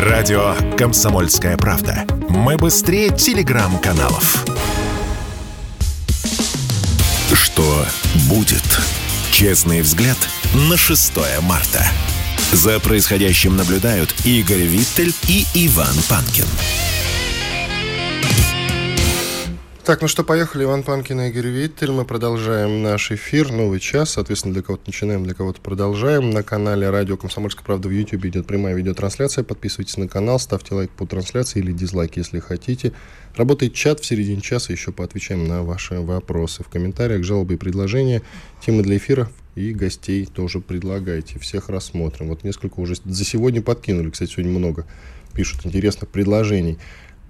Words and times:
Радио 0.00 0.54
«Комсомольская 0.78 1.58
правда». 1.58 2.06
Мы 2.30 2.56
быстрее 2.56 3.10
телеграм-каналов. 3.10 4.46
Что 7.34 7.84
будет? 8.26 8.64
Честный 9.30 9.82
взгляд 9.82 10.16
на 10.54 10.78
6 10.78 11.12
марта. 11.42 11.84
За 12.50 12.80
происходящим 12.80 13.58
наблюдают 13.58 14.14
Игорь 14.24 14.62
Виттель 14.62 15.14
и 15.28 15.44
Иван 15.52 15.94
Панкин. 16.08 16.46
Так, 19.82 20.02
ну 20.02 20.08
что, 20.08 20.24
поехали. 20.24 20.64
Иван 20.64 20.82
Панкин 20.82 21.22
и 21.22 21.28
Игорь 21.30 21.46
Виттель. 21.48 21.90
Мы 21.90 22.04
продолжаем 22.04 22.82
наш 22.82 23.10
эфир. 23.12 23.50
Новый 23.50 23.80
час. 23.80 24.10
Соответственно, 24.10 24.52
для 24.52 24.62
кого-то 24.62 24.82
начинаем, 24.86 25.24
для 25.24 25.32
кого-то 25.32 25.62
продолжаем. 25.62 26.30
На 26.30 26.42
канале 26.42 26.90
Радио 26.90 27.16
Комсомольская 27.16 27.64
правда 27.64 27.88
в 27.88 27.90
YouTube 27.90 28.26
идет 28.26 28.46
прямая 28.46 28.74
видеотрансляция. 28.74 29.42
Подписывайтесь 29.42 29.96
на 29.96 30.06
канал, 30.06 30.38
ставьте 30.38 30.74
лайк 30.74 30.90
по 30.90 31.06
трансляции 31.06 31.60
или 31.60 31.72
дизлайк, 31.72 32.18
если 32.18 32.40
хотите. 32.40 32.92
Работает 33.34 33.72
чат 33.72 34.00
в 34.00 34.04
середине 34.04 34.42
часа. 34.42 34.70
Еще 34.70 34.92
поотвечаем 34.92 35.48
на 35.48 35.62
ваши 35.62 35.98
вопросы. 35.98 36.62
В 36.62 36.68
комментариях 36.68 37.24
жалобы 37.24 37.54
и 37.54 37.56
предложения, 37.56 38.20
темы 38.64 38.82
для 38.82 38.98
эфира 38.98 39.30
и 39.54 39.72
гостей 39.72 40.26
тоже 40.26 40.60
предлагайте. 40.60 41.38
Всех 41.38 41.70
рассмотрим. 41.70 42.28
Вот 42.28 42.44
несколько 42.44 42.80
уже 42.80 42.96
за 43.02 43.24
сегодня 43.24 43.62
подкинули. 43.62 44.10
Кстати, 44.10 44.32
сегодня 44.32 44.52
много 44.52 44.86
пишут 45.32 45.64
интересных 45.64 46.10
предложений. 46.10 46.78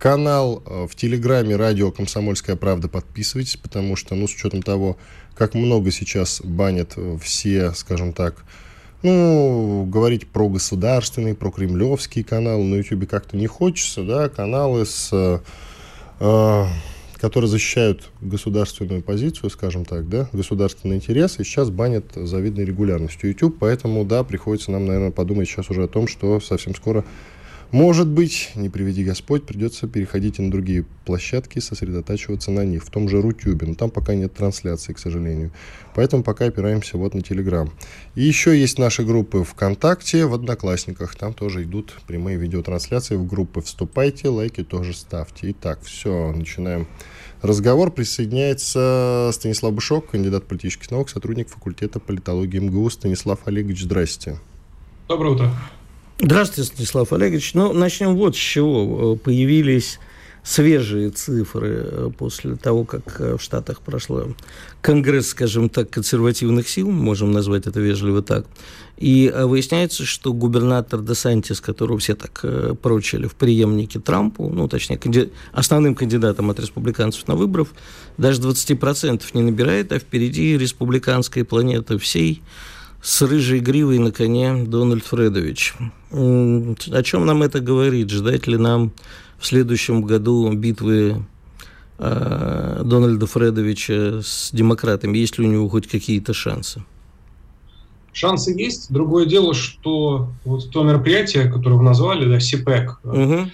Канал 0.00 0.62
э, 0.64 0.86
в 0.90 0.96
Телеграме 0.96 1.56
«Радио 1.56 1.92
Комсомольская 1.92 2.56
правда» 2.56 2.88
подписывайтесь, 2.88 3.58
потому 3.58 3.96
что, 3.96 4.14
ну, 4.14 4.26
с 4.26 4.34
учетом 4.34 4.62
того, 4.62 4.96
как 5.34 5.52
много 5.52 5.90
сейчас 5.90 6.40
банят 6.42 6.94
э, 6.96 7.18
все, 7.22 7.72
скажем 7.74 8.14
так, 8.14 8.42
ну, 9.02 9.84
говорить 9.84 10.26
про 10.26 10.48
государственный, 10.48 11.34
про 11.34 11.50
кремлевский 11.50 12.24
канал 12.24 12.62
на 12.62 12.76
YouTube 12.76 13.06
как-то 13.10 13.36
не 13.36 13.46
хочется, 13.46 14.02
да, 14.02 14.30
каналы 14.30 14.86
с... 14.86 15.10
Э, 16.18 16.66
которые 17.20 17.50
защищают 17.50 18.10
государственную 18.22 19.02
позицию, 19.02 19.50
скажем 19.50 19.84
так, 19.84 20.08
да, 20.08 20.30
государственные 20.32 20.96
интересы, 20.96 21.44
сейчас 21.44 21.68
банят 21.68 22.06
завидной 22.14 22.64
регулярностью. 22.64 23.28
YouTube, 23.28 23.58
поэтому, 23.60 24.06
да, 24.06 24.24
приходится 24.24 24.70
нам, 24.70 24.86
наверное, 24.86 25.10
подумать 25.10 25.46
сейчас 25.46 25.68
уже 25.68 25.84
о 25.84 25.88
том, 25.88 26.08
что 26.08 26.40
совсем 26.40 26.74
скоро 26.74 27.04
может 27.72 28.08
быть, 28.08 28.50
не 28.56 28.68
приведи 28.68 29.04
Господь, 29.04 29.44
придется 29.44 29.86
переходить 29.86 30.38
и 30.38 30.42
на 30.42 30.50
другие 30.50 30.84
площадки, 31.04 31.60
сосредотачиваться 31.60 32.50
на 32.50 32.64
них, 32.64 32.84
в 32.84 32.90
том 32.90 33.08
же 33.08 33.22
Рутюбе, 33.22 33.66
но 33.66 33.74
там 33.74 33.90
пока 33.90 34.14
нет 34.14 34.34
трансляции, 34.34 34.92
к 34.92 34.98
сожалению. 34.98 35.52
Поэтому 35.94 36.24
пока 36.24 36.46
опираемся 36.46 36.98
вот 36.98 37.14
на 37.14 37.22
Телеграм. 37.22 37.72
И 38.16 38.22
еще 38.22 38.58
есть 38.58 38.78
наши 38.78 39.04
группы 39.04 39.44
ВКонтакте, 39.44 40.26
в 40.26 40.34
Одноклассниках, 40.34 41.14
там 41.14 41.32
тоже 41.32 41.62
идут 41.62 41.94
прямые 42.06 42.38
видеотрансляции 42.38 43.16
в 43.16 43.26
группы. 43.26 43.60
Вступайте, 43.60 44.28
лайки 44.28 44.64
тоже 44.64 44.92
ставьте. 44.92 45.52
Итак, 45.52 45.80
все, 45.82 46.32
начинаем 46.32 46.88
разговор. 47.40 47.92
Присоединяется 47.92 49.30
Станислав 49.32 49.72
Бушок, 49.72 50.10
кандидат 50.10 50.44
политических 50.44 50.90
наук, 50.90 51.08
сотрудник 51.08 51.48
факультета 51.48 52.00
политологии 52.00 52.58
МГУ. 52.58 52.90
Станислав 52.90 53.46
Олегович, 53.46 53.82
здрасте. 53.82 54.38
Доброе 55.08 55.34
утро. 55.34 55.52
Здравствуйте, 56.22 56.70
Станислав 56.70 57.12
Олегович. 57.14 57.54
Ну, 57.54 57.72
начнем 57.72 58.14
вот 58.14 58.36
с 58.36 58.38
чего. 58.38 59.16
Появились 59.16 59.98
свежие 60.42 61.08
цифры 61.10 61.68
э, 61.82 62.10
после 62.16 62.56
того, 62.56 62.84
как 62.84 63.20
э, 63.20 63.36
в 63.38 63.42
Штатах 63.42 63.80
прошло 63.80 64.28
конгресс, 64.82 65.28
скажем 65.28 65.70
так, 65.70 65.88
консервативных 65.88 66.68
сил, 66.68 66.90
можем 66.90 67.32
назвать 67.32 67.66
это 67.66 67.80
вежливо 67.80 68.22
так, 68.22 68.46
и 68.98 69.32
э, 69.32 69.46
выясняется, 69.46 70.04
что 70.04 70.34
губернатор 70.34 71.00
Десантис, 71.00 71.60
которого 71.60 71.98
все 71.98 72.14
так 72.14 72.44
прочили 72.82 73.26
в 73.26 73.34
преемнике 73.34 73.98
Трампу, 73.98 74.48
ну, 74.48 74.68
точнее, 74.68 74.98
канди... 74.98 75.30
основным 75.52 75.94
кандидатом 75.94 76.50
от 76.50 76.60
республиканцев 76.60 77.28
на 77.28 77.34
выборов, 77.34 77.72
даже 78.18 78.40
20% 78.42 79.22
не 79.34 79.42
набирает, 79.42 79.92
а 79.92 79.98
впереди 79.98 80.58
республиканская 80.58 81.44
планета 81.44 81.98
всей 81.98 82.42
с 83.02 83.22
рыжей 83.22 83.60
гривой 83.60 83.98
на 83.98 84.12
коне 84.12 84.64
Дональд 84.64 85.04
Фредович. 85.04 85.74
О 86.10 87.02
чем 87.02 87.26
нам 87.26 87.42
это 87.42 87.60
говорит? 87.60 88.10
Ждать 88.10 88.46
ли 88.46 88.56
нам 88.56 88.92
в 89.38 89.46
следующем 89.46 90.02
году 90.02 90.52
битвы 90.52 91.24
э, 91.98 92.82
Дональда 92.84 93.26
Фредовича 93.26 94.20
с 94.22 94.50
демократами? 94.52 95.18
Есть 95.18 95.38
ли 95.38 95.46
у 95.46 95.50
него 95.50 95.68
хоть 95.68 95.86
какие-то 95.86 96.34
шансы? 96.34 96.84
Шансы 98.12 98.50
есть. 98.50 98.92
Другое 98.92 99.24
дело, 99.24 99.54
что 99.54 100.30
вот 100.44 100.70
то 100.70 100.82
мероприятие, 100.82 101.50
которое 101.50 101.76
вы 101.76 101.84
назвали, 101.84 102.28
да, 102.28 102.40
СИПЭК, 102.40 103.00
угу 103.04 103.50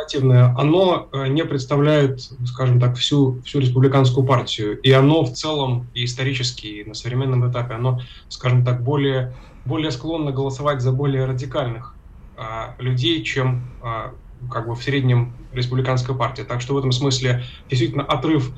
консервативное, 0.00 0.54
оно 0.56 1.08
э, 1.12 1.28
не 1.28 1.44
представляет, 1.44 2.20
скажем 2.46 2.80
так, 2.80 2.96
всю, 2.96 3.40
всю 3.42 3.60
республиканскую 3.60 4.26
партию. 4.26 4.80
И 4.80 4.90
оно 4.90 5.24
в 5.24 5.32
целом, 5.32 5.90
и 5.94 6.04
исторически, 6.04 6.66
и 6.66 6.84
на 6.84 6.94
современном 6.94 7.50
этапе, 7.50 7.74
оно, 7.74 8.00
скажем 8.28 8.64
так, 8.64 8.82
более, 8.82 9.36
более 9.64 9.90
склонно 9.90 10.32
голосовать 10.32 10.80
за 10.80 10.92
более 10.92 11.24
радикальных 11.24 11.96
а, 12.36 12.74
людей, 12.78 13.22
чем 13.22 13.76
а, 13.82 14.12
как 14.50 14.68
бы 14.68 14.74
в 14.74 14.82
среднем 14.82 15.36
республиканская 15.52 16.16
партия. 16.16 16.44
Так 16.44 16.60
что 16.60 16.74
в 16.74 16.78
этом 16.78 16.92
смысле 16.92 17.44
действительно 17.68 18.04
отрыв 18.04 18.52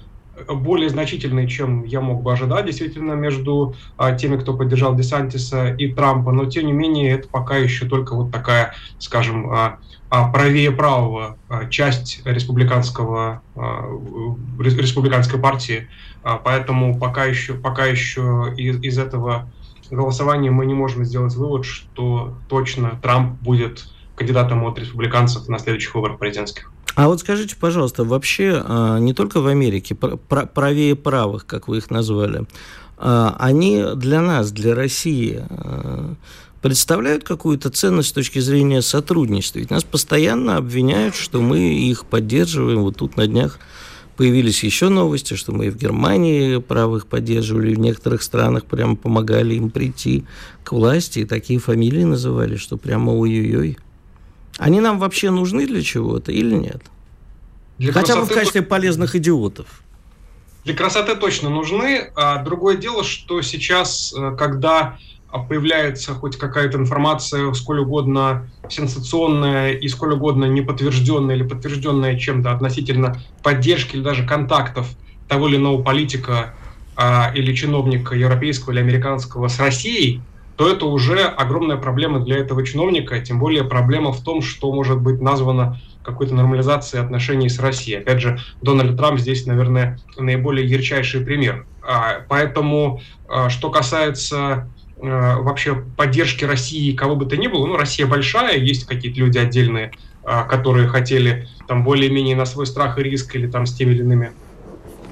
более 0.48 0.88
значительный, 0.88 1.46
чем 1.46 1.84
я 1.84 2.00
мог 2.00 2.22
бы 2.22 2.32
ожидать, 2.32 2.66
действительно, 2.66 3.12
между 3.12 3.74
а, 3.96 4.12
теми, 4.12 4.36
кто 4.36 4.54
поддержал 4.54 4.94
Десантиса 4.94 5.74
и 5.74 5.92
Трампа, 5.92 6.32
но 6.32 6.46
тем 6.46 6.66
не 6.66 6.72
менее 6.72 7.12
это 7.12 7.28
пока 7.28 7.56
еще 7.56 7.86
только 7.86 8.14
вот 8.14 8.32
такая, 8.32 8.74
скажем, 8.98 9.50
а, 9.50 9.78
а 10.08 10.30
правее 10.30 10.70
правого 10.70 11.38
а, 11.48 11.66
часть 11.66 12.22
республиканского, 12.24 13.42
а, 13.54 13.84
республиканской 14.58 15.38
партии, 15.38 15.88
а, 16.22 16.36
поэтому 16.36 16.98
пока 16.98 17.24
еще, 17.24 17.54
пока 17.54 17.86
еще 17.86 18.52
из, 18.56 18.82
из 18.82 18.98
этого 18.98 19.50
голосования 19.90 20.50
мы 20.50 20.66
не 20.66 20.74
можем 20.74 21.04
сделать 21.04 21.34
вывод, 21.34 21.64
что 21.64 22.38
точно 22.48 22.98
Трамп 23.02 23.40
будет 23.40 23.86
кандидатом 24.14 24.64
от 24.64 24.78
республиканцев 24.78 25.48
на 25.48 25.58
следующих 25.58 25.94
выборах 25.94 26.18
президентских. 26.18 26.71
А 26.94 27.08
вот 27.08 27.20
скажите, 27.20 27.56
пожалуйста, 27.58 28.04
вообще 28.04 28.62
а, 28.64 28.98
не 28.98 29.14
только 29.14 29.40
в 29.40 29.46
Америке, 29.46 29.94
правее 29.94 30.94
правых, 30.94 31.46
как 31.46 31.68
вы 31.68 31.78
их 31.78 31.90
назвали, 31.90 32.46
а, 32.98 33.34
они 33.38 33.82
для 33.96 34.20
нас, 34.20 34.52
для 34.52 34.74
России, 34.74 35.42
а, 35.48 36.14
представляют 36.60 37.24
какую-то 37.24 37.70
ценность 37.70 38.10
с 38.10 38.12
точки 38.12 38.38
зрения 38.38 38.82
сотрудничества. 38.82 39.58
Ведь 39.58 39.70
нас 39.70 39.84
постоянно 39.84 40.56
обвиняют, 40.56 41.16
что 41.16 41.40
мы 41.40 41.74
их 41.74 42.04
поддерживаем. 42.06 42.82
Вот 42.82 42.98
тут 42.98 43.16
на 43.16 43.26
днях 43.26 43.58
появились 44.16 44.62
еще 44.62 44.88
новости, 44.88 45.34
что 45.34 45.52
мы 45.52 45.66
и 45.66 45.70
в 45.70 45.76
Германии 45.76 46.58
правых 46.58 47.06
поддерживали, 47.06 47.74
в 47.74 47.80
некоторых 47.80 48.22
странах 48.22 48.66
прямо 48.66 48.94
помогали 48.94 49.54
им 49.54 49.70
прийти 49.70 50.24
к 50.62 50.72
власти, 50.72 51.20
и 51.20 51.24
такие 51.24 51.58
фамилии 51.58 52.04
называли, 52.04 52.56
что 52.56 52.76
прямо 52.76 53.10
ой-ой-ой. 53.10 53.78
Они 54.62 54.80
нам 54.80 54.98
вообще 54.98 55.30
нужны 55.30 55.66
для 55.66 55.82
чего-то 55.82 56.30
или 56.32 56.54
нет? 56.54 56.82
Для 57.78 57.92
Хотя 57.92 58.16
бы 58.16 58.26
в 58.26 58.28
качестве 58.28 58.62
полезных 58.62 59.16
идиотов. 59.16 59.82
Для 60.64 60.74
красоты 60.74 61.16
точно 61.16 61.50
нужны. 61.50 62.12
А 62.14 62.42
другое 62.42 62.76
дело, 62.76 63.02
что 63.02 63.42
сейчас, 63.42 64.14
э, 64.16 64.36
когда 64.38 64.98
появляется 65.48 66.14
хоть 66.14 66.36
какая-то 66.36 66.78
информация, 66.78 67.52
сколь 67.54 67.80
угодно 67.80 68.50
сенсационная 68.68 69.72
и 69.72 69.88
сколь 69.88 70.12
угодно 70.12 70.44
неподтвержденная 70.44 71.34
или 71.34 71.42
подтвержденная 71.42 72.18
чем-то 72.18 72.52
относительно 72.52 73.20
поддержки 73.42 73.96
или 73.96 74.02
даже 74.02 74.26
контактов 74.26 74.88
того 75.26 75.48
или 75.48 75.56
иного 75.56 75.82
политика 75.82 76.54
а, 76.94 77.32
или 77.34 77.54
чиновника 77.54 78.14
европейского 78.14 78.72
или 78.72 78.80
американского 78.80 79.48
с 79.48 79.58
Россией, 79.58 80.22
то 80.56 80.70
это 80.70 80.86
уже 80.86 81.20
огромная 81.24 81.76
проблема 81.76 82.20
для 82.20 82.38
этого 82.38 82.64
чиновника, 82.64 83.20
тем 83.20 83.38
более 83.38 83.64
проблема 83.64 84.12
в 84.12 84.22
том, 84.22 84.42
что 84.42 84.72
может 84.72 85.00
быть 85.00 85.20
названо 85.20 85.80
какой-то 86.02 86.34
нормализацией 86.34 87.02
отношений 87.02 87.48
с 87.48 87.58
Россией. 87.58 87.98
Опять 87.98 88.20
же, 88.20 88.38
Дональд 88.60 88.96
Трамп 88.96 89.18
здесь, 89.18 89.46
наверное, 89.46 89.98
наиболее 90.16 90.66
ярчайший 90.66 91.24
пример. 91.24 91.66
А, 91.82 92.22
поэтому, 92.28 93.00
а, 93.28 93.48
что 93.48 93.70
касается 93.70 94.68
а, 95.00 95.38
вообще 95.38 95.74
поддержки 95.96 96.44
России 96.44 96.94
кого 96.94 97.16
бы 97.16 97.26
то 97.26 97.36
ни 97.36 97.46
было, 97.46 97.66
ну, 97.66 97.76
Россия 97.76 98.06
большая, 98.06 98.58
есть 98.58 98.84
какие-то 98.86 99.20
люди 99.20 99.38
отдельные, 99.38 99.92
которые 100.48 100.86
хотели 100.86 101.48
там 101.66 101.82
более-менее 101.82 102.36
на 102.36 102.44
свой 102.44 102.66
страх 102.66 102.98
и 102.98 103.02
риск 103.02 103.34
или 103.34 103.48
там 103.48 103.66
с 103.66 103.74
теми 103.74 103.90
или 103.92 104.02
иными 104.02 104.32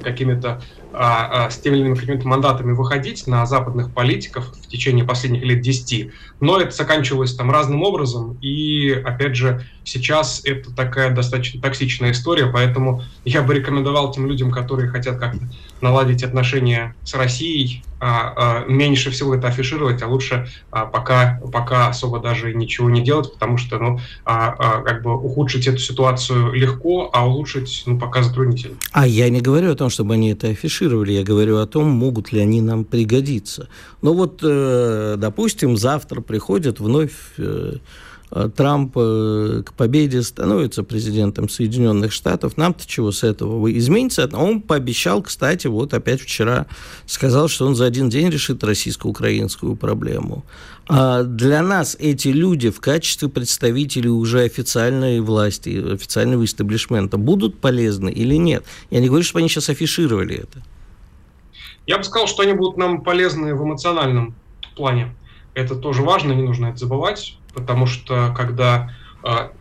какими-то 0.02 0.48
а, 0.48 0.60
а, 0.60 0.79
с 0.92 1.56
теми 1.58 1.76
или 1.76 1.80
иными 1.82 1.94
какими-то 1.94 2.26
мандатами 2.26 2.72
выходить 2.72 3.26
на 3.26 3.46
западных 3.46 3.92
политиков 3.92 4.52
в 4.52 4.66
течение 4.68 5.04
последних 5.04 5.42
лет 5.42 5.60
10, 5.60 6.10
но 6.40 6.60
это 6.60 6.70
заканчивалось 6.74 7.34
там 7.34 7.50
разным 7.50 7.82
образом, 7.82 8.36
и, 8.40 8.90
опять 8.90 9.36
же, 9.36 9.64
сейчас 9.84 10.42
это 10.44 10.74
такая 10.74 11.14
достаточно 11.14 11.60
токсичная 11.60 12.12
история, 12.12 12.46
поэтому 12.46 13.02
я 13.24 13.42
бы 13.42 13.54
рекомендовал 13.54 14.12
тем 14.12 14.26
людям, 14.26 14.50
которые 14.50 14.88
хотят 14.88 15.18
как-то 15.18 15.40
наладить 15.80 16.22
отношения 16.22 16.94
с 17.04 17.14
Россией, 17.14 17.82
а, 18.02 18.32
а, 18.34 18.64
меньше 18.66 19.10
всего 19.10 19.34
это 19.34 19.48
афишировать, 19.48 20.02
а 20.02 20.08
лучше 20.08 20.48
а, 20.70 20.86
пока, 20.86 21.38
пока 21.52 21.88
особо 21.88 22.18
даже 22.18 22.54
ничего 22.54 22.88
не 22.88 23.02
делать, 23.02 23.30
потому 23.32 23.58
что 23.58 23.78
ну, 23.78 24.00
как 24.24 25.02
бы 25.02 25.14
ухудшить 25.14 25.66
эту 25.66 25.78
ситуацию 25.78 26.52
легко, 26.52 27.10
а 27.12 27.26
улучшить 27.26 27.82
ну, 27.86 27.98
пока 27.98 28.22
затруднительно. 28.22 28.76
А 28.92 29.06
я 29.06 29.28
не 29.28 29.40
говорю 29.40 29.72
о 29.72 29.74
том, 29.74 29.90
чтобы 29.90 30.14
они 30.14 30.32
это 30.32 30.48
афишировали, 30.48 30.79
я 30.80 31.22
говорю 31.22 31.58
о 31.58 31.66
том, 31.66 31.88
могут 31.88 32.32
ли 32.32 32.40
они 32.40 32.60
нам 32.62 32.84
пригодиться. 32.84 33.68
Ну 34.02 34.14
вот, 34.14 34.40
э, 34.42 35.16
допустим, 35.18 35.76
завтра 35.76 36.20
приходят 36.20 36.80
вновь 36.80 37.12
э, 37.38 37.76
Э, 38.30 38.48
Трамп 38.54 38.94
к 38.94 39.72
победе 39.76 40.22
становится 40.22 40.82
президентом 40.82 41.48
Соединенных 41.48 42.12
Штатов. 42.12 42.56
Нам-то 42.56 42.86
чего 42.86 43.12
с 43.12 43.24
этого 43.24 43.76
изменится? 43.76 44.28
Он 44.32 44.60
пообещал, 44.60 45.22
кстати, 45.22 45.66
вот 45.66 45.94
опять 45.94 46.20
вчера 46.20 46.66
сказал, 47.06 47.48
что 47.48 47.66
он 47.66 47.74
за 47.74 47.86
один 47.86 48.08
день 48.08 48.30
решит 48.30 48.62
российско-украинскую 48.62 49.76
проблему. 49.76 50.44
А 50.90 51.22
для 51.22 51.62
нас 51.62 51.96
эти 51.98 52.28
люди 52.28 52.70
в 52.70 52.80
качестве 52.80 53.28
представителей 53.28 54.08
уже 54.08 54.42
официальной 54.42 55.20
власти, 55.20 55.94
официального 55.94 56.44
истеблишмента 56.44 57.16
будут 57.16 57.60
полезны 57.60 58.10
или 58.10 58.34
нет? 58.34 58.64
Я 58.90 59.00
не 59.00 59.08
говорю, 59.08 59.24
чтобы 59.24 59.40
они 59.40 59.48
сейчас 59.48 59.68
афишировали 59.68 60.36
это. 60.36 60.62
Я 61.86 61.98
бы 61.98 62.04
сказал, 62.04 62.26
что 62.26 62.42
они 62.42 62.52
будут 62.52 62.76
нам 62.76 63.02
полезны 63.02 63.54
в 63.54 63.62
эмоциональном 63.64 64.34
плане. 64.76 65.14
Это 65.54 65.74
тоже 65.74 66.02
важно, 66.02 66.32
не 66.32 66.42
нужно 66.42 66.66
это 66.66 66.78
забывать 66.78 67.36
потому 67.54 67.86
что 67.86 68.32
когда 68.36 68.90
а, 69.22 69.52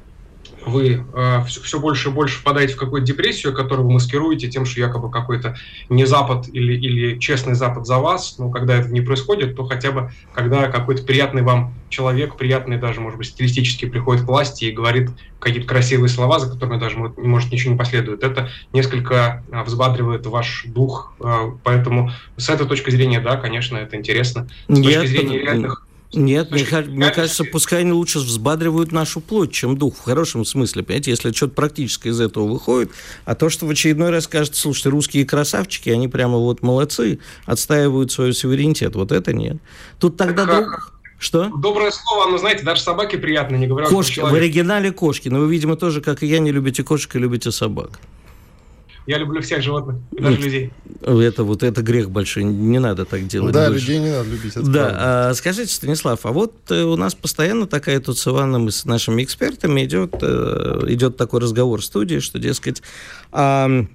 вы 0.70 1.06
э, 1.14 1.44
все, 1.48 1.62
все 1.62 1.80
больше 1.80 2.10
и 2.10 2.12
больше 2.12 2.40
впадаете 2.40 2.76
в 2.76 2.78
какую-то 2.78 3.06
депрессию, 3.06 3.54
которую 3.54 3.88
вы 3.88 3.94
маскируете 3.94 4.50
тем, 4.50 4.66
что 4.66 4.80
якобы 4.80 5.12
какой-то 5.12 5.56
не 5.90 6.06
Запад 6.06 6.48
или, 6.52 6.74
или 6.74 7.20
честный 7.20 7.56
Запад 7.56 7.86
за 7.86 7.98
вас, 7.98 8.38
но 8.38 8.50
когда 8.50 8.76
это 8.76 8.90
не 8.90 9.02
происходит, 9.02 9.56
то 9.56 9.66
хотя 9.66 9.92
бы 9.92 10.12
когда 10.34 10.68
какой-то 10.68 11.04
приятный 11.04 11.42
вам 11.42 11.74
человек, 11.90 12.36
приятный 12.36 12.78
даже, 12.78 13.02
может 13.02 13.18
быть, 13.18 13.28
стилистически 13.28 13.86
приходит 13.86 14.24
к 14.24 14.28
власти 14.28 14.66
и 14.66 14.72
говорит 14.72 15.10
какие-то 15.40 15.68
красивые 15.68 16.10
слова, 16.10 16.40
за 16.40 16.50
которыми 16.50 16.80
даже, 16.80 16.98
может, 16.98 17.52
ничего 17.52 17.74
не 17.74 17.78
последует, 17.78 18.24
это 18.24 18.50
несколько 18.74 19.44
э, 19.52 19.64
взбадривает 19.64 20.26
ваш 20.28 20.66
дух, 20.68 21.14
э, 21.20 21.52
поэтому 21.64 22.12
с 22.38 22.50
этой 22.50 22.68
точки 22.68 22.92
зрения, 22.92 23.20
да, 23.20 23.38
конечно, 23.38 23.78
это 23.78 23.98
интересно. 23.98 24.48
С 24.68 24.76
точки 24.76 24.88
Нет, 24.88 25.08
зрения 25.08 25.40
реальных 25.40 25.89
нет, 26.14 26.50
мне, 26.50 26.66
мне 26.88 27.12
кажется, 27.12 27.44
пускай 27.44 27.82
они 27.82 27.92
лучше 27.92 28.20
взбадривают 28.20 28.92
нашу 28.92 29.22
плоть, 29.22 29.52
чем 29.52 29.78
дух, 29.78 29.96
в 29.96 30.02
хорошем 30.02 30.44
смысле, 30.44 30.84
понимаете, 30.84 31.12
если 31.12 31.32
что-то 31.32 31.54
практическое 31.54 32.10
из 32.10 32.20
этого 32.20 32.48
выходит, 32.48 32.92
а 33.26 33.36
то, 33.36 33.50
что 33.50 33.68
в 33.68 33.70
очередной 33.70 34.10
раз 34.10 34.28
кажется, 34.28 34.60
слушайте, 34.60 34.90
русские 34.90 35.26
красавчики, 35.26 35.90
они 35.90 36.08
прямо 36.08 36.38
вот 36.38 36.64
молодцы, 36.64 37.20
отстаивают 37.46 38.12
свой 38.12 38.34
суверенитет, 38.34 38.96
вот 38.96 39.12
это 39.12 39.34
нет. 39.34 39.58
Тут 40.00 40.18
тогда 40.18 40.48
так, 40.48 40.66
друг... 40.66 40.94
Что? 41.20 41.52
Доброе 41.56 41.92
слово, 41.92 42.32
но 42.32 42.38
знаете, 42.38 42.64
даже 42.64 42.82
собаки 42.82 43.18
приятно, 43.18 43.58
не 43.58 43.68
говоря 43.68 43.88
Кошки, 43.88 44.22
в 44.22 44.34
оригинале 44.34 44.92
кошки, 44.92 45.28
но 45.28 45.40
вы, 45.40 45.52
видимо, 45.52 45.76
тоже, 45.76 46.02
как 46.02 46.24
и 46.24 46.26
я, 46.26 46.40
не 46.40 46.52
любите 46.52 46.84
кошек 46.84 47.14
и 47.16 47.20
любите 47.20 47.52
собак. 47.52 48.00
Я 49.10 49.18
люблю 49.18 49.42
всех 49.42 49.64
животных, 49.64 49.96
даже 50.12 50.38
Нет, 50.38 50.46
людей. 50.46 50.72
Это 51.02 51.44
вот 51.44 51.64
это 51.64 51.82
грех 51.82 52.12
большой, 52.12 52.44
не 52.44 52.78
надо 52.78 53.06
так 53.06 53.26
делать. 53.26 53.56
Да, 53.56 53.68
больше. 53.68 53.82
людей 53.82 53.98
не 53.98 54.12
надо 54.12 54.30
любить. 54.30 54.54
Да, 54.72 55.30
а, 55.30 55.34
скажите, 55.34 55.74
Станислав, 55.74 56.28
а 56.28 56.32
вот 56.32 56.54
э, 56.70 56.84
у 56.84 56.96
нас 56.96 57.16
постоянно 57.16 57.66
такая 57.66 58.00
тут 58.02 58.20
с 58.20 58.28
Иваном 58.28 58.68
и 58.68 58.72
с 58.72 58.86
нашими 58.86 59.24
экспертами 59.24 59.84
идет, 59.84 60.14
э, 60.22 60.82
идет 60.90 61.18
такой 61.18 61.40
разговор 61.40 61.82
в 61.82 61.86
студии, 61.86 62.20
что, 62.20 62.38
дескать, 62.38 62.84
а, 63.32 63.88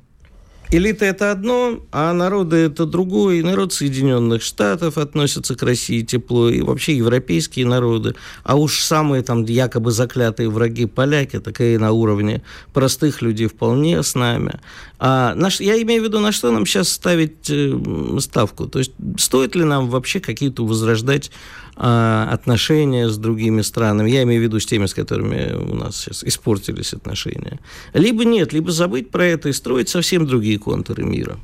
Элита 0.76 1.04
это 1.04 1.30
одно, 1.30 1.78
а 1.92 2.12
народы 2.12 2.56
это 2.56 2.84
другое. 2.84 3.36
И 3.36 3.42
народ 3.42 3.72
Соединенных 3.72 4.42
Штатов 4.42 4.98
относится 4.98 5.54
к 5.54 5.62
России 5.62 6.02
тепло, 6.02 6.48
и 6.48 6.62
вообще 6.62 6.96
европейские 6.96 7.64
народы. 7.64 8.16
А 8.42 8.56
уж 8.56 8.80
самые 8.80 9.22
там 9.22 9.44
якобы 9.44 9.92
заклятые 9.92 10.48
враги 10.48 10.86
поляки, 10.86 11.38
такие 11.38 11.78
на 11.78 11.92
уровне 11.92 12.42
простых 12.72 13.22
людей 13.22 13.46
вполне 13.46 14.02
с 14.02 14.16
нами. 14.16 14.58
А 14.98 15.36
наш, 15.36 15.60
я 15.60 15.80
имею 15.80 16.02
в 16.02 16.06
виду, 16.06 16.18
на 16.18 16.32
что 16.32 16.50
нам 16.50 16.66
сейчас 16.66 16.88
ставить 16.88 17.48
э, 17.50 18.18
ставку? 18.18 18.66
То 18.66 18.80
есть 18.80 18.92
стоит 19.16 19.54
ли 19.54 19.62
нам 19.62 19.88
вообще 19.90 20.18
какие-то 20.18 20.66
возрождать 20.66 21.30
отношения 21.76 23.08
с 23.08 23.18
другими 23.18 23.62
странами. 23.62 24.10
Я 24.10 24.22
имею 24.22 24.40
в 24.40 24.44
виду 24.44 24.60
с 24.60 24.66
теми, 24.66 24.86
с 24.86 24.94
которыми 24.94 25.54
у 25.54 25.74
нас 25.74 25.96
сейчас 25.96 26.24
испортились 26.24 26.92
отношения. 26.92 27.58
Либо 27.92 28.24
нет, 28.24 28.52
либо 28.52 28.70
забыть 28.70 29.10
про 29.10 29.24
это 29.26 29.48
и 29.48 29.52
строить 29.52 29.88
совсем 29.88 30.26
другие 30.26 30.58
контуры 30.58 31.04
мира. 31.04 31.38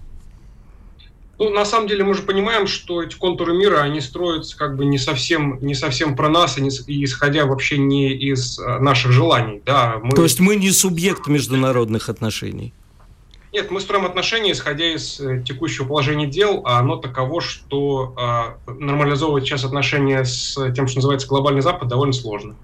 Ну, 1.41 1.49
на 1.49 1.65
самом 1.65 1.89
деле 1.89 2.05
мы 2.05 2.13
же 2.13 2.21
понимаем, 2.21 2.67
что 2.67 3.03
эти 3.03 3.17
контуры 3.17 3.55
мира, 3.55 3.79
они 3.81 4.03
строятся 4.03 4.59
как 4.59 4.77
бы 4.77 4.85
не 4.85 4.99
совсем, 4.99 5.59
не 5.63 5.75
совсем 5.75 6.15
про 6.15 6.29
нас, 6.29 6.59
и, 6.59 6.61
не, 6.61 6.69
и 6.69 7.03
исходя 7.03 7.47
вообще 7.47 7.79
не 7.79 8.13
из 8.13 8.59
а, 8.59 8.79
наших 8.79 9.11
желаний. 9.13 9.63
Да, 9.65 10.01
мы... 10.03 10.11
То 10.11 10.23
есть 10.23 10.39
мы 10.39 10.57
не 10.57 10.71
субъект 10.71 11.29
международных 11.29 12.11
отношений? 12.11 12.75
Нет, 13.53 13.71
мы 13.73 13.81
строим 13.81 14.07
отношения, 14.07 14.53
исходя 14.53 14.95
из 14.95 15.19
э, 15.19 15.43
текущего 15.45 15.85
положения 15.85 16.27
дел, 16.27 16.63
а 16.65 16.79
оно 16.79 16.97
таково, 16.97 17.41
что 17.41 18.15
э, 18.67 18.73
нормализовывать 18.73 19.45
сейчас 19.45 19.65
отношения 19.65 20.25
с 20.25 20.55
тем, 20.73 20.87
что 20.87 20.99
называется 20.99 21.27
глобальный 21.27 21.61
Запад, 21.61 21.89
довольно 21.89 22.13
сложно. 22.13 22.55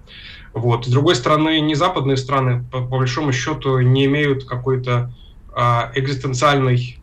Вот. 0.53 0.85
С 0.85 0.87
другой 0.87 1.15
стороны, 1.15 1.59
не 1.59 1.75
западные 1.75 2.15
страны, 2.15 2.63
по, 2.71 2.79
по 2.79 2.99
большому 2.99 3.33
счету, 3.33 3.79
не 3.79 4.05
имеют 4.05 4.45
какой-то 4.45 5.13
э, 5.55 5.61
экзистенциальной 5.95 6.99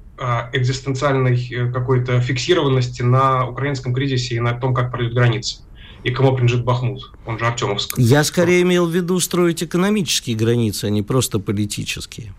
экзистенциальной 0.53 1.73
какой-то 1.73 2.21
фиксированности 2.21 3.03
на 3.03 3.49
украинском 3.49 3.93
кризисе 3.93 4.37
и 4.37 4.41
на 4.41 4.53
том, 4.53 4.73
как 4.73 4.93
пройдет 4.93 5.13
граница 5.13 5.65
и 6.05 6.13
кому 6.13 6.37
принадлежит 6.37 6.65
Бахмут, 6.65 7.11
он 7.27 7.37
же 7.37 7.47
Артемовск. 7.47 7.99
Я 7.99 8.23
скорее 8.23 8.63
имел 8.63 8.87
в 8.87 8.95
виду 8.95 9.19
строить 9.19 9.65
экономические 9.65 10.37
границы, 10.37 10.85
а 10.85 10.91
не 10.91 11.03
просто 11.03 11.41
политические 11.41 12.33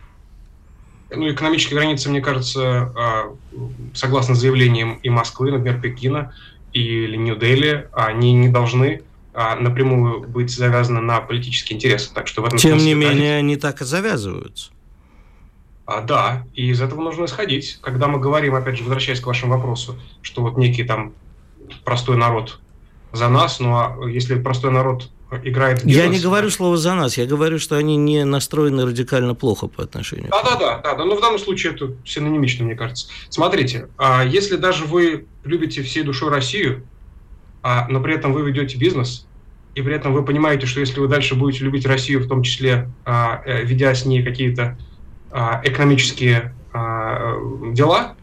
ну, 1.10 1.32
экономические 1.32 1.80
границы, 1.80 2.10
мне 2.10 2.22
кажется, 2.22 2.92
а, 2.96 3.36
согласно 3.94 4.36
заявлениям 4.36 5.00
и 5.04 5.10
Москвы, 5.10 5.52
например, 5.52 5.80
Пекина 5.80 6.34
или 6.74 7.16
Нью-Дели, 7.16 7.90
они 7.94 8.34
не 8.34 8.50
должны 8.50 9.04
а, 9.34 9.56
напрямую 9.56 10.22
быть 10.22 10.50
завязаны 10.50 11.02
на 11.02 11.22
политические 11.22 11.78
интересы. 11.78 12.14
Так 12.14 12.28
что 12.28 12.42
в 12.42 12.46
этом 12.46 12.58
Тем 12.58 12.78
не 12.78 12.94
менее, 12.94 13.38
они 13.38 13.58
так 13.58 13.82
и 13.82 13.86
завязываются. 13.86 14.72
А, 15.86 16.02
да, 16.02 16.46
и 16.54 16.70
из 16.70 16.82
этого 16.82 17.02
нужно 17.02 17.26
исходить. 17.26 17.78
Когда 17.82 18.08
мы 18.08 18.20
говорим, 18.20 18.56
опять 18.56 18.78
же, 18.78 18.84
возвращаясь 18.84 19.20
к 19.20 19.28
вашему 19.28 19.56
вопросу, 19.56 19.96
что 20.22 20.42
вот 20.42 20.58
некий 20.58 20.84
там 20.84 21.14
простой 21.84 22.18
народ 22.18 22.60
за 23.12 23.30
нас, 23.30 23.60
ну 23.60 23.76
а 23.76 23.98
если 24.10 24.40
простой 24.40 24.72
народ 24.72 25.10
играет. 25.44 25.84
Я 25.86 26.08
не 26.08 26.20
говорю 26.20 26.50
слово 26.50 26.78
за 26.78 26.96
нас, 26.96 27.18
я 27.18 27.26
говорю, 27.26 27.60
что 27.60 27.78
они 27.78 27.98
не 27.98 28.26
настроены 28.26 28.86
радикально 28.86 29.36
плохо 29.36 29.68
по 29.68 29.84
отношению. 29.84 30.30
Да, 30.32 30.44
да, 30.44 30.56
да, 30.56 30.78
да, 30.80 30.96
да. 30.96 31.06
Но 31.06 31.16
в 31.16 31.22
данном 31.22 31.40
случае 31.40 31.74
это 31.74 31.94
синонимично, 32.06 32.66
мне 32.66 32.76
кажется. 32.76 33.08
Смотрите, 33.30 33.88
а 33.98 34.24
если 34.24 34.56
даже 34.56 34.86
вы 34.86 35.28
любите 35.44 35.84
всей 35.84 36.04
душой 36.04 36.30
Россию, 36.30 36.86
а, 37.62 37.88
но 37.90 38.00
при 38.00 38.16
этом 38.16 38.34
вы 38.34 38.44
ведете 38.44 38.78
бизнес, 38.78 39.28
и 39.74 39.82
при 39.82 39.96
этом 39.96 40.14
вы 40.14 40.24
понимаете, 40.24 40.68
что 40.68 40.80
если 40.80 41.00
вы 41.00 41.08
дальше 41.08 41.36
будете 41.36 41.64
любить 41.64 41.86
Россию, 41.86 42.24
в 42.24 42.28
том 42.28 42.44
числе 42.44 42.90
а, 43.06 43.42
э, 43.46 43.64
ведя 43.64 43.94
с 43.94 44.06
ней 44.06 44.24
какие-то 44.24 44.78
экономические 45.64 46.56
дела, 47.74 48.16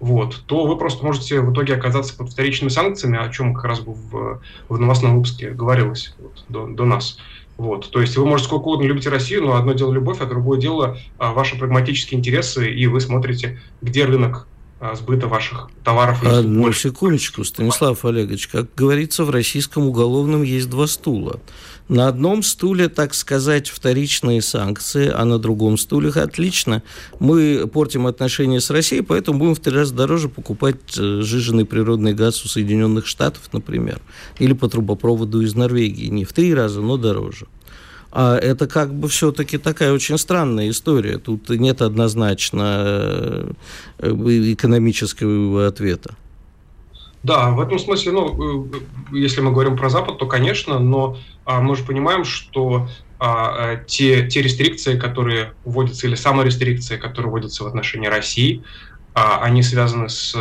вот, 0.00 0.42
то 0.46 0.66
вы 0.66 0.76
просто 0.76 1.04
можете 1.04 1.40
в 1.40 1.52
итоге 1.52 1.74
оказаться 1.74 2.16
под 2.16 2.30
вторичными 2.30 2.70
санкциями, 2.70 3.18
о 3.18 3.28
чем 3.30 3.54
как 3.54 3.64
раз 3.64 3.80
в, 3.80 4.40
в 4.68 4.78
новостном 4.78 5.16
выпуске 5.16 5.50
говорилось 5.50 6.14
вот, 6.18 6.44
до, 6.48 6.66
до 6.66 6.84
нас. 6.84 7.18
Вот, 7.56 7.90
то 7.90 8.00
есть 8.00 8.16
вы 8.16 8.24
можете 8.24 8.46
сколько 8.46 8.62
угодно 8.62 8.84
любить 8.86 9.08
Россию, 9.08 9.42
но 9.42 9.56
одно 9.56 9.72
дело 9.72 9.92
любовь, 9.92 10.20
а 10.20 10.26
другое 10.26 10.60
дело 10.60 10.96
а, 11.18 11.32
ваши 11.32 11.58
прагматические 11.58 12.18
интересы, 12.18 12.70
и 12.70 12.86
вы 12.86 13.00
смотрите, 13.00 13.60
где 13.82 14.04
рынок 14.04 14.46
сбыта 14.94 15.26
ваших 15.26 15.70
товаров. 15.84 16.22
Одну 16.24 16.62
больше. 16.62 16.88
секундочку, 16.88 17.44
Станислав 17.44 18.04
Олегович. 18.04 18.48
Как 18.48 18.74
говорится, 18.76 19.24
в 19.24 19.30
российском 19.30 19.86
уголовном 19.86 20.42
есть 20.42 20.70
два 20.70 20.86
стула. 20.86 21.40
На 21.88 22.06
одном 22.08 22.42
стуле, 22.42 22.88
так 22.90 23.14
сказать, 23.14 23.68
вторичные 23.68 24.42
санкции, 24.42 25.10
а 25.12 25.24
на 25.24 25.38
другом 25.38 25.78
стуле 25.78 26.10
отлично. 26.10 26.82
Мы 27.18 27.66
портим 27.66 28.06
отношения 28.06 28.60
с 28.60 28.70
Россией, 28.70 29.00
поэтому 29.00 29.38
будем 29.38 29.54
в 29.54 29.60
три 29.60 29.74
раза 29.74 29.94
дороже 29.94 30.28
покупать 30.28 30.76
э, 30.98 31.22
жиженый 31.22 31.64
природный 31.64 32.12
газ 32.12 32.44
у 32.44 32.48
Соединенных 32.48 33.06
Штатов, 33.06 33.48
например, 33.52 34.02
или 34.38 34.52
по 34.52 34.68
трубопроводу 34.68 35.40
из 35.40 35.54
Норвегии. 35.54 36.08
Не 36.08 36.24
в 36.24 36.32
три 36.34 36.54
раза, 36.54 36.82
но 36.82 36.98
дороже. 36.98 37.46
А 38.10 38.36
это 38.36 38.66
как 38.66 38.92
бы 38.92 39.08
все-таки 39.08 39.58
такая 39.58 39.92
очень 39.92 40.16
странная 40.18 40.70
история. 40.70 41.18
Тут 41.18 41.50
нет 41.50 41.82
однозначно 41.82 43.52
э, 43.98 44.10
экономического 44.52 45.66
ответа. 45.66 46.14
Да, 47.22 47.50
в 47.50 47.60
этом 47.60 47.78
смысле, 47.78 48.12
ну, 48.12 48.64
э, 48.64 48.80
если 49.12 49.40
мы 49.40 49.52
говорим 49.52 49.76
про 49.76 49.90
Запад, 49.90 50.18
то, 50.18 50.26
конечно, 50.26 50.78
но 50.78 51.18
а, 51.44 51.60
мы 51.60 51.76
же 51.76 51.84
понимаем, 51.84 52.24
что 52.24 52.88
а, 53.18 53.74
э, 53.74 53.84
те, 53.86 54.26
те 54.28 54.40
рестрикции, 54.40 54.98
которые 54.98 55.52
вводятся, 55.64 56.06
или 56.06 56.14
саморестрикции, 56.14 56.96
которые 56.96 57.30
вводятся 57.30 57.64
в 57.64 57.66
отношении 57.66 58.06
России, 58.06 58.62
а, 59.14 59.40
они 59.42 59.62
связаны 59.62 60.08
с 60.08 60.34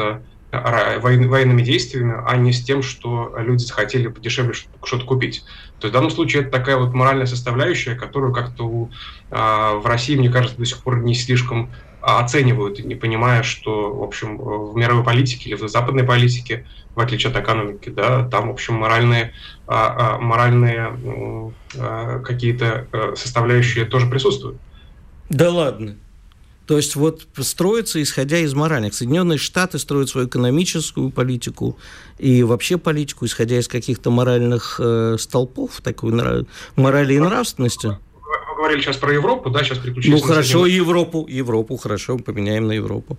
военными 0.52 1.62
действиями, 1.62 2.16
а 2.26 2.38
не 2.38 2.54
с 2.54 2.64
тем, 2.64 2.82
что 2.82 3.36
люди 3.38 3.64
захотели 3.64 4.08
подешевле 4.08 4.54
что-то 4.54 5.06
купить. 5.06 5.44
То 5.80 5.88
есть 5.88 5.92
в 5.92 5.94
данном 5.94 6.10
случае 6.10 6.44
это 6.44 6.52
такая 6.52 6.78
вот 6.78 6.94
моральная 6.94 7.26
составляющая, 7.26 7.96
которую 7.96 8.34
как-то 8.34 8.90
в 9.30 9.82
России, 9.86 10.16
мне 10.16 10.30
кажется, 10.30 10.58
до 10.58 10.66
сих 10.66 10.82
пор 10.84 11.00
не 11.00 11.16
слишком 11.16 11.70
оценивают, 12.02 12.80
не 12.80 12.96
понимая, 12.96 13.44
что, 13.44 13.94
в 13.94 14.04
общем, 14.04 14.38
в 14.38 14.76
мировой 14.78 15.04
политике 15.04 15.50
или 15.50 15.56
в 15.56 15.68
западной 15.68 16.04
политике, 16.04 16.66
в 16.96 17.00
отличие 17.00 17.32
от 17.32 17.38
экономики, 17.38 17.90
да, 17.90 18.28
там, 18.30 18.48
в 18.48 18.52
общем, 18.52 18.76
моральные, 18.76 19.34
а, 19.68 20.16
а, 20.16 20.20
моральные 20.20 20.94
а, 21.78 22.20
какие-то 22.20 22.88
э, 22.92 23.14
составляющие 23.16 23.86
тоже 23.86 24.08
присутствуют. 24.08 24.58
Да 25.30 25.52
ладно. 25.52 25.98
То 26.68 26.78
есть 26.78 26.96
вот 26.96 27.26
строится, 27.40 28.02
исходя 28.02 28.40
из 28.40 28.54
моральных. 28.54 28.94
Соединенные 28.94 29.38
Штаты 29.38 29.80
строят 29.80 30.10
свою 30.10 30.28
экономическую 30.28 31.10
политику 31.10 31.78
и 32.20 32.44
вообще 32.44 32.78
политику, 32.78 33.26
исходя 33.26 33.58
из 33.58 33.68
каких-то 33.68 34.12
моральных 34.12 34.80
э, 34.84 35.16
столпов, 35.18 35.80
такой 35.82 36.12
нрав... 36.12 36.46
морали 36.76 37.14
и 37.14 37.20
нравственности 37.20 37.98
говорили 38.58 38.82
сейчас 38.82 38.98
про 38.98 39.14
Европу, 39.14 39.50
да, 39.50 39.64
сейчас 39.64 39.78
переключились. 39.78 40.20
Ну 40.20 40.28
хорошо, 40.28 40.64
на 40.64 40.66
Европу, 40.66 41.26
Европу, 41.30 41.78
хорошо, 41.78 42.18
поменяем 42.18 42.68
на 42.68 42.74
Европу. 42.74 43.18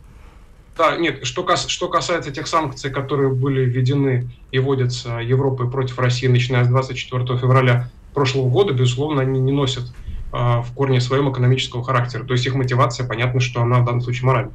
Да, 0.76 0.96
нет, 0.96 1.24
что, 1.24 1.42
кас, 1.42 1.66
что 1.66 1.88
касается 1.88 2.30
тех 2.30 2.46
санкций, 2.46 2.90
которые 2.90 3.30
были 3.30 3.64
введены 3.64 4.28
и 4.52 4.58
вводятся 4.58 5.18
Европой 5.18 5.70
против 5.70 5.98
России, 5.98 6.26
начиная 6.26 6.64
с 6.64 6.68
24 6.68 7.38
февраля 7.38 7.90
прошлого 8.14 8.48
года, 8.48 8.72
безусловно, 8.72 9.22
они 9.22 9.40
не 9.40 9.52
носят 9.52 9.84
в 10.32 10.66
корне 10.74 11.00
своем 11.00 11.30
экономического 11.30 11.82
характера. 11.82 12.24
То 12.24 12.34
есть 12.34 12.46
их 12.46 12.54
мотивация, 12.54 13.06
понятно, 13.06 13.40
что 13.40 13.62
она 13.62 13.80
в 13.80 13.84
данном 13.84 14.02
случае 14.02 14.26
моральна. 14.26 14.52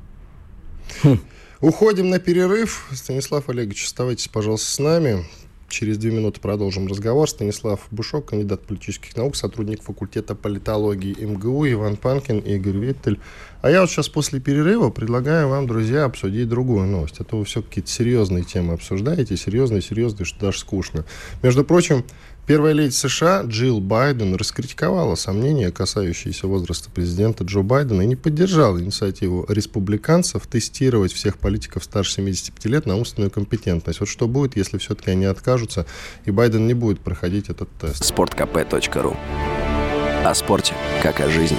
Хм. 1.04 1.20
Уходим 1.62 2.10
на 2.10 2.20
перерыв. 2.20 2.88
Станислав 2.92 3.48
Олегович, 3.48 3.86
оставайтесь, 3.86 4.28
пожалуйста, 4.28 4.70
с 4.70 4.80
нами. 4.80 5.26
Через 5.70 5.98
две 5.98 6.12
минуты 6.12 6.40
продолжим 6.40 6.88
разговор. 6.88 7.28
Станислав 7.28 7.88
Бушок, 7.90 8.28
кандидат 8.28 8.62
политических 8.62 9.16
наук, 9.16 9.36
сотрудник 9.36 9.82
факультета 9.82 10.36
политологии 10.36 11.16
МГУ, 11.26 11.66
Иван 11.68 11.96
Панкин 11.96 12.40
и 12.40 12.56
Игорь 12.56 12.78
Виттель. 12.78 13.20
А 13.62 13.72
я 13.72 13.82
вот 13.82 13.90
сейчас 13.90 14.10
после 14.10 14.40
перерыва 14.40 14.90
предлагаю 14.90 15.48
вам, 15.48 15.66
друзья, 15.66 16.04
обсудить 16.04 16.50
другую 16.50 16.86
новость. 16.86 17.20
А 17.20 17.24
то 17.24 17.38
вы 17.38 17.46
все 17.46 17.64
какие-то 17.64 17.90
серьезные 17.90 18.44
темы 18.44 18.74
обсуждаете, 18.74 19.36
серьезные, 19.36 19.82
серьезные, 19.82 20.26
что 20.26 20.40
даже 20.40 20.60
скучно. 20.60 21.06
Между 21.42 21.64
прочим, 21.64 22.04
Первая 22.46 22.74
леди 22.74 22.92
США 22.92 23.44
Джилл 23.44 23.80
Байден 23.80 24.36
раскритиковала 24.36 25.16
сомнения, 25.16 25.72
касающиеся 25.72 26.46
возраста 26.46 26.90
президента 26.92 27.46
Джо 27.46 27.62
Байдена, 27.62 28.02
и 28.02 28.06
не 28.06 28.18
поддержала 28.18 28.82
инициативу 28.82 29.46
республиканцев 29.48 30.46
тестировать 30.48 31.14
всех 31.14 31.38
политиков 31.38 31.86
старше 31.86 32.16
75 32.16 32.66
лет 32.66 32.86
на 32.86 32.98
умственную 32.98 33.32
компетентность. 33.32 34.02
Вот 34.02 34.10
что 34.10 34.28
будет, 34.28 34.58
если 34.58 34.78
все-таки 34.78 35.12
они 35.12 35.24
откажутся, 35.24 35.86
и 36.26 36.32
Байден 36.32 36.68
не 36.68 36.74
будет 36.74 37.00
проходить 37.00 37.48
этот 37.48 37.70
тест. 37.80 38.04
Спорткп.ру 38.04 39.16
О 40.26 40.34
спорте, 40.36 40.74
как 41.02 41.22
о 41.22 41.30
жизни. 41.30 41.58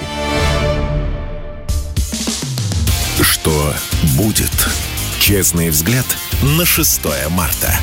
Что 3.19 3.73
будет? 4.17 4.51
Честный 5.19 5.71
взгляд 5.71 6.05
на 6.43 6.63
6 6.63 7.05
марта. 7.31 7.73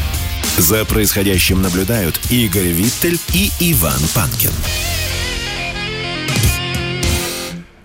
За 0.59 0.85
происходящим 0.85 1.63
наблюдают 1.63 2.21
Игорь 2.31 2.67
Виттель 2.69 3.19
и 3.33 3.51
Иван 3.73 4.01
Панкин. 4.15 4.51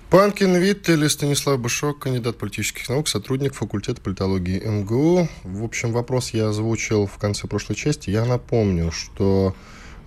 Панкин 0.10 0.58
Виттель 0.58 1.06
и 1.06 1.08
Станислав 1.08 1.60
Бышок, 1.62 2.00
кандидат 2.00 2.38
политических 2.38 2.90
наук, 2.90 3.08
сотрудник 3.08 3.54
факультета 3.54 4.02
политологии 4.02 4.60
МГУ. 4.60 5.30
В 5.44 5.64
общем, 5.64 5.94
вопрос 5.94 6.32
я 6.32 6.50
озвучил 6.50 7.08
в 7.08 7.18
конце 7.18 7.48
прошлой 7.48 7.76
части. 7.76 8.10
Я 8.10 8.26
напомню, 8.26 8.92
что 8.92 9.56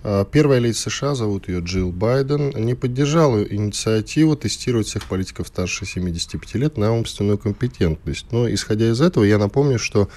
э, 0.03 0.23
Первая 0.31 0.59
леди 0.59 0.75
США, 0.75 1.15
зовут 1.15 1.47
ее 1.47 1.61
Джилл 1.61 1.91
Байден, 1.91 2.49
не 2.51 2.75
поддержала 2.75 3.41
инициативу 3.41 4.35
тестировать 4.35 4.85
всех 4.85 5.05
политиков 5.05 5.47
старше 5.47 5.87
75 5.87 6.53
лет 6.55 6.77
на 6.77 6.93
умственную 6.93 7.39
компетентность. 7.39 8.27
Но, 8.31 8.47
исходя 8.53 8.87
из 8.87 9.01
этого, 9.01 9.23
я 9.23 9.39
напомню, 9.39 9.79
что 9.79 10.09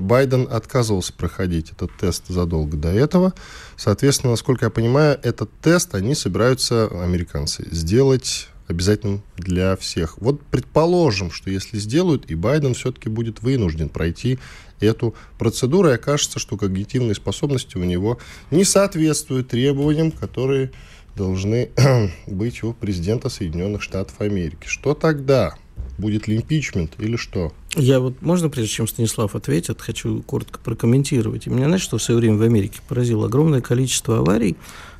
Байден 0.00 0.48
отказывался 0.50 1.12
проходить 1.12 1.72
этот 1.72 1.90
тест 1.96 2.24
задолго 2.28 2.76
до 2.76 2.88
этого. 2.88 3.34
Соответственно, 3.76 4.32
насколько 4.32 4.66
я 4.66 4.70
понимаю, 4.70 5.18
этот 5.22 5.50
тест 5.60 5.94
они 5.94 6.14
собираются, 6.14 6.86
американцы, 6.86 7.66
сделать 7.70 8.48
обязательным 8.68 9.22
для 9.36 9.76
всех. 9.76 10.18
Вот 10.18 10.42
предположим, 10.42 11.30
что 11.30 11.50
если 11.50 11.78
сделают, 11.78 12.30
и 12.30 12.34
Байден 12.34 12.74
все-таки 12.74 13.08
будет 13.08 13.42
вынужден 13.42 13.88
пройти 13.88 14.38
эту 14.78 15.14
процедуру, 15.38 15.88
и 15.88 15.94
окажется, 15.94 16.38
что 16.38 16.56
когнитивные 16.56 17.14
способности 17.14 17.78
у 17.78 17.84
него 17.84 18.18
не 18.50 18.64
соответствуют 18.64 19.48
требованиям, 19.48 20.12
которые 20.12 20.70
должны 21.16 21.70
быть 22.26 22.62
у 22.62 22.74
президента 22.74 23.28
Соединенных 23.28 23.82
Штатов 23.82 24.20
Америки. 24.20 24.66
Что 24.66 24.94
тогда? 24.94 25.56
Будет 25.98 26.28
ли 26.28 26.36
импичмент 26.36 26.92
или 26.98 27.16
что? 27.16 27.52
Я 27.74 27.98
вот, 27.98 28.22
можно, 28.22 28.48
прежде 28.48 28.70
чем 28.70 28.86
Станислав 28.86 29.34
ответит, 29.34 29.80
хочу 29.80 30.22
коротко 30.22 30.60
прокомментировать. 30.60 31.46
И 31.46 31.50
меня, 31.50 31.66
знаешь, 31.66 31.82
что 31.82 31.98
в 31.98 32.02
свое 32.02 32.20
время 32.20 32.36
в 32.38 32.42
Америке 32.42 32.80
поразило? 32.88 33.26
Огромное 33.26 33.60
количество 33.60 34.18
аварий, 34.18 34.56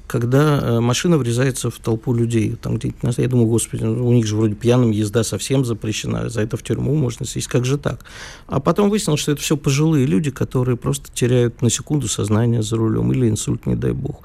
когда 0.09 0.59
э, 0.61 0.81
машина 0.81 1.17
врезается 1.19 1.71
в 1.71 1.79
толпу 1.79 2.13
людей. 2.13 2.57
Там 2.61 2.79
где 2.79 2.93
я 3.17 3.29
думаю, 3.29 3.47
господи, 3.47 3.85
ну, 3.85 4.09
у 4.09 4.13
них 4.13 4.27
же 4.27 4.35
вроде 4.35 4.55
пьяным 4.55 4.91
езда 4.91 5.23
совсем 5.23 5.65
запрещена, 5.65 6.29
за 6.31 6.41
это 6.41 6.57
в 6.57 6.65
тюрьму 6.65 6.97
можно 6.97 7.25
сесть, 7.27 7.47
как 7.47 7.65
же 7.65 7.79
так? 7.79 8.05
А 8.49 8.59
потом 8.59 8.91
выяснилось, 8.91 9.21
что 9.21 9.33
это 9.33 9.41
все 9.41 9.57
пожилые 9.57 10.07
люди, 10.07 10.31
которые 10.31 10.77
просто 10.77 11.13
теряют 11.13 11.63
на 11.63 11.71
секунду 11.71 12.09
сознание 12.09 12.63
за 12.63 12.77
рулем 12.77 13.13
или 13.13 13.29
инсульт, 13.29 13.67
не 13.67 13.77
дай 13.77 13.93
бог. 13.93 14.23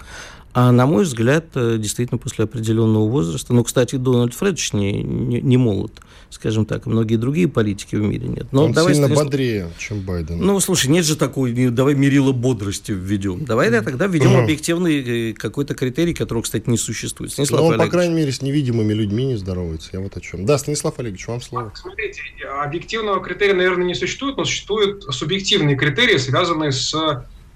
А 0.53 0.71
на 0.71 0.85
мой 0.85 1.03
взгляд, 1.03 1.45
э, 1.55 1.77
действительно, 1.79 2.19
после 2.19 2.43
определенного 2.43 3.09
возраста, 3.09 3.53
ну, 3.53 3.63
кстати, 3.63 3.95
Дональд 3.95 4.35
Фредович 4.35 4.73
не, 4.73 5.01
не, 5.01 5.41
не 5.41 5.57
молод, 5.57 5.93
скажем 6.29 6.67
так, 6.67 6.85
многие 6.85 7.15
другие 7.15 7.47
политики 7.47 7.95
в 7.95 8.01
мире 8.01 8.27
нет. 8.27 8.47
Но 8.51 8.65
Он 8.65 8.71
давай 8.71 8.93
сильно 8.93 9.07
станислав... 9.07 9.25
бодрее, 9.25 9.69
чем 9.79 10.01
Байден. 10.01 10.37
Ну, 10.37 10.59
слушай, 10.59 10.87
нет 10.87 11.05
же 11.05 11.15
такой, 11.15 11.53
давай 11.69 11.95
мерило 11.95 12.33
бодрости 12.33 12.91
введем. 12.91 13.45
Давай 13.45 13.71
да, 13.71 13.81
тогда 13.81 14.05
введем 14.05 14.35
объективный 14.35 15.31
э, 15.31 15.33
какой-то 15.33 15.73
критерий, 15.73 16.13
которого, 16.13 16.43
кстати, 16.43 16.69
не 16.69 16.77
существует. 16.77 17.31
Станислав 17.31 17.59
Но 17.59 17.65
он, 17.65 17.73
Олегович. 17.73 17.89
по 17.89 17.97
крайней 17.97 18.13
мере, 18.13 18.31
с 18.31 18.43
невидимыми 18.43 18.93
людьми 18.93 19.25
не 19.25 19.37
здоровается. 19.37 19.89
Я 19.93 20.01
вот 20.01 20.15
о 20.15 20.21
чем. 20.21 20.45
Да, 20.45 20.59
Станислав 20.59 20.99
Олегович, 20.99 21.27
вам 21.27 21.41
слово. 21.41 21.71
Смотрите, 21.75 22.21
объективного 22.63 23.23
критерия, 23.23 23.55
наверное, 23.55 23.87
не 23.87 23.95
существует, 23.95 24.37
но 24.37 24.45
существуют 24.45 25.03
субъективные 25.03 25.75
критерии, 25.75 26.17
связанные 26.17 26.71
с 26.71 26.93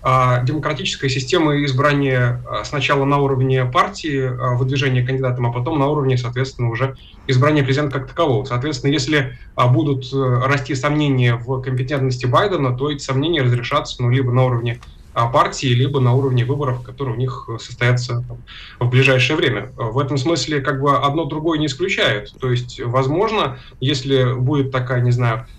демократическая 0.04 1.10
система 1.10 1.64
избрания 1.66 2.44
а, 2.48 2.64
сначала 2.64 3.04
на 3.04 3.18
уровне 3.18 3.66
партии, 3.66 4.22
а, 4.22 4.56
выдвижения 4.56 5.06
кандидатом, 5.06 5.48
а 5.48 5.52
потом 5.52 5.80
на 5.80 5.88
уровне, 5.88 6.18
соответственно, 6.18 6.70
уже 6.70 6.96
избрания 7.26 7.64
президента 7.64 8.00
как 8.00 8.08
такового. 8.08 8.46
Соответственно, 8.46 8.92
если 8.92 9.38
будут 9.56 10.14
э, 10.14 10.42
расти 10.46 10.76
сомнения 10.76 11.36
в 11.36 11.62
компетентности 11.62 12.26
Байдена, 12.26 12.78
то 12.78 12.90
эти 12.90 13.02
сомнения 13.02 13.42
разрешатся 13.42 14.02
ну, 14.02 14.10
либо 14.10 14.32
на 14.32 14.46
уровне 14.46 14.80
партии, 15.14 15.68
либо 15.68 16.00
на 16.00 16.14
уровне 16.14 16.46
выборов, 16.46 16.84
которые 16.84 17.16
у 17.16 17.18
них 17.18 17.50
состоятся 17.60 18.24
там, 18.28 18.44
в 18.80 18.90
ближайшее 18.90 19.36
время. 19.36 19.72
В 19.76 19.98
этом 19.98 20.18
смысле 20.18 20.62
как 20.62 20.80
бы 20.80 20.96
одно 20.96 21.26
другое 21.26 21.58
не 21.58 21.66
исключает. 21.66 22.32
То 22.40 22.52
есть, 22.52 22.80
возможно, 22.80 23.58
если 23.80 24.36
будет 24.36 24.72
такая, 24.72 25.02
не 25.02 25.12
знаю, 25.12 25.48
а, 25.48 25.57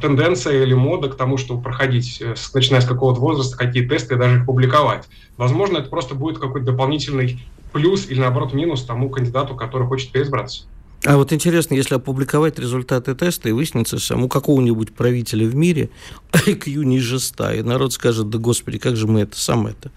тенденция 0.00 0.62
или 0.64 0.74
мода 0.74 1.08
к 1.08 1.16
тому, 1.16 1.36
чтобы 1.36 1.62
проходить, 1.62 2.20
э, 2.20 2.34
начиная 2.54 2.80
с 2.80 2.86
какого-то 2.86 3.20
возраста, 3.20 3.56
какие 3.56 3.86
тесты 3.86 4.14
и 4.14 4.18
даже 4.18 4.38
их 4.38 4.46
публиковать. 4.46 5.04
Возможно, 5.36 5.78
это 5.78 5.88
просто 5.88 6.14
будет 6.14 6.38
какой-то 6.38 6.66
дополнительный 6.66 7.40
плюс 7.72 8.08
или, 8.08 8.18
наоборот, 8.18 8.52
минус 8.52 8.84
тому 8.84 9.10
кандидату, 9.10 9.54
который 9.54 9.86
хочет 9.86 10.10
переизбраться. 10.10 10.64
А 11.04 11.16
вот 11.16 11.32
интересно, 11.32 11.74
если 11.74 11.94
опубликовать 11.96 12.58
результаты 12.58 13.14
теста 13.14 13.48
и 13.48 13.52
выяснится, 13.52 13.98
что 13.98 14.16
у 14.16 14.28
какого-нибудь 14.28 14.94
правителя 14.94 15.46
в 15.46 15.54
мире 15.54 15.90
IQ 16.32 16.84
ниже 16.84 17.20
100, 17.20 17.50
и 17.52 17.62
народ 17.62 17.92
скажет, 17.92 18.30
да 18.30 18.38
господи, 18.38 18.78
как 18.78 18.96
же 18.96 19.06
мы 19.06 19.20
это 19.20 19.38
самое-то 19.38 19.90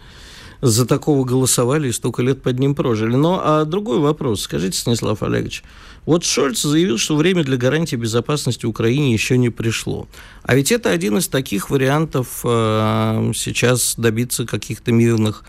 за 0.62 0.86
такого 0.86 1.24
голосовали 1.24 1.90
и 1.90 1.92
столько 1.92 2.22
лет 2.22 2.42
под 2.42 2.60
ним 2.60 2.76
прожили. 2.76 3.16
Но 3.16 3.42
а 3.44 3.66
другой 3.66 4.00
вопрос. 4.00 4.42
Скажите, 4.42 4.78
Станислав 4.78 5.24
Олегович, 5.24 5.64
вот 6.06 6.24
Шольц 6.24 6.62
заявил, 6.62 6.98
что 6.98 7.16
время 7.16 7.44
для 7.44 7.58
гарантии 7.58 7.96
безопасности 7.96 8.66
Украине 8.66 9.14
еще 9.14 9.38
не 9.38 9.50
пришло. 9.50 10.08
А 10.44 10.56
ведь 10.56 10.72
это 10.72 10.90
один 10.90 11.18
из 11.18 11.28
таких 11.28 11.70
вариантов 11.70 12.42
э, 12.44 13.32
сейчас 13.36 13.96
добиться 13.98 14.46
каких-то 14.46 14.92
мирных 14.92 15.44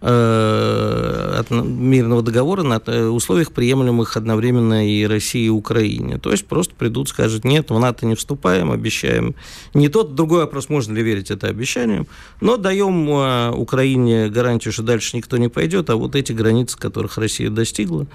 э, 0.00 1.09
мирного 1.50 2.22
договора 2.22 2.62
на 2.62 2.82
э, 2.84 3.06
условиях, 3.06 3.52
приемлемых 3.52 4.16
одновременно 4.16 4.86
и 4.86 5.04
России, 5.04 5.46
и 5.46 5.48
Украине. 5.48 6.18
То 6.18 6.30
есть 6.30 6.46
просто 6.46 6.74
придут, 6.74 7.08
скажут, 7.08 7.44
нет, 7.44 7.70
в 7.70 7.78
НАТО 7.78 8.04
не 8.04 8.14
вступаем, 8.14 8.70
обещаем. 8.70 9.34
Не 9.72 9.88
тот, 9.88 10.14
другой 10.14 10.40
вопрос, 10.40 10.68
можно 10.68 10.92
ли 10.94 11.02
верить 11.02 11.30
это 11.30 11.46
обещаниям, 11.46 12.06
но 12.40 12.56
даем 12.56 13.08
э, 13.08 13.50
Украине 13.52 14.28
гарантию, 14.28 14.72
что 14.72 14.82
дальше 14.82 15.16
никто 15.16 15.36
не 15.38 15.48
пойдет, 15.48 15.88
а 15.88 15.96
вот 15.96 16.14
эти 16.14 16.32
границы, 16.32 16.76
которых 16.76 17.16
Россия 17.16 17.48
достигла, 17.48 18.06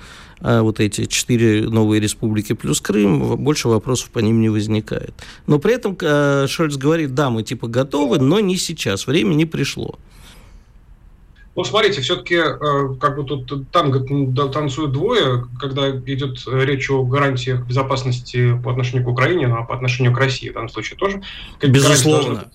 а 0.42 0.62
вот 0.62 0.80
эти 0.80 1.06
четыре 1.06 1.68
новые 1.70 2.02
республики 2.02 2.54
плюс 2.54 2.82
Крым, 2.82 3.38
больше 3.38 3.70
вопросов 3.70 4.10
по 4.10 4.20
ним 4.20 4.42
не 4.42 4.50
возникает. 4.50 5.14
Но 5.48 5.60
при 5.60 5.74
этом 5.74 5.98
э, 6.00 6.46
Шольц 6.48 6.76
говорит, 6.76 7.16
да, 7.16 7.30
мы 7.30 7.44
типа 7.44 7.68
готовы, 7.68 8.20
но 8.20 8.40
не 8.40 8.58
сейчас, 8.58 9.08
время 9.08 9.34
не 9.34 9.46
пришло. 9.46 9.98
Ну, 11.56 11.64
смотрите, 11.64 12.02
все-таки 12.02 12.36
э, 12.36 12.96
как 13.00 13.16
бы 13.16 13.24
тут 13.24 13.72
танго 13.72 14.02
танцуют 14.50 14.92
двое, 14.92 15.46
когда 15.60 15.90
идет 15.90 16.44
речь 16.48 16.90
о 16.90 17.04
гарантиях 17.04 17.66
безопасности 17.66 18.60
по 18.62 18.72
отношению 18.72 19.06
к 19.06 19.10
Украине, 19.10 19.48
ну, 19.48 19.60
а 19.60 19.64
по 19.64 19.74
отношению 19.74 20.14
к 20.14 20.18
России 20.18 20.50
в 20.50 20.54
данном 20.54 20.70
случае 20.70 20.98
тоже. 20.98 21.22
Безусловно. 21.62 22.52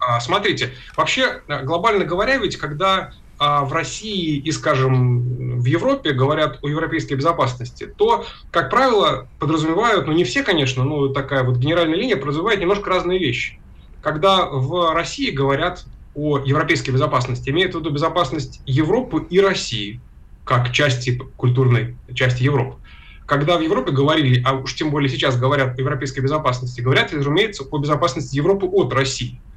А, 0.00 0.18
смотрите, 0.20 0.72
вообще, 0.96 1.42
э, 1.46 1.62
глобально 1.62 2.04
говоря, 2.04 2.38
ведь 2.38 2.56
когда 2.56 3.12
а 3.44 3.64
в 3.64 3.72
России 3.72 4.36
и, 4.36 4.52
скажем, 4.52 5.58
в 5.60 5.64
Европе 5.64 6.12
говорят 6.12 6.60
о 6.62 6.68
европейской 6.68 7.14
безопасности, 7.14 7.92
то, 7.96 8.24
как 8.52 8.70
правило, 8.70 9.26
подразумевают, 9.40 10.06
ну 10.06 10.12
не 10.12 10.22
все, 10.22 10.44
конечно, 10.44 10.84
но 10.84 11.08
такая 11.08 11.42
вот 11.42 11.56
генеральная 11.56 11.96
линия 11.96 12.16
подразумевает 12.16 12.60
немножко 12.60 12.88
разные 12.88 13.18
вещи. 13.18 13.58
Когда 14.00 14.46
в 14.46 14.94
России 14.94 15.32
говорят 15.32 15.84
о 16.14 16.38
европейской 16.38 16.90
безопасности, 16.90 17.50
имеют 17.50 17.74
в 17.74 17.78
виду 17.78 17.90
безопасность 17.90 18.60
Европы 18.66 19.26
и 19.30 19.40
России, 19.40 20.00
как 20.44 20.72
части 20.72 21.20
культурной 21.36 21.96
части 22.14 22.42
Европы. 22.42 22.76
Когда 23.26 23.56
в 23.56 23.62
Европе 23.62 23.92
говорили, 23.92 24.42
а 24.44 24.54
уж 24.54 24.74
тем 24.74 24.90
более 24.90 25.08
сейчас 25.08 25.38
говорят 25.38 25.78
о 25.78 25.80
европейской 25.80 26.20
безопасности, 26.20 26.80
говорят, 26.80 27.12
разумеется, 27.12 27.64
о 27.70 27.78
безопасности 27.78 28.36
Европы 28.36 28.66
от 28.66 28.92
России– 28.92 29.40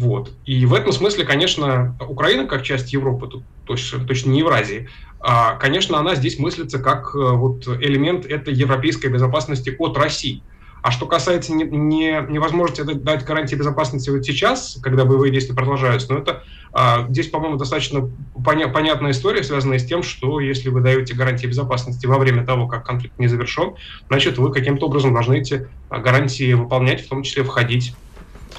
вот. 0.00 0.32
И 0.46 0.64
в 0.64 0.72
этом 0.72 0.92
смысле, 0.92 1.26
конечно, 1.26 1.94
Украина 2.08 2.46
как 2.46 2.62
часть 2.62 2.90
Европы, 2.94 3.28
тут 3.28 3.42
точно, 3.66 4.02
точно 4.02 4.30
не 4.30 4.38
Евразии, 4.38 4.88
а, 5.20 5.56
конечно, 5.56 5.98
она 5.98 6.14
здесь 6.14 6.38
мыслится 6.38 6.78
как 6.78 7.14
э, 7.14 7.18
вот 7.18 7.68
элемент 7.68 8.24
этой 8.24 8.54
европейской 8.54 9.08
безопасности 9.08 9.76
от 9.78 9.98
России. 9.98 10.42
А 10.82 10.90
что 10.90 11.06
касается 11.06 11.52
не, 11.52 11.64
не, 11.64 12.26
невозможности 12.28 12.82
дать 12.82 13.24
гарантии 13.24 13.54
безопасности 13.54 14.10
вот 14.10 14.24
сейчас, 14.24 14.78
когда 14.82 15.04
боевые 15.04 15.32
действия 15.32 15.54
продолжаются, 15.54 16.12
ну 16.12 16.18
это 16.18 16.42
а, 16.72 17.06
здесь, 17.08 17.28
по-моему, 17.28 17.56
достаточно 17.56 18.08
поня- 18.36 18.68
понятная 18.68 19.10
история, 19.10 19.42
связанная 19.42 19.78
с 19.78 19.84
тем, 19.84 20.02
что 20.02 20.40
если 20.40 20.68
вы 20.68 20.80
даете 20.80 21.14
гарантии 21.14 21.46
безопасности 21.46 22.06
во 22.06 22.18
время 22.18 22.46
того, 22.46 22.68
как 22.68 22.86
конфликт 22.86 23.18
не 23.18 23.26
завершен, 23.26 23.74
значит, 24.08 24.38
вы 24.38 24.52
каким-то 24.52 24.86
образом 24.86 25.12
должны 25.12 25.38
эти 25.38 25.68
а, 25.88 25.98
гарантии 25.98 26.52
выполнять, 26.52 27.04
в 27.04 27.08
том 27.08 27.22
числе 27.22 27.42
входить 27.42 27.94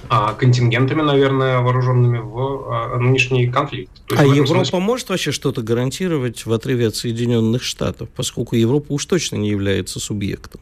а, 0.10 0.34
контингентами, 0.34 1.02
наверное, 1.02 1.60
вооруженными 1.60 2.18
в 2.18 2.68
а, 2.70 2.98
нынешний 2.98 3.48
конфликт. 3.48 3.92
а 4.16 4.26
Европа 4.26 4.66
смысле... 4.66 4.80
может 4.80 5.10
вообще 5.10 5.32
что-то 5.32 5.62
гарантировать 5.62 6.46
в 6.46 6.52
отрыве 6.52 6.88
от 6.88 6.96
Соединенных 6.96 7.64
Штатов, 7.64 8.10
поскольку 8.16 8.56
Европа 8.56 8.88
уж 8.90 9.06
точно 9.06 9.38
не 9.38 9.50
является 9.50 10.00
субъектом. 10.00 10.60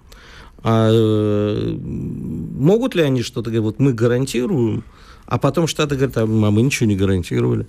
А 0.64 0.90
э, 0.92 1.78
могут 1.80 2.96
ли 2.96 3.04
они 3.04 3.22
что-то 3.22 3.50
говорить, 3.50 3.64
вот 3.64 3.80
мы 3.80 3.94
гарантируем, 3.94 4.84
а 5.26 5.38
потом 5.38 5.68
Штаты 5.68 5.96
говорят, 5.96 6.18
а 6.18 6.26
мы 6.26 6.62
ничего 6.62 6.88
не 6.88 6.96
гарантировали? 6.96 7.66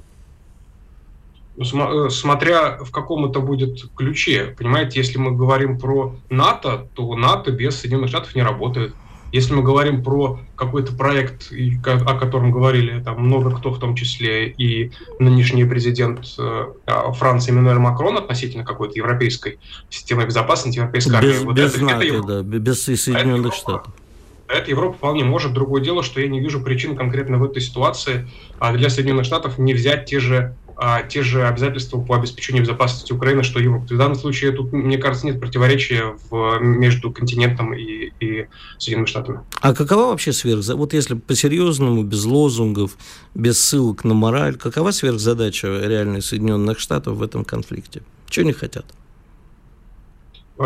Ну, 1.57 2.07
э, 2.07 2.11
смотря 2.11 2.79
в 2.79 2.91
каком 2.91 3.27
это 3.27 3.41
будет 3.41 3.91
ключе. 3.95 4.55
Понимаете, 4.57 4.99
если 5.01 5.19
мы 5.19 5.37
говорим 5.37 5.79
про 5.79 6.15
НАТО, 6.31 6.89
то 6.95 7.15
НАТО 7.15 7.51
без 7.51 7.77
Соединенных 7.77 8.09
Штатов 8.09 8.35
не 8.35 8.43
работает. 8.43 8.95
Если 9.33 9.55
мы 9.55 9.63
говорим 9.63 10.03
про 10.03 10.41
какой-то 10.57 10.93
проект, 10.93 11.53
о 11.85 12.15
котором 12.15 12.51
говорили 12.51 13.01
там 13.01 13.21
много 13.21 13.51
кто, 13.51 13.71
в 13.71 13.79
том 13.79 13.95
числе 13.95 14.49
и 14.49 14.93
нынешний 15.19 15.65
президент 15.65 16.27
э, 16.39 16.67
а, 16.87 17.13
Франции 17.13 17.53
Эммануэль 17.53 17.79
Макрон 17.79 18.19
относительно 18.19 18.65
какой-то 18.65 18.95
европейской 18.97 19.59
системы 19.89 20.27
безопасности, 20.27 20.79
европейской 20.79 21.15
армии. 21.15 21.29
Без, 21.29 21.43
вот 21.43 21.57
без 21.57 21.75
это, 21.75 21.85
НАТО, 21.85 22.05
это 22.05 22.23
да, 22.23 22.43
без 22.43 22.83
Соединенных 22.83 23.55
Штатов. 23.55 23.93
Это 24.49 24.69
Европа 24.69 24.97
вполне 24.97 25.23
может. 25.23 25.53
Другое 25.53 25.81
дело, 25.81 26.03
что 26.03 26.21
я 26.21 26.27
не 26.27 26.41
вижу 26.41 26.61
причин 26.61 26.97
конкретно 26.97 27.39
в 27.39 27.45
этой 27.45 27.63
ситуации 27.63 28.29
а 28.59 28.73
для 28.73 28.91
Соединенных 28.91 29.25
Штатов 29.25 29.59
не 29.59 29.75
взять 29.75 30.07
те 30.07 30.21
же 30.21 30.55
а, 30.83 31.03
те 31.03 31.23
же 31.23 31.47
обязательства 31.47 32.01
по 32.01 32.17
обеспечению 32.17 32.63
безопасности 32.63 33.13
Украины, 33.13 33.43
что 33.43 33.61
Европа. 33.61 33.85
В 33.85 33.99
данном 33.99 34.15
случае 34.15 34.53
тут, 34.53 34.73
мне 34.73 34.97
кажется, 34.97 35.27
нет 35.27 35.39
противоречия 35.39 36.17
в, 36.31 36.59
между 36.61 37.13
континентом 37.13 37.75
и, 37.75 38.13
и 38.19 38.47
Соединенными 38.79 39.07
Штатами. 39.07 39.41
А 39.61 39.75
какова 39.75 40.07
вообще 40.07 40.33
сверхзадача? 40.33 40.79
Вот 40.79 40.95
если 40.95 41.17
по-серьезному, 41.17 42.03
без 42.03 42.25
лозунгов, 42.25 42.97
без 43.35 43.63
ссылок 43.63 44.05
на 44.05 44.15
мораль, 44.15 44.57
какова 44.57 44.91
сверхзадача 44.91 45.67
реальной 45.87 46.23
Соединенных 46.23 46.81
Штатов 46.81 47.19
в 47.19 47.23
этом 47.23 47.45
конфликте? 47.45 48.01
Чего 48.31 48.47
не 48.47 48.55
хотят? 48.55 48.87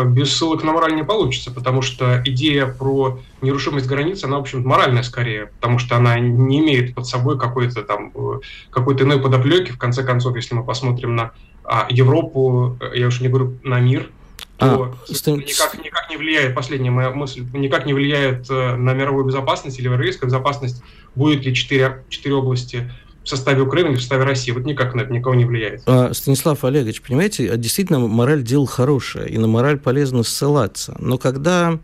Без 0.03 0.35
ссылок 0.35 0.63
на 0.63 0.73
мораль 0.73 0.95
не 0.95 1.03
получится, 1.03 1.51
потому 1.51 1.81
что 1.81 2.21
идея 2.25 2.65
про 2.65 3.19
нерушимость 3.41 3.87
границ, 3.87 4.23
она, 4.23 4.37
в 4.37 4.41
общем 4.41 4.63
моральная 4.63 5.03
скорее, 5.03 5.47
потому 5.47 5.79
что 5.79 5.95
она 5.95 6.19
не 6.19 6.59
имеет 6.59 6.93
под 6.93 7.07
собой 7.07 7.39
какой-то 7.39 7.83
там, 7.83 8.11
э, 8.13 8.39
какой-то 8.71 9.05
иной 9.05 9.21
подоплеки. 9.21 9.71
В 9.71 9.77
конце 9.77 10.03
концов, 10.03 10.35
если 10.35 10.55
мы 10.55 10.63
посмотрим 10.63 11.15
на 11.15 11.31
а, 11.63 11.87
Европу, 11.89 12.77
э, 12.81 12.99
я 12.99 13.07
уж 13.07 13.21
не 13.21 13.29
говорю 13.29 13.57
на 13.63 13.79
мир, 13.79 14.09
то 14.57 14.95
а, 15.07 15.29
никак, 15.31 15.83
никак 15.83 16.09
не 16.09 16.17
влияет, 16.17 16.55
последняя 16.55 16.91
моя 16.91 17.11
мысль, 17.11 17.45
никак 17.53 17.85
не 17.85 17.93
влияет 17.93 18.49
э, 18.49 18.75
на 18.75 18.93
мировую 18.93 19.25
безопасность 19.25 19.79
или 19.79 19.85
европейскую 19.85 20.27
безопасность, 20.27 20.83
будет 21.15 21.45
ли 21.45 21.53
четыре, 21.53 22.03
четыре 22.09 22.35
области 22.35 22.91
в 23.25 23.29
составе 23.29 23.61
Украины 23.61 23.89
или 23.89 23.95
в 23.95 23.99
составе 23.99 24.23
России. 24.23 24.51
Вот 24.51 24.65
никак 24.65 24.93
на 24.93 25.01
это 25.01 25.11
никого 25.11 25.35
не 25.35 25.45
влияет. 25.45 25.81
А, 25.87 26.13
Станислав 26.13 26.63
Олегович, 26.63 27.01
понимаете, 27.01 27.51
а 27.51 27.57
действительно 27.57 27.99
мораль 27.99 28.43
дело 28.43 28.67
хорошее, 28.67 29.27
и 29.29 29.37
на 29.37 29.47
мораль 29.47 29.77
полезно 29.77 30.23
ссылаться. 30.23 30.95
Но 30.99 31.17
когда 31.17 31.79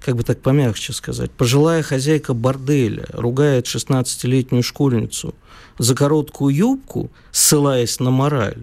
как 0.00 0.16
бы 0.16 0.22
так 0.22 0.40
помягче 0.40 0.92
сказать, 0.94 1.30
пожилая 1.30 1.82
хозяйка 1.82 2.32
борделя 2.32 3.04
ругает 3.12 3.66
16-летнюю 3.66 4.62
школьницу 4.62 5.34
за 5.76 5.94
короткую 5.94 6.54
юбку, 6.54 7.10
ссылаясь 7.32 8.00
на 8.00 8.10
мораль, 8.10 8.62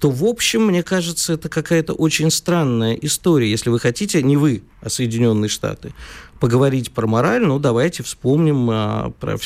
то, 0.00 0.10
в 0.10 0.24
общем, 0.24 0.66
мне 0.66 0.82
кажется, 0.82 1.34
это 1.34 1.48
какая-то 1.48 1.92
очень 1.92 2.30
странная 2.30 2.94
история. 2.94 3.50
Если 3.50 3.68
вы 3.68 3.78
хотите, 3.78 4.22
не 4.22 4.36
вы, 4.36 4.62
а 4.80 4.88
Соединенные 4.88 5.50
Штаты, 5.50 5.92
поговорить 6.40 6.90
про 6.90 7.06
мораль, 7.06 7.44
ну, 7.44 7.58
давайте 7.58 8.02
вспомним 8.02 8.68
а, 8.70 9.12
про, 9.20 9.36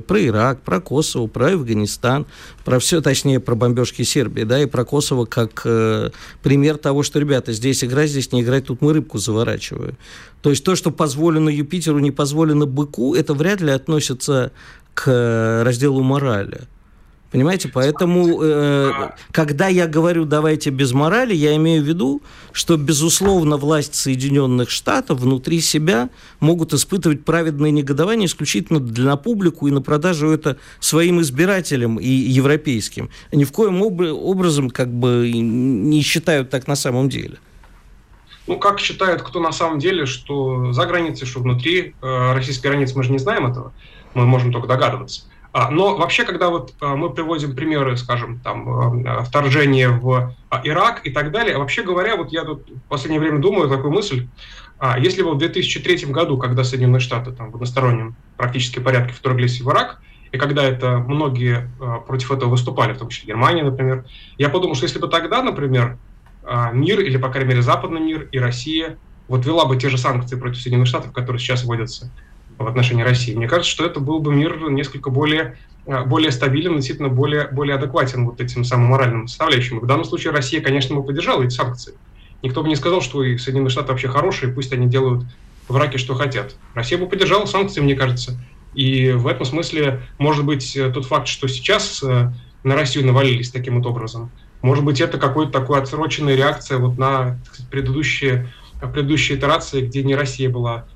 про 0.00 0.26
Ирак, 0.26 0.60
про 0.62 0.80
Косово, 0.80 1.28
про 1.28 1.52
Афганистан, 1.52 2.26
про 2.64 2.80
все, 2.80 3.00
точнее, 3.00 3.38
про 3.38 3.54
бомбежки 3.54 4.02
Сербии, 4.02 4.42
да, 4.42 4.60
и 4.60 4.66
про 4.66 4.84
Косово 4.84 5.24
как 5.24 5.62
э, 5.64 6.10
пример 6.42 6.76
того, 6.76 7.04
что, 7.04 7.20
ребята, 7.20 7.52
здесь 7.52 7.84
играть, 7.84 8.10
здесь 8.10 8.32
не 8.32 8.42
играть, 8.42 8.66
тут 8.66 8.82
мы 8.82 8.92
рыбку 8.92 9.18
заворачиваем. 9.18 9.96
То 10.42 10.50
есть 10.50 10.64
то, 10.64 10.74
что 10.74 10.90
позволено 10.90 11.48
Юпитеру, 11.48 12.00
не 12.00 12.10
позволено 12.10 12.66
быку, 12.66 13.14
это 13.14 13.32
вряд 13.32 13.60
ли 13.60 13.70
относится 13.70 14.50
к 14.94 15.62
разделу 15.64 16.02
морали. 16.02 16.62
Понимаете, 17.30 17.68
поэтому, 17.68 18.42
э, 18.42 19.10
когда 19.30 19.68
я 19.68 19.86
говорю 19.86 20.24
«давайте 20.24 20.70
без 20.70 20.92
морали», 20.92 21.32
я 21.32 21.54
имею 21.56 21.82
в 21.82 21.86
виду, 21.86 22.22
что, 22.50 22.76
безусловно, 22.76 23.56
власть 23.56 23.94
Соединенных 23.94 24.68
Штатов 24.68 25.20
внутри 25.20 25.60
себя 25.60 26.10
могут 26.40 26.74
испытывать 26.74 27.24
праведное 27.24 27.70
негодование 27.70 28.26
исключительно 28.26 28.80
для 28.80 29.14
публику 29.14 29.68
и 29.68 29.70
на 29.70 29.80
продажу 29.80 30.28
это 30.28 30.56
своим 30.80 31.20
избирателям 31.20 32.00
и 32.00 32.08
европейским. 32.08 33.10
Ни 33.30 33.44
в 33.44 33.52
коем 33.52 33.80
об- 33.80 34.00
образом 34.00 34.68
как 34.68 34.92
бы 34.92 35.30
не 35.32 36.02
считают 36.02 36.50
так 36.50 36.66
на 36.66 36.74
самом 36.74 37.08
деле. 37.08 37.38
Ну, 38.48 38.58
как 38.58 38.80
считают 38.80 39.22
кто 39.22 39.38
на 39.38 39.52
самом 39.52 39.78
деле, 39.78 40.04
что 40.04 40.72
за 40.72 40.84
границей, 40.84 41.28
что 41.28 41.38
внутри 41.38 41.94
э, 42.02 42.32
российской 42.32 42.66
границы, 42.66 42.96
мы 42.96 43.04
же 43.04 43.12
не 43.12 43.18
знаем 43.18 43.46
этого, 43.46 43.72
мы 44.14 44.26
можем 44.26 44.52
только 44.52 44.66
догадываться. 44.66 45.22
А, 45.52 45.70
но 45.70 45.96
вообще, 45.96 46.24
когда 46.24 46.48
вот 46.48 46.74
а, 46.80 46.94
мы 46.94 47.10
приводим 47.10 47.56
примеры, 47.56 47.96
скажем, 47.96 48.38
там, 48.38 49.04
а, 49.06 49.24
вторжения 49.24 49.88
в 49.88 50.34
Ирак 50.62 51.04
и 51.04 51.10
так 51.10 51.32
далее, 51.32 51.58
вообще 51.58 51.82
говоря, 51.82 52.16
вот 52.16 52.30
я 52.30 52.44
тут 52.44 52.68
в 52.70 52.88
последнее 52.88 53.20
время 53.20 53.40
думаю 53.40 53.68
такую 53.68 53.92
мысль, 53.92 54.28
если 54.98 55.22
бы 55.22 55.32
в 55.32 55.38
2003 55.38 56.06
году, 56.06 56.38
когда 56.38 56.64
Соединенные 56.64 57.00
Штаты 57.00 57.32
там 57.32 57.50
в 57.50 57.54
одностороннем 57.54 58.16
практически 58.38 58.78
порядке 58.78 59.12
вторглись 59.12 59.60
в 59.60 59.68
Ирак, 59.68 60.00
и 60.32 60.38
когда 60.38 60.64
это 60.64 60.96
многие 60.96 61.70
против 62.06 62.32
этого 62.32 62.48
выступали, 62.48 62.94
в 62.94 62.98
том 62.98 63.10
числе 63.10 63.28
Германия, 63.28 63.62
например, 63.62 64.06
я 64.38 64.48
подумал, 64.48 64.74
что 64.76 64.86
если 64.86 64.98
бы 64.98 65.08
тогда, 65.08 65.42
например, 65.42 65.98
мир, 66.72 67.00
или, 67.00 67.18
по 67.18 67.28
крайней 67.28 67.50
мере, 67.50 67.62
западный 67.62 68.00
мир 68.00 68.28
и 68.32 68.38
Россия 68.38 68.96
вот 69.28 69.44
вела 69.44 69.66
бы 69.66 69.76
те 69.76 69.90
же 69.90 69.98
санкции 69.98 70.36
против 70.36 70.62
Соединенных 70.62 70.88
Штатов, 70.88 71.12
которые 71.12 71.40
сейчас 71.40 71.62
вводятся 71.62 72.10
в 72.60 72.68
отношении 72.68 73.02
России. 73.02 73.34
Мне 73.34 73.48
кажется, 73.48 73.70
что 73.70 73.86
это 73.86 74.00
был 74.00 74.20
бы 74.20 74.34
мир 74.34 74.70
несколько 74.70 75.10
более 75.10 75.56
а, 75.86 76.04
более 76.04 76.30
стабилен, 76.30 76.76
действительно 76.76 77.08
более, 77.08 77.48
более 77.48 77.76
адекватен 77.76 78.26
вот 78.26 78.40
этим 78.40 78.64
самым 78.64 78.88
моральным 78.88 79.28
составляющим. 79.28 79.78
И 79.78 79.82
в 79.82 79.86
данном 79.86 80.04
случае 80.04 80.32
Россия, 80.32 80.60
конечно, 80.60 80.94
бы 80.94 81.02
поддержала 81.02 81.42
эти 81.42 81.54
санкции. 81.54 81.94
Никто 82.42 82.62
бы 82.62 82.68
не 82.68 82.76
сказал, 82.76 83.00
что 83.00 83.24
и 83.24 83.38
Соединенные 83.38 83.70
Штаты 83.70 83.88
вообще 83.88 84.08
хорошие, 84.08 84.52
пусть 84.52 84.72
они 84.72 84.86
делают 84.86 85.24
в 85.68 85.76
Ираке 85.76 85.98
что 85.98 86.14
хотят. 86.14 86.54
Россия 86.74 86.98
бы 86.98 87.06
поддержала 87.06 87.46
санкции, 87.46 87.80
мне 87.80 87.94
кажется. 87.94 88.38
И 88.74 89.12
в 89.12 89.26
этом 89.26 89.46
смысле, 89.46 90.02
может 90.18 90.44
быть, 90.44 90.78
тот 90.94 91.06
факт, 91.06 91.28
что 91.28 91.48
сейчас 91.48 92.02
э, 92.02 92.30
на 92.62 92.74
Россию 92.76 93.06
навалились 93.06 93.50
таким 93.50 93.78
вот 93.80 93.86
образом, 93.86 94.30
может 94.62 94.84
быть, 94.84 95.00
это 95.00 95.18
какой-то 95.18 95.52
такой 95.52 95.80
отсроченная 95.80 96.36
реакция 96.36 96.78
вот 96.78 96.98
на 96.98 97.40
сказать, 97.46 97.70
предыдущие, 97.70 98.48
предыдущие 98.80 99.38
итерации, 99.38 99.86
где 99.86 100.02
не 100.02 100.14
Россия 100.14 100.50
была 100.50 100.86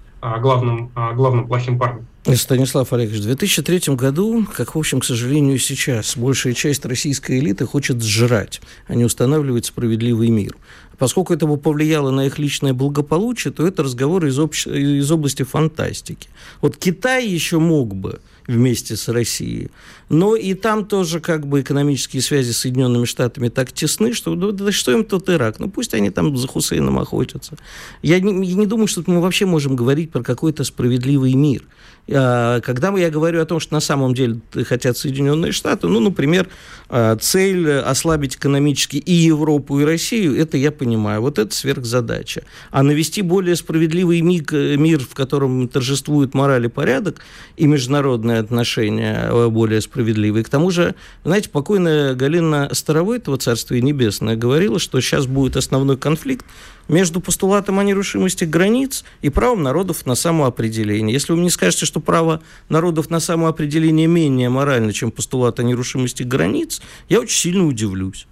главным, 0.40 0.90
главным 1.14 1.46
плохим 1.46 1.78
парнем. 1.78 2.06
Станислав 2.34 2.90
Олегович, 2.92 3.20
в 3.20 3.24
2003 3.24 3.94
году, 3.94 4.46
как, 4.50 4.74
в 4.74 4.78
общем, 4.78 5.00
к 5.00 5.04
сожалению, 5.04 5.58
сейчас, 5.58 6.16
большая 6.16 6.54
часть 6.54 6.87
российской 6.87 7.38
элиты 7.38 7.66
хочет 7.66 8.02
сжирать, 8.02 8.62
а 8.87 8.94
не 8.94 9.04
устанавливать 9.04 9.66
справедливый 9.66 10.30
мир. 10.30 10.56
Поскольку 10.96 11.34
это 11.34 11.46
повлияло 11.46 12.10
на 12.10 12.26
их 12.26 12.38
личное 12.38 12.72
благополучие, 12.72 13.52
то 13.52 13.66
это 13.66 13.82
разговор 13.82 14.24
из, 14.24 14.38
общ... 14.38 14.66
из 14.66 15.10
области 15.10 15.42
фантастики. 15.42 16.28
Вот 16.62 16.76
Китай 16.78 17.26
еще 17.26 17.58
мог 17.58 17.94
бы 17.94 18.20
вместе 18.46 18.96
с 18.96 19.09
Россией. 19.09 19.70
Но 20.09 20.37
и 20.37 20.54
там 20.54 20.85
тоже 20.85 21.20
как 21.20 21.46
бы 21.46 21.62
экономические 21.62 22.22
связи 22.22 22.52
с 22.52 22.59
Соединенными 22.59 23.04
Штатами 23.04 23.48
так 23.48 23.72
тесны, 23.72 24.12
что 24.12 24.35
да, 24.35 24.50
да 24.50 24.72
что 24.72 24.92
им 24.92 25.04
тот 25.04 25.28
Ирак? 25.30 25.59
Ну 25.59 25.70
пусть 25.70 25.94
они 25.94 26.11
там 26.11 26.37
за 26.37 26.46
Хусейном 26.46 26.98
охотятся. 26.98 27.57
Я 28.02 28.20
не, 28.20 28.46
я 28.46 28.54
не 28.54 28.66
думаю, 28.66 28.87
что 28.87 29.02
мы 29.07 29.20
вообще 29.20 29.46
можем 29.46 29.76
говорить 29.76 30.11
про 30.11 30.22
какой-то 30.22 30.64
справедливый 30.64 31.35
мир. 31.35 31.64
А, 32.11 32.61
когда 32.61 32.94
я 32.98 33.11
говорю 33.11 33.40
о 33.40 33.46
том, 33.46 33.61
что 33.61 33.72
на 33.74 33.80
самом 33.80 34.14
деле 34.14 34.40
хотят 34.66 34.98
Соединенные 34.98 35.52
Штаты, 35.52 35.87
ну, 35.88 36.00
например, 36.00 36.48
а, 36.88 37.16
цель 37.16 37.70
ослабить 37.78 38.37
экономически 38.37 38.96
и 38.96 39.12
Европу, 39.12 39.80
и 39.80 39.85
Россию, 39.85 40.38
это 40.38 40.57
я 40.57 40.70
понимаю. 40.70 41.22
Вот 41.22 41.38
это 41.38 41.54
сверхзадача. 41.54 42.42
А 42.70 42.83
навести 42.83 43.22
более 43.22 43.57
справедливый 43.57 44.20
мир, 44.20 45.00
в 45.00 45.14
котором 45.14 45.68
торжествует 45.68 46.35
мораль 46.35 46.66
и 46.66 46.68
порядок, 46.68 47.20
и 47.57 47.66
международные 47.66 48.34
отношения 48.40 49.29
э, 49.31 49.49
более 49.49 49.81
справедливые. 49.81 50.44
К 50.44 50.49
тому 50.49 50.70
же, 50.70 50.94
знаете, 51.25 51.51
покойная 51.51 52.14
Галина 52.14 52.70
Старовойтова, 52.73 53.38
Царствие 53.38 53.83
Небесное, 53.83 54.37
говорила, 54.37 54.79
что 54.79 55.01
сейчас 55.01 55.27
будет 55.27 55.57
основной 55.57 55.97
конфликт 55.97 56.47
между 56.88 57.20
постулатом 57.20 57.79
о 57.79 57.85
нерушимости 57.85 58.44
границ 58.44 59.05
и 59.23 59.31
правом 59.31 59.62
народов 59.62 60.07
на 60.07 60.14
самоопределение. 60.14 61.12
Если 61.12 61.33
вы 61.33 61.38
мне 61.38 61.51
скажете, 61.51 61.87
что 61.87 62.01
право 62.01 62.42
народов 62.68 63.11
на 63.11 63.20
самоопределение 63.20 64.07
менее 64.07 64.49
морально, 64.49 64.92
чем 64.92 65.11
постулат 65.11 65.61
о 65.61 65.62
нерушимости 65.62 66.23
границ, 66.23 66.83
я 67.09 67.20
очень 67.20 67.38
сильно 67.38 67.66
удивлюсь. 67.66 68.27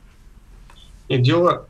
Нет, 1.09 1.23
дело 1.23 1.67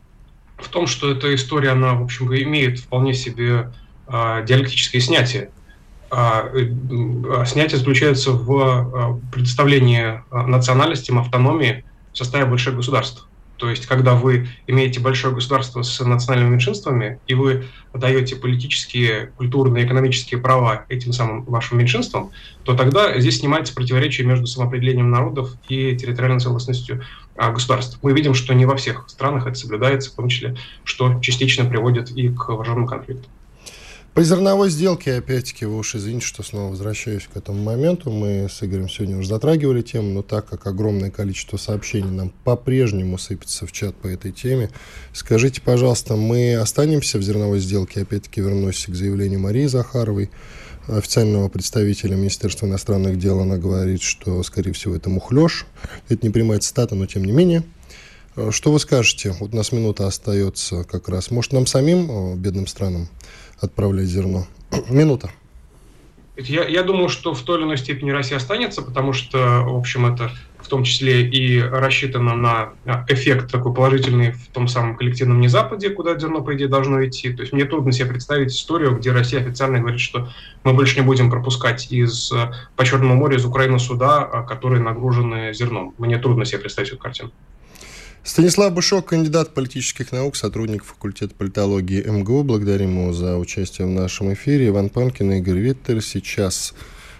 в 0.58 0.68
том, 0.68 0.86
что 0.86 1.10
эта 1.10 1.34
история, 1.34 1.70
она, 1.70 1.94
в 1.94 2.02
общем, 2.02 2.32
имеет 2.32 2.78
вполне 2.78 3.14
себе 3.14 3.72
э, 4.06 4.44
диалектическое 4.46 5.00
снятие. 5.00 5.50
А, 6.14 6.50
э, 6.52 7.44
снятие 7.46 7.78
заключается 7.78 8.32
в 8.32 8.52
э, 8.52 9.32
представлении 9.32 10.22
национальности, 10.30 11.10
автономии 11.10 11.84
в 12.12 12.18
составе 12.18 12.44
больших 12.44 12.76
государств. 12.76 13.26
То 13.56 13.70
есть, 13.70 13.86
когда 13.86 14.14
вы 14.14 14.48
имеете 14.66 15.00
большое 15.00 15.34
государство 15.34 15.80
с 15.82 16.00
национальными 16.00 16.50
меньшинствами, 16.50 17.18
и 17.28 17.34
вы 17.34 17.64
даете 17.94 18.36
политические, 18.36 19.32
культурные, 19.38 19.86
экономические 19.86 20.38
права 20.38 20.84
этим 20.90 21.14
самым 21.14 21.44
вашим 21.44 21.78
меньшинствам, 21.78 22.32
то 22.64 22.74
тогда 22.74 23.18
здесь 23.18 23.38
снимается 23.38 23.72
противоречие 23.72 24.26
между 24.26 24.46
самоопределением 24.46 25.10
народов 25.10 25.52
и 25.68 25.96
территориальной 25.96 26.40
целостностью 26.40 27.04
а, 27.36 27.52
государств. 27.52 27.98
Мы 28.02 28.12
видим, 28.12 28.34
что 28.34 28.52
не 28.52 28.66
во 28.66 28.76
всех 28.76 29.04
странах 29.08 29.46
это 29.46 29.54
соблюдается, 29.54 30.10
в 30.10 30.14
том 30.14 30.28
числе, 30.28 30.56
что 30.84 31.20
частично 31.20 31.64
приводит 31.64 32.10
и 32.10 32.28
к 32.28 32.48
вооруженному 32.48 32.86
конфликту. 32.86 33.28
По 34.14 34.22
зерновой 34.22 34.68
сделке, 34.68 35.14
опять-таки, 35.14 35.64
вы 35.64 35.78
уж 35.78 35.94
извините, 35.94 36.26
что 36.26 36.42
снова 36.42 36.68
возвращаюсь 36.68 37.26
к 37.32 37.34
этому 37.34 37.62
моменту. 37.62 38.10
Мы 38.10 38.46
с 38.46 38.62
Игорем 38.62 38.86
сегодня 38.86 39.16
уже 39.16 39.28
затрагивали 39.28 39.80
тему, 39.80 40.10
но 40.10 40.20
так 40.20 40.46
как 40.46 40.66
огромное 40.66 41.10
количество 41.10 41.56
сообщений 41.56 42.10
нам 42.10 42.30
по-прежнему 42.44 43.16
сыпется 43.16 43.66
в 43.66 43.72
чат 43.72 43.94
по 43.94 44.08
этой 44.08 44.30
теме, 44.30 44.68
скажите, 45.14 45.62
пожалуйста, 45.62 46.16
мы 46.16 46.56
останемся 46.56 47.16
в 47.16 47.22
зерновой 47.22 47.58
сделке? 47.58 48.02
Опять-таки 48.02 48.42
вернусь 48.42 48.84
к 48.86 48.94
заявлению 48.94 49.40
Марии 49.40 49.64
Захаровой, 49.64 50.30
официального 50.88 51.48
представителя 51.48 52.14
Министерства 52.14 52.66
иностранных 52.66 53.18
дел. 53.18 53.40
Она 53.40 53.56
говорит, 53.56 54.02
что, 54.02 54.42
скорее 54.42 54.74
всего, 54.74 54.94
это 54.94 55.08
мухлёж. 55.08 55.64
Это 56.10 56.26
не 56.26 56.30
прямая 56.30 56.60
цитата, 56.60 56.94
но 56.94 57.06
тем 57.06 57.24
не 57.24 57.32
менее. 57.32 57.62
Что 58.50 58.72
вы 58.72 58.78
скажете? 58.78 59.34
Вот 59.40 59.54
у 59.54 59.56
нас 59.56 59.72
минута 59.72 60.06
остается 60.06 60.84
как 60.84 61.08
раз. 61.08 61.30
Может, 61.30 61.52
нам 61.52 61.66
самим, 61.66 62.36
бедным 62.38 62.66
странам, 62.66 63.08
отправлять 63.60 64.06
зерно. 64.06 64.46
Минута. 64.88 65.30
Я, 66.36 66.66
я 66.66 66.82
думаю, 66.82 67.08
что 67.08 67.34
в 67.34 67.42
той 67.42 67.58
или 67.58 67.64
иной 67.64 67.76
степени 67.76 68.10
Россия 68.10 68.38
останется, 68.38 68.80
потому 68.80 69.12
что, 69.12 69.62
в 69.64 69.76
общем, 69.76 70.06
это 70.06 70.30
в 70.58 70.68
том 70.68 70.84
числе 70.84 71.28
и 71.28 71.60
рассчитано 71.60 72.34
на 72.34 72.72
эффект 73.08 73.50
такой 73.50 73.74
положительный 73.74 74.32
в 74.32 74.48
том 74.48 74.68
самом 74.68 74.96
коллективном 74.96 75.40
незападе, 75.40 75.90
куда 75.90 76.18
зерно, 76.18 76.40
по 76.40 76.54
идее, 76.54 76.68
должно 76.68 77.04
идти. 77.04 77.32
То 77.32 77.42
есть 77.42 77.52
мне 77.52 77.64
трудно 77.64 77.92
себе 77.92 78.06
представить 78.06 78.52
историю, 78.52 78.96
где 78.96 79.12
Россия 79.12 79.40
официально 79.40 79.80
говорит, 79.80 80.00
что 80.00 80.30
мы 80.64 80.72
больше 80.72 80.96
не 80.96 81.02
будем 81.02 81.30
пропускать 81.30 81.92
из, 81.92 82.32
по 82.76 82.84
Черному 82.84 83.16
морю 83.16 83.36
из 83.36 83.44
Украины 83.44 83.78
суда, 83.78 84.24
которые 84.48 84.80
нагружены 84.82 85.52
зерном. 85.52 85.94
Мне 85.98 86.18
трудно 86.18 86.44
себе 86.44 86.60
представить 86.60 86.90
эту 86.90 86.98
картину. 86.98 87.32
Станислав 88.24 88.72
Бышок, 88.72 89.06
кандидат 89.06 89.52
политических 89.52 90.12
наук, 90.12 90.36
сотрудник 90.36 90.84
факультета 90.84 91.34
политологии 91.34 92.08
МГУ. 92.08 92.44
Благодарим 92.44 93.00
его 93.00 93.12
за 93.12 93.36
участие 93.36 93.88
в 93.88 93.90
нашем 93.90 94.32
эфире. 94.34 94.68
Иван 94.68 94.90
Панкин 94.90 95.32
и 95.32 95.38
Игорь 95.38 95.58
Виттер. 95.58 96.00
Сейчас 96.00 96.72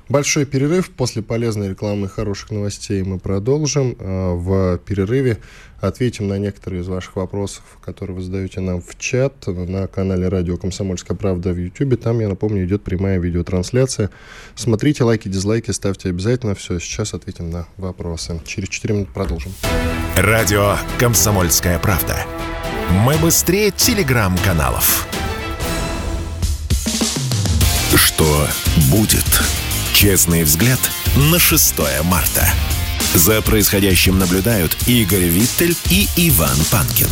большой 0.08 0.44
перерыв. 0.44 0.90
После 0.90 1.22
полезной 1.22 1.70
рекламы 1.70 2.06
и 2.06 2.10
хороших 2.10 2.50
новостей 2.50 3.02
мы 3.02 3.18
продолжим. 3.18 3.96
А, 3.98 4.34
в 4.34 4.78
перерыве 4.78 5.38
ответим 5.80 6.28
на 6.28 6.38
некоторые 6.38 6.82
из 6.82 6.88
ваших 6.88 7.16
вопросов, 7.16 7.62
которые 7.84 8.16
вы 8.16 8.22
задаете 8.22 8.60
нам 8.60 8.80
в 8.80 8.96
чат 8.98 9.46
на 9.46 9.86
канале 9.88 10.28
радио 10.28 10.56
«Комсомольская 10.56 11.16
правда» 11.16 11.52
в 11.52 11.58
YouTube. 11.58 12.00
Там, 12.00 12.20
я 12.20 12.28
напомню, 12.28 12.64
идет 12.64 12.82
прямая 12.82 13.18
видеотрансляция. 13.18 14.10
Смотрите, 14.54 15.04
лайки, 15.04 15.28
дизлайки 15.28 15.70
ставьте 15.72 16.08
обязательно. 16.08 16.54
Все, 16.54 16.78
сейчас 16.78 17.14
ответим 17.14 17.50
на 17.50 17.66
вопросы. 17.76 18.40
Через 18.44 18.68
4 18.68 18.94
минуты 18.94 19.12
продолжим. 19.12 19.52
Радио 20.16 20.76
«Комсомольская 20.98 21.78
правда». 21.78 22.16
Мы 23.04 23.16
быстрее 23.18 23.70
телеграм-каналов. 23.70 25.08
Что 27.94 28.46
будет? 28.90 29.61
Честный 30.02 30.42
взгляд 30.42 30.80
на 31.30 31.38
6 31.38 31.78
марта. 32.02 32.44
За 33.14 33.40
происходящим 33.40 34.18
наблюдают 34.18 34.76
Игорь 34.88 35.26
Виттель 35.26 35.76
и 35.92 36.08
Иван 36.16 36.56
Панкин. 36.72 37.06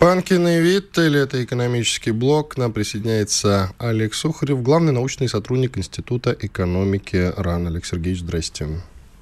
Панкин 0.00 0.48
и 0.48 0.60
Виттель, 0.60 1.18
это 1.18 1.44
экономический 1.44 2.10
блок. 2.10 2.54
К 2.54 2.56
нам 2.56 2.72
присоединяется 2.72 3.72
Олег 3.78 4.14
Сухарев, 4.14 4.60
главный 4.60 4.92
научный 4.92 5.28
сотрудник 5.28 5.78
Института 5.78 6.36
экономики 6.36 7.32
РАН. 7.36 7.68
Олег 7.68 7.86
Сергеевич, 7.86 8.22
здрасте. 8.22 8.66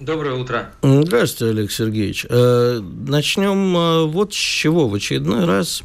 Доброе 0.01 0.37
утро. 0.37 0.73
Здравствуйте, 0.83 1.53
Олег 1.53 1.71
Сергеевич. 1.71 2.25
Э, 2.31 2.81
начнем 2.81 3.77
э, 3.77 4.07
вот 4.07 4.33
с 4.33 4.37
чего. 4.39 4.89
В 4.89 4.95
очередной 4.95 5.45
раз 5.45 5.83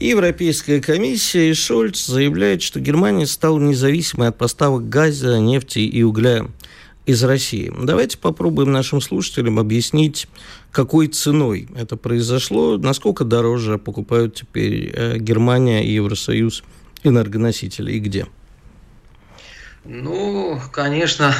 Европейская 0.00 0.80
комиссия 0.80 1.50
и 1.50 1.54
Шольц 1.54 2.06
заявляют, 2.06 2.62
что 2.62 2.78
Германия 2.78 3.26
стала 3.26 3.58
независимой 3.58 4.28
от 4.28 4.38
поставок 4.38 4.88
газа, 4.88 5.40
нефти 5.40 5.80
и 5.80 6.02
угля 6.04 6.46
из 7.04 7.24
России. 7.24 7.72
Давайте 7.82 8.16
попробуем 8.16 8.70
нашим 8.70 9.00
слушателям 9.00 9.58
объяснить, 9.58 10.28
какой 10.70 11.08
ценой 11.08 11.68
это 11.74 11.96
произошло, 11.96 12.76
насколько 12.76 13.24
дороже 13.24 13.78
покупают 13.78 14.34
теперь 14.36 14.92
э, 14.94 15.18
Германия 15.18 15.84
и 15.84 15.92
Евросоюз 15.94 16.62
энергоносители 17.02 17.92
и 17.92 17.98
где. 17.98 18.26
Ну, 19.84 20.60
конечно, 20.72 21.34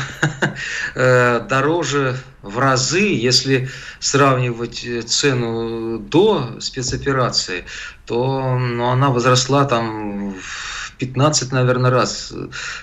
э, 0.95 1.41
дороже 1.49 2.17
в 2.43 2.59
разы, 2.59 3.01
если 3.01 3.69
сравнивать 4.01 4.85
э, 4.85 5.03
цену 5.03 5.99
до 5.99 6.61
спецоперации, 6.61 7.65
то 8.07 8.57
ну, 8.59 8.89
она 8.89 9.11
возросла 9.11 9.65
там 9.65 10.35
в 10.35 10.93
15, 10.99 11.53
наверное, 11.53 11.91
раз. 11.91 12.33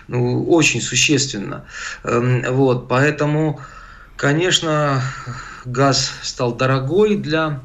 Ну, 0.08 0.50
очень 0.50 0.82
существенно. 0.82 1.66
Эм, 2.04 2.44
вот, 2.54 2.88
поэтому, 2.88 3.62
конечно, 4.18 5.02
газ 5.64 6.12
стал 6.22 6.54
дорогой 6.56 7.16
для 7.16 7.62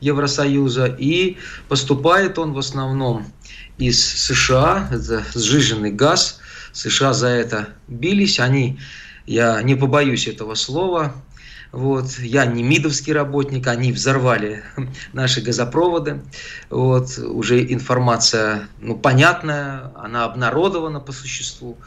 Евросоюза, 0.00 0.86
и 0.86 1.38
поступает 1.68 2.38
он 2.38 2.52
в 2.52 2.58
основном 2.58 3.32
из 3.78 4.04
США, 4.04 4.88
это 4.90 5.24
сжиженный 5.34 5.92
газ. 5.92 6.40
США 6.72 7.12
за 7.12 7.28
это 7.28 7.68
бились, 7.88 8.40
они, 8.40 8.78
я 9.26 9.62
не 9.62 9.74
побоюсь 9.74 10.26
этого 10.26 10.54
слова, 10.54 11.14
вот, 11.72 12.18
я 12.18 12.44
не 12.44 12.62
МИДовский 12.62 13.14
работник, 13.14 13.66
они 13.66 13.92
взорвали 13.92 14.62
наши 15.14 15.40
газопроводы. 15.40 16.20
Вот, 16.68 17.18
уже 17.18 17.64
информация 17.72 18.68
ну, 18.80 18.96
понятная, 18.96 19.90
она 19.96 20.24
обнародована 20.24 21.00
по 21.00 21.12
существу. 21.12 21.78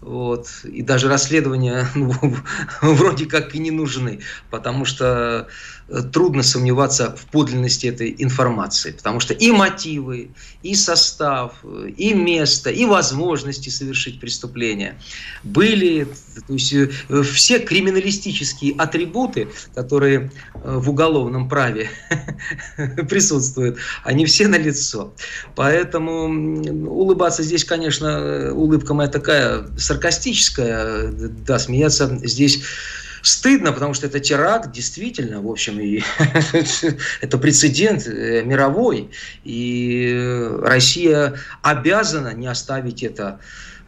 Вот. 0.00 0.48
И 0.64 0.82
даже 0.82 1.08
расследования 1.08 1.86
ну, 1.94 2.14
вроде 2.82 3.26
как 3.26 3.54
и 3.54 3.58
не 3.58 3.70
нужны, 3.70 4.20
потому 4.50 4.84
что 4.84 5.48
э, 5.88 6.02
трудно 6.12 6.42
сомневаться 6.42 7.14
в 7.14 7.26
подлинности 7.26 7.86
этой 7.86 8.14
информации, 8.18 8.92
потому 8.92 9.20
что 9.20 9.34
и 9.34 9.50
мотивы, 9.50 10.30
и 10.62 10.74
состав, 10.74 11.52
и 11.96 12.14
место, 12.14 12.70
и 12.70 12.86
возможности 12.86 13.68
совершить 13.68 14.20
преступление 14.20 14.98
были, 15.42 16.08
то 16.46 16.52
есть 16.54 16.72
э, 16.72 16.88
все 17.22 17.58
криминалистические 17.58 18.74
атрибуты, 18.76 19.29
которые 19.74 20.30
э, 20.54 20.76
в 20.76 20.90
уголовном 20.90 21.48
праве 21.48 21.88
присутствуют, 23.08 23.78
они 24.04 24.26
все 24.26 24.48
налицо. 24.48 25.14
Поэтому 25.54 26.24
улыбаться 26.88 27.42
здесь, 27.42 27.64
конечно, 27.64 28.52
улыбка 28.52 28.94
моя 28.94 29.08
такая 29.08 29.66
саркастическая, 29.76 31.10
да, 31.10 31.58
смеяться 31.58 32.18
здесь 32.22 32.62
стыдно, 33.22 33.72
потому 33.72 33.94
что 33.94 34.06
это 34.06 34.20
теракт, 34.20 34.72
действительно, 34.72 35.40
в 35.40 35.48
общем, 35.48 35.78
и 35.80 36.02
это 37.20 37.38
прецедент 37.38 38.06
э, 38.06 38.42
мировой, 38.44 39.10
и 39.44 40.48
Россия 40.62 41.34
обязана 41.62 42.32
не 42.34 42.46
оставить 42.46 43.02
это 43.02 43.40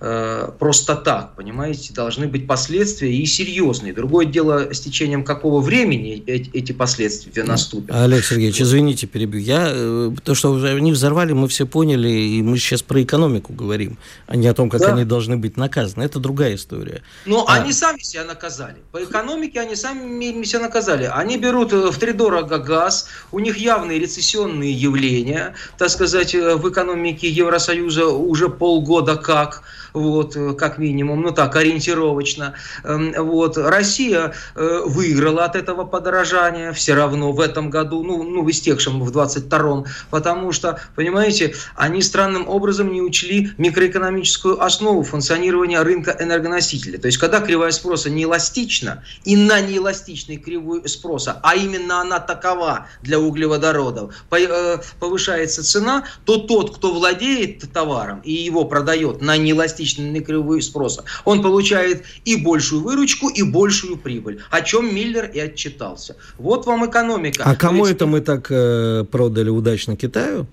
Э, 0.04 0.50
просто 0.58 0.96
так, 0.96 1.36
понимаете, 1.36 1.94
должны 1.94 2.26
быть 2.26 2.48
последствия 2.48 3.14
и 3.16 3.24
серьезные. 3.24 3.92
Другое 3.92 4.26
дело, 4.26 4.72
с 4.72 4.80
течением 4.80 5.22
какого 5.22 5.60
времени 5.60 6.20
эти 6.26 6.72
последствия 6.72 7.44
наступят. 7.44 7.94
Олег 7.94 8.24
Сергеевич, 8.24 8.60
извините, 8.60 9.06
перебью. 9.06 9.40
Я, 9.40 9.70
э, 9.70 10.10
то, 10.24 10.34
что 10.34 10.56
они 10.56 10.90
взорвали, 10.90 11.34
мы 11.34 11.46
все 11.46 11.66
поняли, 11.66 12.08
и 12.08 12.42
мы 12.42 12.58
сейчас 12.58 12.82
про 12.82 13.00
экономику 13.00 13.52
говорим, 13.52 13.96
а 14.26 14.34
не 14.34 14.48
о 14.48 14.54
том, 14.54 14.68
как 14.68 14.80
да. 14.80 14.92
они 14.92 15.04
должны 15.04 15.36
быть 15.36 15.56
наказаны. 15.56 16.02
Это 16.02 16.18
другая 16.18 16.56
история. 16.56 17.02
Но 17.24 17.44
а... 17.46 17.54
они 17.54 17.72
сами 17.72 18.00
себя 18.00 18.24
наказали. 18.24 18.78
По 18.90 19.04
экономике 19.04 19.60
они 19.60 19.76
сами 19.76 20.42
себя 20.42 20.62
наказали. 20.62 21.08
Они 21.14 21.38
берут 21.38 21.72
э, 21.72 21.92
в 21.92 21.98
три 21.98 22.12
дорого 22.12 22.58
газ, 22.58 23.06
у 23.30 23.38
них 23.38 23.56
явные 23.56 24.00
рецессионные 24.00 24.72
явления, 24.72 25.54
так 25.78 25.90
сказать, 25.90 26.34
в 26.34 26.68
экономике 26.68 27.28
Евросоюза 27.28 28.08
уже 28.08 28.48
полгода 28.48 29.14
как 29.14 29.62
вот, 29.92 30.36
э, 30.36 30.54
как 30.54 30.78
минимум, 30.78 31.22
ну 31.22 31.32
так, 31.32 31.56
ориентировочно. 31.56 32.54
Эм, 32.84 33.14
вот. 33.18 33.58
Россия 33.58 34.32
э, 34.54 34.80
выиграла 34.86 35.44
от 35.44 35.56
этого 35.56 35.84
подорожания 35.84 36.72
все 36.72 36.94
равно 36.94 37.32
в 37.32 37.40
этом 37.40 37.70
году, 37.70 38.02
ну, 38.02 38.22
ну 38.22 38.42
в 38.42 38.50
истекшем 38.50 39.02
в 39.02 39.16
22-м, 39.16 39.86
потому 40.10 40.52
что, 40.52 40.80
понимаете, 40.96 41.54
они 41.74 42.02
странным 42.02 42.48
образом 42.48 42.92
не 42.92 43.02
учли 43.02 43.50
микроэкономическую 43.58 44.62
основу 44.62 45.02
функционирования 45.02 45.82
рынка 45.82 46.16
энергоносителей. 46.18 46.98
То 46.98 47.06
есть, 47.06 47.18
когда 47.18 47.40
кривая 47.40 47.70
спроса 47.70 48.10
не 48.10 48.24
эластична, 48.24 49.02
и 49.24 49.36
на 49.36 49.60
неэластичной 49.60 50.36
кривой 50.36 50.88
спроса, 50.88 51.40
а 51.42 51.54
именно 51.54 52.00
она 52.00 52.18
такова 52.18 52.86
для 53.02 53.18
углеводородов, 53.18 54.14
э, 54.30 54.78
повышается 54.98 55.62
цена, 55.62 56.04
то 56.24 56.38
тот, 56.38 56.76
кто 56.76 56.92
владеет 56.92 57.72
товаром 57.72 58.20
и 58.24 58.32
его 58.32 58.64
продает 58.64 59.20
на 59.20 59.36
неэластичной 59.36 59.81
эластичной 59.82 60.20
кривой 60.20 60.62
спроса, 60.62 61.04
он 61.24 61.42
получает 61.42 62.04
и 62.24 62.36
большую 62.36 62.82
выручку, 62.82 63.28
и 63.28 63.42
большую 63.42 63.96
прибыль, 63.96 64.40
о 64.50 64.60
чем 64.60 64.94
Миллер 64.94 65.24
и 65.24 65.40
отчитался. 65.40 66.16
Вот 66.38 66.66
вам 66.66 66.88
экономика. 66.88 67.42
А 67.44 67.54
кому 67.54 67.86
ведь... 67.86 67.96
это 67.96 68.06
мы 68.06 68.20
так 68.20 68.46
э, 68.50 69.04
продали 69.10 69.50
удачно 69.50 69.96
Китаю? 69.96 70.46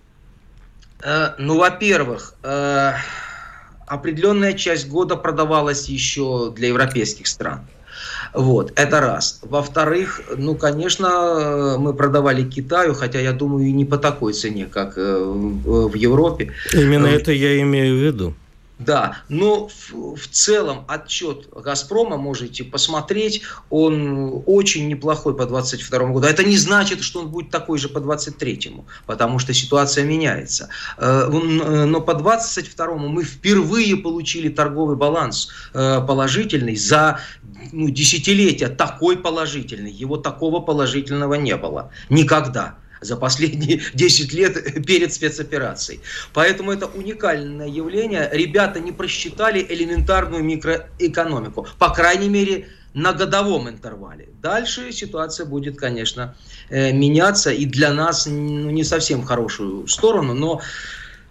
Э, 1.04 1.32
ну, 1.38 1.58
во-первых, 1.58 2.36
э, 2.44 2.94
определенная 3.88 4.54
часть 4.54 4.88
года 4.88 5.16
продавалась 5.16 5.90
еще 5.90 6.54
для 6.56 6.70
европейских 6.70 7.28
стран. 7.28 7.62
Вот, 8.34 8.74
это 8.76 9.02
раз. 9.02 9.40
Во-вторых, 9.42 10.22
ну, 10.38 10.56
конечно, 10.56 11.78
мы 11.80 11.94
продавали 11.94 12.44
Китаю, 12.44 12.94
хотя, 12.94 13.20
я 13.20 13.34
думаю, 13.34 13.66
и 13.66 13.72
не 13.72 13.86
по 13.86 13.98
такой 13.98 14.34
цене, 14.34 14.68
как 14.72 14.98
э, 14.98 15.02
в 15.02 15.96
Европе. 15.96 16.52
Именно 16.74 17.08
это 17.08 17.32
я 17.32 17.60
имею 17.62 17.98
в 17.98 18.04
виду. 18.04 18.36
Да, 18.80 19.18
но 19.28 19.68
в, 19.68 20.16
в 20.16 20.28
целом 20.30 20.86
отчет 20.88 21.50
«Газпрома» 21.52 22.16
можете 22.16 22.64
посмотреть, 22.64 23.42
он 23.70 24.42
очень 24.46 24.88
неплохой 24.88 25.36
по 25.36 25.46
2022 25.46 26.14
году. 26.14 26.26
Это 26.26 26.46
не 26.46 26.56
значит, 26.56 27.02
что 27.02 27.20
он 27.20 27.28
будет 27.28 27.52
такой 27.52 27.78
же 27.78 27.90
по 27.90 28.00
2023, 28.00 28.78
потому 29.06 29.38
что 29.38 29.54
ситуация 29.54 30.06
меняется. 30.06 30.70
Э, 30.98 31.28
но 31.28 32.00
по 32.00 32.14
2022 32.14 32.96
мы 32.96 33.26
впервые 33.26 33.98
получили 33.98 34.48
торговый 34.48 34.96
баланс 34.96 35.50
э, 35.74 36.00
положительный 36.08 36.78
за 36.78 37.20
ну, 37.74 37.90
десятилетия, 37.90 38.70
такой 38.70 39.18
положительный. 39.18 39.92
Его 39.92 40.16
такого 40.16 40.62
положительного 40.62 41.34
не 41.34 41.58
было 41.58 41.92
никогда 42.10 42.76
за 43.02 43.16
последние 43.16 43.82
10 43.94 44.34
лет 44.34 44.86
перед 44.86 45.14
спецоперацией. 45.14 46.02
Поэтому 46.34 46.72
это 46.72 46.88
уникальное 46.88 47.68
явление. 47.68 48.30
Ребята 48.32 48.80
не 48.80 48.92
просчитали 48.92 49.66
элементарную 49.68 50.44
микроэкономику. 50.44 51.68
По 51.78 51.90
крайней 51.90 52.30
мере, 52.30 52.68
на 52.94 53.14
годовом 53.14 53.70
интервале. 53.70 54.30
Дальше 54.42 54.92
ситуация 54.92 55.46
будет, 55.46 55.78
конечно, 55.78 56.36
э, 56.70 56.92
меняться 56.92 57.52
и 57.52 57.66
для 57.66 57.94
нас 57.94 58.26
ну, 58.26 58.72
не 58.72 58.84
совсем 58.84 59.24
хорошую 59.24 59.88
сторону, 59.88 60.34
но 60.34 60.62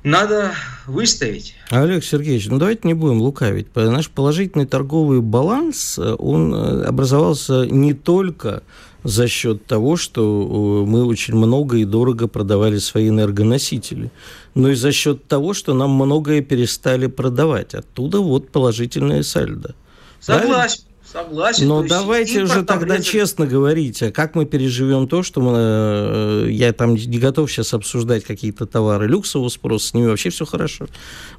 надо 0.05 0.53
выставить. 0.87 1.57
Олег 1.71 2.05
Сергеевич, 2.05 2.47
ну 2.47 2.59
давайте 2.59 2.83
не 2.85 2.95
будем 2.95 3.21
лукавить. 3.21 3.75
Наш 3.75 4.09
положительный 4.09 4.67
торговый 4.67 5.21
баланс, 5.21 5.99
э, 5.99 6.15
он 6.19 6.55
э, 6.55 6.85
образовался 6.85 7.67
не 7.67 7.93
только 7.93 8.63
за 9.05 9.29
счет 9.29 9.65
того, 9.67 9.97
что 9.97 10.83
э, 10.85 10.91
мы 10.91 11.05
очень 11.05 11.35
много 11.35 11.79
и 11.79 11.85
дорого 11.85 12.27
продавали 12.29 12.79
свои 12.79 13.09
энергоносители, 13.09 14.11
но 14.55 14.71
и 14.71 14.75
за 14.75 14.93
счет 14.93 15.27
того, 15.27 15.55
что 15.55 15.75
нам 15.75 15.91
многое 15.91 16.43
перестали 16.43 17.07
продавать. 17.07 17.75
Оттуда 17.75 18.21
вот 18.21 18.51
положительное 18.51 19.23
сальдо. 19.23 19.75
Согласен. 20.21 20.49
Правильно? 20.49 20.89
Согласен. 21.11 21.69
Но 21.69 21.83
давайте 21.83 22.43
уже 22.43 22.65
тогда 22.65 22.97
обрезан... 22.97 23.03
честно 23.03 23.47
говорить, 23.47 24.03
а 24.03 24.13
как 24.13 24.35
мы 24.35 24.45
переживем 24.45 25.09
то, 25.09 25.23
что 25.23 25.41
мы, 25.41 25.53
э, 25.57 26.49
я 26.51 26.75
там 26.75 26.97
не 26.97 27.19
готов 27.19 27.51
сейчас 27.51 27.73
обсуждать 27.73 28.25
какие-то 28.25 28.67
товары 28.67 29.09
люксового 29.09 29.49
спроса, 29.49 29.89
с 29.89 29.95
ними 29.95 30.09
вообще 30.09 30.29
все 30.29 30.45
хорошо. 30.45 30.87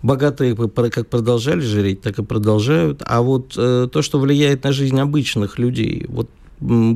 Богатые 0.02 0.56
как 0.56 1.08
продолжали 1.08 1.60
жреть, 1.60 2.02
так 2.02 2.18
и 2.18 2.24
продолжают. 2.24 3.04
А 3.06 3.22
вот 3.22 3.54
э, 3.58 3.88
то, 3.92 4.02
что 4.02 4.18
влияет 4.18 4.64
на 4.64 4.72
жизнь 4.72 5.00
обычных 5.00 5.60
людей, 5.60 6.06
вот 6.08 6.30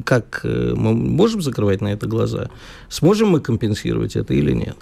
как 0.05 0.41
э, 0.43 0.73
мы 0.75 0.93
можем 0.93 1.41
закрывать 1.41 1.81
на 1.81 1.93
это 1.93 2.07
глаза? 2.07 2.49
Сможем 2.89 3.29
мы 3.29 3.39
компенсировать 3.39 4.15
это 4.15 4.33
или 4.33 4.51
нет? 4.51 4.77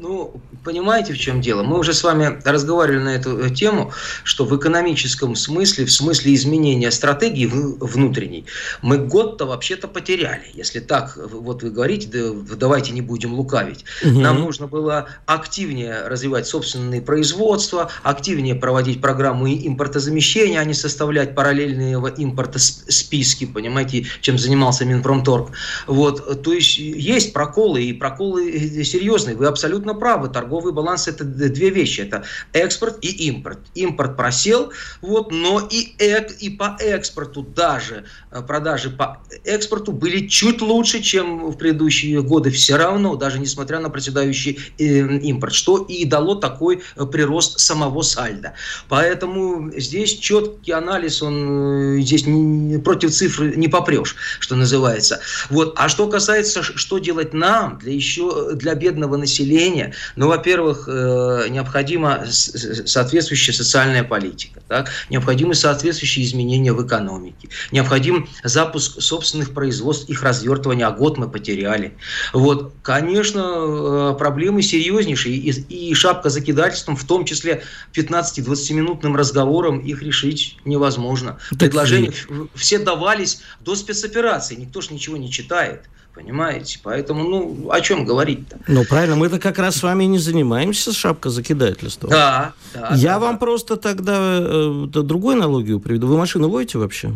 Ну, 0.00 0.40
понимаете, 0.64 1.12
в 1.12 1.18
чем 1.18 1.40
дело? 1.40 1.62
Мы 1.62 1.78
уже 1.78 1.92
с 1.92 2.04
вами 2.04 2.40
разговаривали 2.44 3.02
на 3.02 3.08
эту 3.16 3.38
э, 3.38 3.50
тему, 3.50 3.92
что 4.22 4.44
в 4.44 4.56
экономическом 4.56 5.34
смысле, 5.34 5.86
в 5.86 5.92
смысле 5.92 6.34
изменения 6.34 6.90
стратегии 6.90 7.46
внутренней, 7.46 8.44
мы 8.80 8.98
год-то 8.98 9.46
вообще-то 9.46 9.88
потеряли. 9.88 10.44
Если 10.54 10.78
так, 10.78 11.16
вот 11.16 11.62
вы 11.62 11.70
говорите, 11.70 12.08
да, 12.08 12.56
давайте 12.56 12.92
не 12.92 13.02
будем 13.02 13.34
лукавить. 13.34 13.84
Угу. 14.04 14.20
Нам 14.20 14.40
нужно 14.40 14.68
было 14.68 15.08
активнее 15.26 16.06
развивать 16.06 16.46
собственные 16.46 17.02
производства, 17.02 17.90
активнее 18.02 18.54
проводить 18.54 19.00
программы 19.00 19.54
импортозамещения, 19.66 20.60
а 20.60 20.64
не 20.64 20.74
составлять 20.74 21.34
параллельного 21.34 22.08
импорта 22.08 22.58
списки, 22.58 23.46
понимаете, 23.46 24.06
чем 24.20 24.38
занимался 24.38 24.84
Минпромторг. 24.84 25.50
Вот, 25.86 26.42
то 26.42 26.52
есть 26.52 26.78
есть 26.78 27.32
проколы, 27.32 27.82
и 27.82 27.92
проколы 27.92 28.50
э, 28.50 28.84
серьезные. 28.84 29.34
Вы 29.34 29.46
абсолютно 29.46 29.87
абсолютно 29.88 29.94
правы. 29.94 30.28
Торговый 30.28 30.72
баланс– 30.72 31.08
это 31.08 31.24
две 31.24 31.70
вещи. 31.70 32.02
Это 32.02 32.24
экспорт 32.52 32.98
и 33.02 33.28
импорт. 33.28 33.58
Импорт 33.74 34.16
просел, 34.16 34.72
вот, 35.02 35.32
но 35.32 35.66
и, 35.70 35.94
эк, 35.98 36.32
и 36.40 36.50
по 36.50 36.76
экспорту 36.80 37.42
даже 37.42 38.04
э, 38.30 38.42
продажи 38.42 38.90
по 38.90 39.18
экспорту 39.44 39.92
были 39.92 40.26
чуть 40.26 40.60
лучше, 40.60 41.00
чем 41.00 41.50
в 41.50 41.56
предыдущие 41.56 42.22
годы. 42.22 42.50
Все 42.50 42.76
равно, 42.76 43.16
даже 43.16 43.38
несмотря 43.38 43.80
на 43.80 43.90
проседающий 43.90 44.58
э, 44.78 45.18
импорт, 45.18 45.54
что 45.54 45.78
и 45.78 46.04
дало 46.04 46.34
такой 46.34 46.82
э, 46.96 47.06
прирост 47.06 47.58
самого 47.58 48.02
сальда. 48.02 48.54
Поэтому 48.88 49.70
здесь 49.76 50.18
четкий 50.18 50.72
анализ, 50.72 51.22
он 51.22 52.00
здесь 52.00 52.26
не, 52.26 52.78
против 52.78 53.10
цифры 53.10 53.56
не 53.56 53.68
попрешь, 53.68 54.16
что 54.40 54.56
называется. 54.56 55.20
Вот. 55.50 55.74
А 55.76 55.88
что 55.88 56.08
касается, 56.08 56.62
что 56.62 56.98
делать 56.98 57.34
нам, 57.34 57.78
для 57.78 57.92
еще 57.92 58.54
для 58.54 58.74
бедного 58.74 59.16
населения, 59.16 59.77
ну, 60.16 60.28
во-первых, 60.28 60.86
необходима 60.88 62.24
соответствующая 62.28 63.52
социальная 63.52 64.04
политика, 64.04 64.60
так? 64.68 64.90
необходимы 65.10 65.54
соответствующие 65.54 66.24
изменения 66.24 66.72
в 66.72 66.86
экономике, 66.86 67.48
необходим 67.72 68.28
запуск 68.44 69.00
собственных 69.00 69.52
производств, 69.54 70.08
их 70.08 70.22
развертывание, 70.22 70.86
а 70.86 70.90
год 70.90 71.18
мы 71.18 71.28
потеряли. 71.28 71.94
Вот, 72.32 72.74
конечно, 72.82 73.40
э, 73.40 74.14
проблемы 74.18 74.62
серьезнейшие, 74.62 75.36
и, 75.36 75.90
и 75.90 75.94
шапка 75.94 76.30
закидательством, 76.30 76.96
в 76.96 77.04
том 77.04 77.24
числе 77.24 77.62
15-20-минутным 77.94 79.16
разговором, 79.16 79.78
их 79.80 80.02
решить 80.02 80.56
невозможно. 80.64 81.38
Предложения 81.58 82.12
все 82.54 82.78
давались 82.78 83.40
до 83.60 83.74
спецоперации, 83.74 84.54
никто 84.54 84.80
же 84.80 84.92
ничего 84.92 85.16
не 85.16 85.30
читает. 85.30 85.82
Понимаете? 86.18 86.80
Поэтому, 86.82 87.22
ну, 87.22 87.70
о 87.70 87.80
чем 87.80 88.04
говорить-то? 88.04 88.58
Ну, 88.66 88.84
правильно, 88.84 89.14
мы-то 89.14 89.38
как 89.38 89.56
раз 89.60 89.76
с 89.76 89.82
вами 89.84 90.02
не 90.02 90.18
занимаемся 90.18 90.92
шапкозакидательством. 90.92 92.10
Да, 92.10 92.54
да. 92.74 92.90
Я 92.96 93.12
да, 93.12 93.18
вам 93.20 93.38
просто 93.38 93.76
тогда 93.76 94.38
э, 94.40 94.86
другую 94.88 95.36
аналогию 95.36 95.78
приведу. 95.78 96.08
Вы 96.08 96.18
машину 96.18 96.48
водите 96.48 96.78
вообще? 96.78 97.12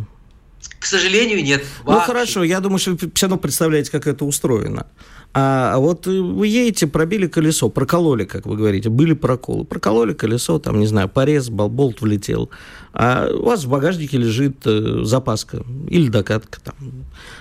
К 0.83 0.87
сожалению, 0.87 1.45
нет. 1.45 1.63
Ну, 1.87 2.01
хорошо, 2.01 2.43
я 2.43 2.59
думаю, 2.59 2.81
что 2.81 2.91
вы 2.91 2.97
все 3.15 3.27
равно 3.27 3.39
представляете, 3.39 3.93
как 3.93 4.09
это 4.09 4.25
устроено. 4.25 4.89
А 5.33 5.79
вот 5.79 6.09
вы 6.09 6.49
едете, 6.49 6.89
пробили 6.89 7.29
колесо, 7.29 7.69
прокололи, 7.69 8.25
как 8.25 8.47
вы 8.47 8.57
говорите, 8.57 8.89
были 8.89 9.13
проколы. 9.13 9.65
Прокололи 9.65 10.13
колесо, 10.13 10.59
там, 10.59 10.81
не 10.81 10.89
знаю, 10.89 11.09
порез, 11.09 11.51
болт 11.51 12.01
влетел. 12.01 12.51
А 12.93 13.31
у 13.33 13.45
вас 13.45 13.65
в 13.65 13.71
багажнике 13.71 14.19
лежит 14.19 14.57
э, 14.67 15.05
запаска 15.05 15.63
или 15.89 16.09
докатка. 16.09 16.61
Там. 16.61 16.75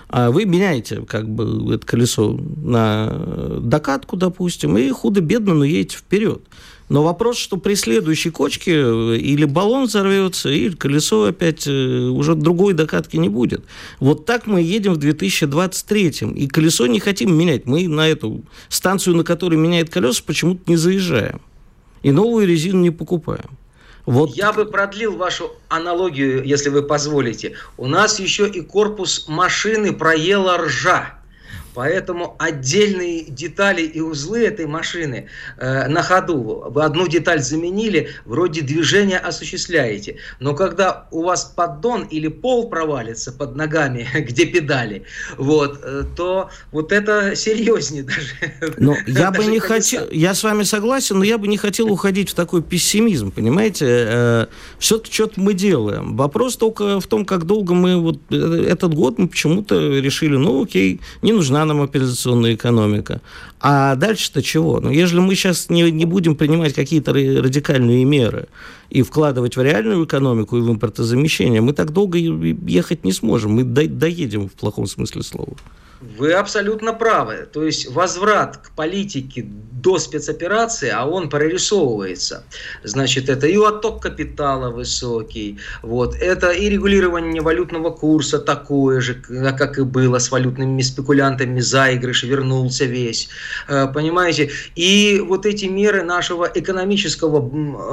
А 0.08 0.30
вы 0.30 0.46
меняете 0.46 1.02
как 1.02 1.28
бы 1.28 1.74
это 1.74 1.86
колесо 1.86 2.40
на 2.64 3.60
докатку, 3.60 4.18
допустим, 4.18 4.78
и 4.78 4.88
худо-бедно, 4.92 5.56
но 5.56 5.66
едете 5.66 5.98
вперед. 5.98 6.44
Но 6.92 7.04
вопрос, 7.04 7.38
что 7.38 7.56
при 7.56 7.76
следующей 7.76 8.32
кочке 8.32 8.74
э, 8.74 9.16
или 9.16 9.46
баллон 9.46 9.86
взорвется, 9.86 10.50
или 10.50 10.76
колесо 10.76 11.24
опять 11.24 11.66
э, 11.66 11.72
уже 11.72 12.36
другой 12.36 12.74
докатки 12.74 13.16
не 13.16 13.30
будет. 13.30 13.64
Вот 14.02 14.26
так 14.26 14.46
мы 14.46 14.62
едем 14.62 14.96
в 14.96 14.98
2023 14.98 16.10
и 16.36 16.50
колесо 16.50 16.88
не 16.88 17.00
хотим 17.00 17.34
менять. 17.34 17.66
Мы 17.66 17.88
на 17.88 18.10
эту 18.10 18.42
станцию, 18.68 19.16
на 19.16 19.24
которой 19.24 19.56
меняет 19.56 19.90
колеса, 19.90 20.22
почему-то 20.26 20.70
не 20.70 20.76
заезжаем. 20.76 21.40
И 22.04 22.12
новую 22.12 22.46
резину 22.46 22.82
не 22.82 22.92
покупаем. 22.92 23.58
Вот. 24.06 24.36
Я 24.36 24.52
бы 24.52 24.66
продлил 24.66 25.16
вашу 25.16 25.50
аналогию, 25.70 26.44
если 26.44 26.68
вы 26.68 26.84
позволите. 26.84 27.56
У 27.78 27.88
нас 27.88 28.20
еще 28.20 28.50
и 28.50 28.60
корпус 28.60 29.30
машины 29.30 29.94
проела 29.94 30.58
ржа. 30.58 31.21
Поэтому 31.74 32.36
отдельные 32.40 33.24
детали 33.24 33.82
и 33.82 34.02
узлы 34.02 34.46
этой 34.46 34.66
машины 34.66 35.28
э, 35.58 35.88
на 35.88 36.04
ходу, 36.04 36.66
вы 36.70 36.84
одну 36.84 37.08
деталь 37.08 37.42
заменили, 37.42 38.10
вроде 38.26 38.62
движения 38.62 39.18
осуществляете. 39.18 40.18
Но 40.40 40.54
когда 40.54 41.08
у 41.12 41.24
вас 41.24 41.46
поддон 41.46 42.04
или 42.04 42.28
пол 42.28 42.70
провалится 42.70 43.32
под 43.32 43.56
ногами, 43.56 44.08
где 44.16 44.46
педали, 44.46 45.04
вот, 45.38 45.80
э, 45.84 46.04
то 46.16 46.50
вот 46.72 46.92
это 46.92 47.36
серьезнее 47.36 48.04
даже. 48.62 48.76
Но 48.78 48.96
я 49.08 49.32
бы 49.32 49.46
не 49.46 49.60
хотел, 49.60 50.10
я 50.12 50.34
с 50.34 50.44
вами 50.44 50.64
согласен, 50.64 51.20
но 51.20 51.24
я 51.24 51.38
бы 51.38 51.48
не 51.48 51.58
хотел 51.58 51.92
уходить 51.92 52.30
в 52.30 52.34
такой 52.34 52.62
пессимизм, 52.62 53.32
понимаете? 53.32 53.86
Э, 53.88 54.46
Все-таки 54.78 55.14
что-то 55.14 55.40
мы 55.40 55.54
делаем. 55.54 56.18
Вопрос 56.18 56.58
только 56.58 57.00
в 57.00 57.08
том, 57.08 57.26
как 57.26 57.46
долго 57.46 57.74
мы 57.74 57.98
вот 57.98 58.20
э, 58.30 58.66
этот 58.68 58.94
год 58.94 59.18
мы 59.18 59.28
почему-то 59.28 59.76
решили, 60.00 60.36
ну 60.36 60.64
окей, 60.64 61.00
не 61.22 61.32
нужна 61.32 61.61
нам 61.66 61.82
операционная 61.82 62.56
экономика. 62.56 63.22
А 63.60 63.96
дальше-то 63.96 64.42
чего? 64.42 64.80
Ну, 64.80 64.90
если 64.90 65.20
мы 65.20 65.36
сейчас 65.36 65.70
не, 65.70 65.92
не 65.92 66.06
будем 66.06 66.36
принимать 66.36 66.74
какие-то 66.74 67.14
радикальные 67.14 68.06
меры 68.06 68.48
и 68.90 69.02
вкладывать 69.02 69.58
в 69.58 69.62
реальную 69.62 70.06
экономику 70.06 70.58
и 70.58 70.62
в 70.62 70.72
импортозамещение, 70.72 71.62
мы 71.62 71.74
так 71.74 71.92
долго 71.92 72.18
ехать 72.18 73.04
не 73.04 73.14
сможем. 73.14 73.52
Мы 73.52 73.64
доедем 73.64 74.50
в 74.50 74.54
плохом 74.54 74.88
смысле 74.88 75.24
слова. 75.24 75.56
Вы 76.02 76.34
абсолютно 76.34 76.94
правы. 76.94 77.48
То 77.52 77.64
есть 77.64 77.90
возврат 77.90 78.58
к 78.58 78.72
политике 78.72 79.46
до 79.82 79.98
спецоперации, 79.98 80.90
а 80.90 81.06
он 81.06 81.30
прорисовывается. 81.30 82.44
Значит, 82.84 83.30
это 83.30 83.48
и 83.48 83.58
отток 83.58 84.02
капитала 84.02 84.70
высокий, 84.70 85.60
вот, 85.82 86.16
это 86.16 86.52
и 86.52 86.70
регулирование 86.70 87.42
валютного 87.42 87.90
курса 87.90 88.40
такое 88.40 89.02
же, 89.02 89.16
как 89.16 89.80
и 89.80 89.84
было 89.84 90.20
с 90.20 90.32
валютными 90.32 90.82
спекулянтами, 90.82 91.60
заигрыш 91.60 92.24
вернулся 92.24 92.86
весь, 92.86 93.30
э, 93.68 93.88
понимаете? 93.94 94.52
И 94.76 95.24
вот 95.28 95.46
эти 95.46 95.66
меры 95.66 96.04
нашего 96.04 96.50
экономического 96.54 97.40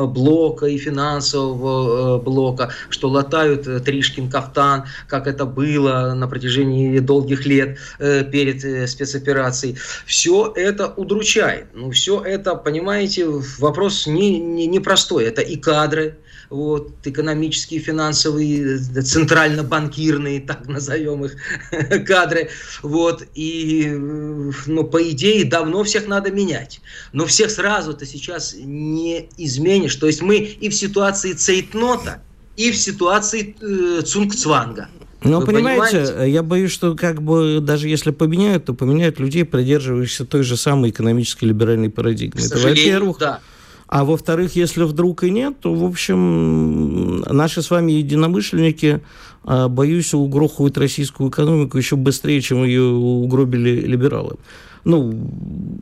блока 0.07 0.67
и 0.67 0.77
финансового 0.79 2.19
э, 2.19 2.23
блока, 2.23 2.71
что 2.91 3.09
латают 3.09 3.67
э, 3.67 3.81
Тришкин 3.81 4.31
кафтан, 4.31 4.85
как 5.07 5.27
это 5.27 5.47
было 5.47 6.13
на 6.15 6.29
протяжении 6.29 6.99
долгих 6.99 7.47
лет, 7.47 7.79
Э, 8.01 8.23
перед 8.23 8.65
э, 8.65 8.87
спецоперацией. 8.87 9.77
Все 10.07 10.53
это 10.55 10.87
удручает. 10.87 11.67
Ну, 11.75 11.91
все 11.91 12.23
это, 12.23 12.55
понимаете, 12.55 13.27
вопрос 13.59 14.07
не, 14.07 14.39
не, 14.39 14.69
не 14.69 14.79
простой. 14.79 15.25
Это 15.25 15.43
и 15.43 15.57
кадры, 15.57 16.17
вот, 16.49 16.93
экономические, 17.05 17.81
финансовые, 17.81 18.77
э, 18.77 19.03
центрально-банкирные, 19.03 20.41
так 20.41 20.69
назовем 20.69 21.25
их, 21.25 21.37
кадры. 22.07 22.51
Вот, 22.83 23.25
и, 23.35 23.89
ну, 23.89 24.85
по 24.85 25.03
идее, 25.11 25.45
давно 25.45 25.83
всех 25.83 26.07
надо 26.07 26.31
менять. 26.31 26.81
Но 27.13 27.27
всех 27.27 27.51
сразу-то 27.51 28.07
сейчас 28.07 28.55
не 28.57 29.29
изменишь. 29.39 29.97
То 29.97 30.07
есть 30.07 30.23
мы 30.23 30.37
и 30.37 30.69
в 30.69 30.75
ситуации 30.75 31.33
цейтнота, 31.33 32.23
и 32.57 32.71
в 32.71 32.77
ситуации 32.77 33.57
э, 33.61 34.03
цунгцванга. 34.03 34.89
Ну, 35.23 35.45
понимаете, 35.45 36.05
понимаете, 36.05 36.31
я 36.31 36.43
боюсь, 36.43 36.71
что 36.71 36.95
как 36.95 37.23
бы 37.23 37.59
даже 37.61 37.89
если 37.89 38.11
поменяют, 38.13 38.67
то 38.67 38.75
поменяют 38.75 39.19
людей, 39.19 39.45
придерживающихся 39.45 40.25
той 40.25 40.43
же 40.43 40.57
самой 40.57 40.91
экономической 40.91 41.47
либеральной 41.47 41.91
парадигмы. 41.91 42.41
Это 42.41 42.59
во-первых. 42.59 43.19
Да. 43.19 43.41
А 43.89 44.05
во-вторых, 44.05 44.55
если 44.55 44.83
вдруг 44.83 45.25
и 45.25 45.31
нет, 45.31 45.61
то, 45.61 45.75
в 45.75 45.83
общем, 45.83 47.21
наши 47.23 47.63
с 47.63 47.71
вами 47.71 47.93
единомышленники, 47.93 49.01
а, 49.45 49.69
боюсь, 49.69 50.13
угрохают 50.13 50.77
российскую 50.77 51.31
экономику 51.31 51.79
еще 51.79 51.97
быстрее, 51.97 52.43
чем 52.43 52.65
ее 52.65 52.83
угробили 52.83 53.81
либералы. 53.81 54.37
Ну, 54.85 55.15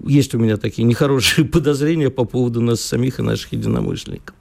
есть 0.06 0.34
у 0.34 0.38
меня 0.38 0.56
такие 0.56 0.84
нехорошие 0.84 1.44
подозрения 1.52 2.10
по 2.10 2.24
поводу 2.24 2.60
нас 2.60 2.80
самих 2.80 3.18
и 3.18 3.22
наших 3.22 3.52
единомышленников. 3.52 4.34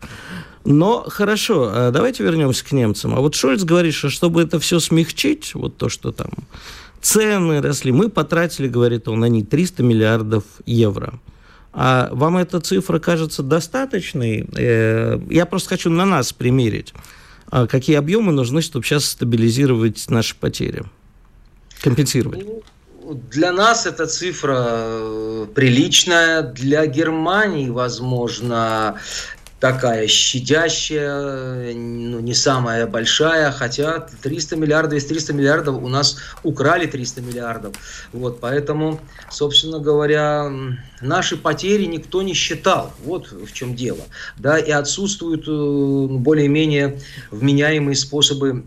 Но 0.66 1.06
хорошо, 1.08 1.70
а 1.72 1.92
давайте 1.92 2.24
вернемся 2.24 2.66
к 2.66 2.72
немцам. 2.72 3.16
А 3.16 3.22
вот 3.22 3.36
Шольц 3.36 3.64
говорит, 3.64 3.94
что 3.94 4.10
чтобы 4.10 4.42
это 4.42 4.60
все 4.60 4.80
смягчить, 4.80 5.54
вот 5.54 5.78
то, 5.78 5.90
что 5.90 6.12
там 6.12 6.32
цены 7.02 7.62
росли, 7.62 7.92
мы 7.92 8.10
потратили, 8.10 8.68
говорит 8.68 9.08
он, 9.08 9.20
на 9.20 9.30
них 9.30 9.48
300 9.48 9.84
миллиардов 9.84 10.44
евро. 10.66 11.20
А 11.72 12.10
вам 12.12 12.38
эта 12.38 12.60
цифра 12.62 13.00
кажется 13.00 13.44
достаточной? 13.44 14.48
Э, 14.58 15.20
я 15.30 15.46
просто 15.46 15.70
хочу 15.70 15.90
на 15.90 16.06
нас 16.06 16.34
примерить. 16.34 16.94
А 17.52 17.68
какие 17.68 17.98
объемы 17.98 18.32
нужны, 18.32 18.62
чтобы 18.62 18.86
сейчас 18.86 19.06
стабилизировать 19.06 20.10
наши 20.10 20.36
потери? 20.36 20.84
Компенсировать? 21.82 22.44
Ну, 22.44 22.64
для 23.30 23.52
нас 23.52 23.86
эта 23.86 24.08
цифра 24.08 24.66
э, 24.68 25.48
приличная, 25.54 26.42
для 26.42 26.88
Германии, 26.88 27.70
возможно, 27.70 28.96
такая 29.66 30.06
щадящая, 30.06 31.74
ну, 31.74 32.20
не 32.20 32.36
самая 32.36 32.86
большая, 32.86 33.52
хотя 33.52 34.08
300 34.22 34.58
миллиардов 34.58 35.00
из 35.00 35.06
300 35.08 35.34
миллиардов 35.34 35.82
у 35.82 35.88
нас 35.88 36.18
украли 36.44 36.86
300 36.86 37.22
миллиардов. 37.22 37.74
Вот, 38.14 38.40
поэтому, 38.40 39.00
собственно 39.32 39.80
говоря, 39.80 40.52
наши 41.02 41.36
потери 41.36 41.86
никто 41.86 42.22
не 42.22 42.36
считал. 42.36 42.94
Вот 43.04 43.32
в 43.32 43.52
чем 43.54 43.76
дело. 43.76 44.04
Да, 44.38 44.60
и 44.60 44.70
отсутствуют 44.70 45.48
э, 45.48 46.08
более-менее 46.12 47.00
вменяемые 47.32 47.96
способы 47.96 48.66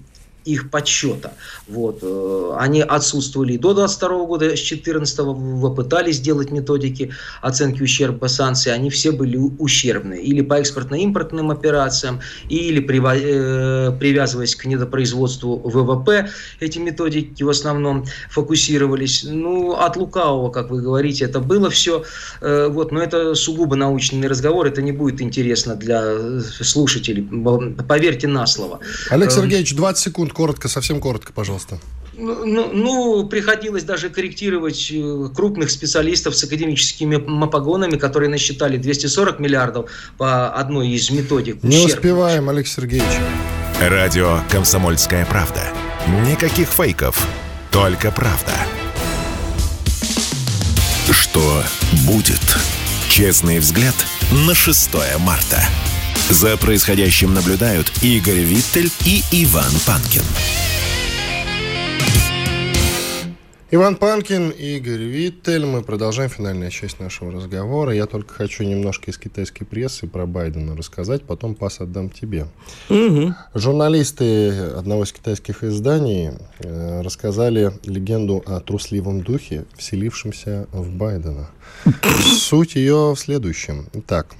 их 0.48 0.70
подсчета. 0.70 1.32
Вот. 1.66 1.98
Э, 2.02 2.56
они 2.58 2.80
отсутствовали 2.80 3.52
и 3.52 3.58
до 3.58 3.74
22 3.74 4.24
года, 4.24 4.56
с 4.56 4.61
14 4.61 5.16
попытались 5.62 6.16
сделать 6.16 6.50
методики 6.50 7.12
оценки 7.42 7.82
ущерба 7.82 8.26
санкций, 8.26 8.72
они 8.72 8.90
все 8.90 9.12
были 9.12 9.37
ущербные. 9.37 10.22
Или 10.22 10.40
по 10.40 10.54
экспортно-импортным 10.54 11.50
операциям, 11.50 12.20
или 12.48 12.80
э, 12.80 13.92
привязываясь 13.98 14.56
к 14.56 14.64
недопроизводству 14.64 15.58
ВВП, 15.58 16.30
эти 16.61 16.78
методики 16.78 17.42
в 17.42 17.48
основном 17.50 18.06
фокусировались. 18.30 19.24
Ну, 19.24 19.72
от 19.72 19.96
лукавого, 19.96 20.50
как 20.50 20.70
вы 20.70 20.80
говорите, 20.80 21.24
это 21.24 21.40
было 21.40 21.68
все. 21.68 22.04
Э, 22.40 22.68
вот, 22.68 22.92
но 22.92 23.02
это 23.02 23.34
сугубо 23.34 23.76
научный 23.76 24.28
разговор, 24.28 24.66
это 24.66 24.80
не 24.82 24.92
будет 24.92 25.20
интересно 25.20 25.74
для 25.74 26.40
слушателей. 26.40 27.28
Поверьте 27.87 28.28
на 28.28 28.46
слово. 28.46 28.80
Олег 29.11 29.30
Сергеевич, 29.30 29.74
20 29.74 30.02
секунд, 30.02 30.33
коротко, 30.38 30.68
совсем 30.68 31.00
коротко, 31.00 31.32
пожалуйста. 31.32 31.80
Ну, 32.16 32.46
ну, 32.46 32.70
ну, 32.72 33.28
приходилось 33.28 33.82
даже 33.82 34.08
корректировать 34.08 34.88
э, 34.92 35.28
крупных 35.34 35.68
специалистов 35.68 36.36
с 36.36 36.44
академическими 36.44 37.16
погонами, 37.46 37.96
которые 37.96 38.28
насчитали 38.30 38.76
240 38.76 39.40
миллиардов 39.40 39.90
по 40.16 40.48
одной 40.50 40.90
из 40.90 41.10
методик. 41.10 41.64
Не 41.64 41.78
ущерб. 41.78 41.98
успеваем, 41.98 42.48
Олег 42.48 42.68
Сергеевич. 42.68 43.18
Радио 43.80 44.38
«Комсомольская 44.48 45.26
правда». 45.26 45.60
Никаких 46.24 46.68
фейков, 46.68 47.26
только 47.72 48.12
правда. 48.12 48.54
Что 51.10 51.64
будет? 52.06 52.58
Честный 53.08 53.58
взгляд 53.58 53.96
на 54.46 54.54
6 54.54 54.90
марта. 55.18 55.60
За 56.31 56.58
происходящим 56.58 57.33
наблюдают 57.33 57.90
Игорь 58.02 58.40
Виттель 58.40 58.90
и 59.06 59.22
Иван 59.33 59.72
Панкин. 59.87 60.22
Иван 63.70 63.96
Панкин, 63.96 64.50
Игорь 64.50 65.04
Виттель. 65.04 65.64
Мы 65.64 65.81
продолжаем 65.81 66.29
финальную 66.29 66.70
часть 66.70 67.00
нашего 67.00 67.33
разговора. 67.33 67.94
Я 67.94 68.04
только 68.04 68.35
хочу 68.35 68.64
немножко 68.64 69.10
из 69.10 69.16
китайской 69.16 69.64
прессы 69.64 70.06
про 70.06 70.26
Байдена 70.26 70.76
рассказать, 70.76 71.22
потом 71.22 71.54
пас 71.54 71.81
отдам 71.81 72.10
тебе. 72.10 72.46
Угу. 72.90 73.35
Журналисты 73.54 74.50
одного 74.76 75.04
из 75.04 75.12
китайских 75.12 75.64
изданий 75.64 76.33
э, 76.58 77.00
рассказали 77.00 77.72
легенду 77.85 78.42
о 78.44 78.60
трусливом 78.60 79.22
духе, 79.22 79.64
вселившемся 79.79 80.66
в 80.72 80.90
Байдена. 80.90 81.48
Суть 82.38 82.74
ее 82.74 83.14
в 83.14 83.16
следующем. 83.18 83.88
Итак, 83.94 84.35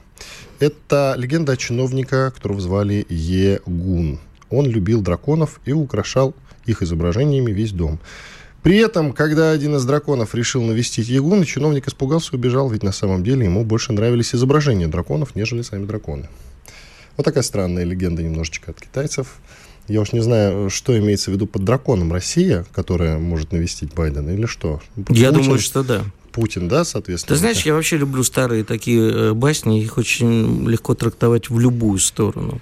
это 0.61 1.15
легенда 1.17 1.57
чиновника, 1.57 2.33
которого 2.35 2.61
звали 2.61 3.07
Е 3.09 3.61
Гун. 3.67 4.19
Он 4.51 4.67
любил 4.67 5.03
драконов 5.03 5.61
и 5.65 5.73
украшал 5.73 6.35
их 6.67 6.83
изображениями 6.83 7.51
весь 7.51 7.73
дом. 7.73 7.99
При 8.63 8.77
этом, 8.79 9.13
когда 9.13 9.53
один 9.53 9.77
из 9.77 9.85
драконов 9.85 10.35
решил 10.35 10.63
навестить 10.63 11.09
Ягуна, 11.09 11.47
чиновник 11.47 11.87
испугался 11.87 12.31
и 12.33 12.37
убежал, 12.37 12.69
ведь 12.69 12.83
на 12.83 12.93
самом 12.93 13.23
деле 13.23 13.45
ему 13.45 13.65
больше 13.65 13.93
нравились 13.93 14.35
изображения 14.35 14.89
драконов, 14.89 15.37
нежели 15.37 15.63
сами 15.63 15.87
драконы. 15.87 16.29
Вот 17.17 17.25
такая 17.25 17.43
странная 17.43 17.85
легенда 17.85 18.23
немножечко 18.23 18.73
от 18.73 18.81
китайцев. 18.81 19.37
Я 19.87 20.03
уж 20.03 20.13
не 20.13 20.21
знаю, 20.21 20.71
что 20.71 20.99
имеется 20.99 21.31
в 21.31 21.35
виду 21.35 21.47
под 21.47 21.65
драконом 21.65 22.13
Россия, 22.13 22.67
которая 22.73 23.19
может 23.19 23.53
навестить 23.53 23.95
Байдена, 23.95 24.31
или 24.31 24.45
что? 24.47 24.83
Я 24.97 25.05
Путин, 25.05 25.33
думаю, 25.33 25.59
что 25.61 25.83
да. 25.83 26.05
Путин, 26.31 26.69
да, 26.69 26.85
соответственно. 26.85 27.35
Ты 27.35 27.41
знаешь, 27.41 27.63
я 27.63 27.75
вообще 27.75 27.97
люблю 27.97 28.23
старые 28.25 28.65
такие 28.65 29.11
э, 29.11 29.33
басни, 29.33 29.83
их 29.83 29.99
очень 29.99 30.69
легко 30.69 30.95
трактовать 30.95 31.51
в 31.51 31.59
любую 31.59 31.99
сторону. 31.99 32.61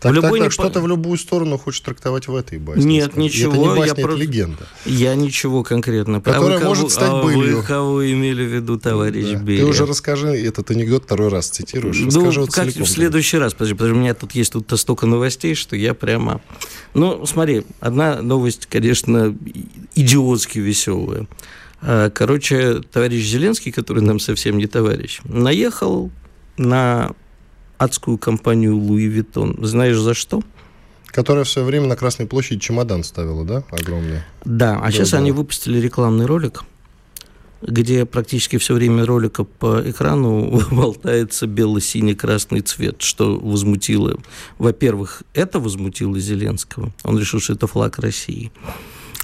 Так, 0.00 0.12
в 0.12 0.20
так, 0.20 0.30
так, 0.30 0.40
не... 0.40 0.50
что-то 0.50 0.80
в 0.80 0.86
любую 0.86 1.18
сторону 1.18 1.58
хочешь 1.58 1.80
трактовать 1.80 2.28
в 2.28 2.36
этой 2.36 2.58
басне. 2.58 2.84
Нет, 2.84 3.16
ничего. 3.16 3.52
Это 3.52 3.60
не 3.60 3.66
басня, 3.66 3.84
я 3.86 3.92
это 3.92 4.02
про... 4.02 4.14
легенда. 4.14 4.68
Я 4.84 5.14
ничего 5.14 5.64
конкретно. 5.64 6.20
Которая 6.20 6.60
а 6.60 6.64
может 6.64 6.84
кого... 6.84 6.90
стать 6.90 7.22
былью. 7.24 7.56
А 7.56 7.60
вы 7.60 7.66
кого 7.66 8.12
имели 8.12 8.44
в 8.44 8.54
виду, 8.54 8.78
товарищ 8.78 9.32
да. 9.32 9.38
Берия? 9.38 9.64
Ты 9.64 9.66
уже 9.66 9.86
расскажи 9.86 10.28
этот 10.28 10.70
анекдот 10.70 11.04
второй 11.04 11.28
раз 11.28 11.48
цитируешь. 11.48 11.98
Ну, 11.98 12.26
расскажи 12.26 12.46
как 12.46 12.54
целиком, 12.54 12.84
в 12.84 12.88
следующий 12.88 13.38
раз, 13.38 13.54
подожди, 13.54 13.74
потому 13.74 13.90
что 13.90 13.98
у 13.98 14.00
меня 14.02 14.14
тут 14.14 14.32
есть 14.32 14.52
тут 14.52 14.72
столько 14.78 15.06
новостей, 15.06 15.54
что 15.54 15.74
я 15.74 15.94
прямо... 15.94 16.40
Ну, 16.94 17.26
смотри, 17.26 17.64
одна 17.80 18.22
новость, 18.22 18.66
конечно, 18.66 19.36
идиотски 19.96 20.60
веселая. 20.60 21.26
А, 21.80 22.10
короче, 22.10 22.80
товарищ 22.80 23.24
Зеленский, 23.24 23.72
который 23.72 24.02
нам 24.02 24.18
совсем 24.18 24.58
не 24.58 24.66
товарищ, 24.66 25.20
наехал 25.24 26.10
на 26.56 27.12
адскую 27.78 28.18
компанию 28.18 28.76
Луи 28.76 29.06
Виттон. 29.06 29.56
Знаешь, 29.62 29.96
за 29.96 30.14
что? 30.14 30.42
Которая 31.06 31.44
в 31.44 31.48
свое 31.48 31.66
время 31.66 31.86
на 31.86 31.96
Красной 31.96 32.26
площади 32.26 32.60
чемодан 32.60 33.02
ставила, 33.02 33.44
да, 33.44 33.62
огромный? 33.70 34.20
Да, 34.44 34.76
а 34.76 34.86
да, 34.86 34.90
сейчас 34.90 35.14
они 35.14 35.32
выпустили 35.32 35.78
рекламный 35.78 36.26
ролик, 36.26 36.64
где 37.62 38.04
практически 38.04 38.58
все 38.58 38.74
время 38.74 39.06
ролика 39.06 39.44
по 39.44 39.80
экрану 39.88 40.60
болтается 40.70 41.46
бело-синий-красный 41.46 42.60
цвет, 42.60 43.00
что 43.00 43.38
возмутило. 43.38 44.18
Во-первых, 44.58 45.22
это 45.32 45.60
возмутило 45.60 46.18
Зеленского. 46.18 46.92
Он 47.04 47.18
решил, 47.18 47.40
что 47.40 47.54
это 47.54 47.66
флаг 47.66 47.98
России. 47.98 48.52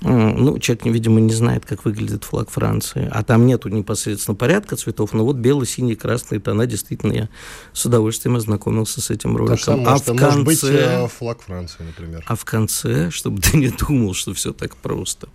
Ну, 0.00 0.58
человек, 0.58 0.84
видимо, 0.86 1.20
не 1.20 1.32
знает, 1.32 1.64
как 1.64 1.84
выглядит 1.84 2.24
флаг 2.24 2.50
Франции. 2.50 3.08
А 3.10 3.22
там 3.22 3.46
нету 3.46 3.68
непосредственно 3.68 4.34
порядка 4.34 4.76
цветов, 4.76 5.12
но 5.12 5.24
вот 5.24 5.36
белый, 5.36 5.66
синий, 5.66 5.94
красный 5.94 6.40
тона. 6.40 6.66
Действительно, 6.66 7.12
я 7.12 7.28
с 7.72 7.84
удовольствием 7.86 8.36
ознакомился 8.36 9.00
с 9.00 9.10
этим 9.10 9.36
роликом. 9.36 9.58
Сам, 9.58 9.86
а 9.86 9.96
в 9.96 10.04
конце... 10.04 10.24
может 10.24 10.44
быть 10.44 10.64
э, 10.64 11.08
флаг 11.08 11.42
Франции, 11.42 11.84
например. 11.84 12.24
А 12.26 12.36
в 12.36 12.44
конце, 12.44 13.10
чтобы 13.10 13.40
ты 13.40 13.56
не 13.56 13.68
думал, 13.68 14.14
что 14.14 14.34
все 14.34 14.52
так 14.52 14.76
просто. 14.76 15.28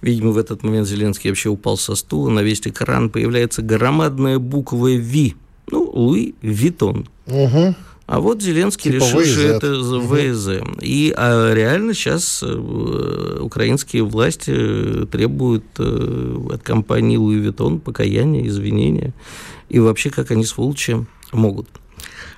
Видимо, 0.00 0.30
в 0.30 0.38
этот 0.38 0.62
момент 0.62 0.86
Зеленский 0.86 1.30
вообще 1.30 1.48
упал 1.48 1.76
со 1.76 1.94
стула, 1.94 2.30
на 2.30 2.40
весь 2.40 2.60
экран 2.60 3.10
появляется 3.10 3.62
громадная 3.62 4.38
буква 4.38 4.94
«Ви». 4.94 5.36
Ну, 5.68 5.90
Луи 5.92 6.34
Витон. 6.42 7.08
Угу. 7.26 7.74
А 8.06 8.20
вот 8.20 8.40
Зеленский 8.40 8.92
типа 8.92 9.02
решил, 9.02 9.24
что 9.24 9.40
это 9.40 9.74
ВЗ. 9.74 10.62
Угу. 10.62 10.78
И 10.80 11.12
а 11.16 11.52
реально 11.52 11.92
сейчас 11.92 12.40
э, 12.42 13.38
украинские 13.40 14.04
власти 14.04 14.52
э, 14.54 15.06
требуют 15.10 15.64
э, 15.78 16.36
от 16.52 16.62
компании 16.62 17.18
Louis 17.18 17.44
Vuitton 17.44 17.80
покаяния, 17.80 18.46
извинения. 18.46 19.12
И 19.68 19.80
вообще, 19.80 20.10
как 20.10 20.30
они 20.30 20.44
сволочи 20.44 21.04
могут. 21.32 21.68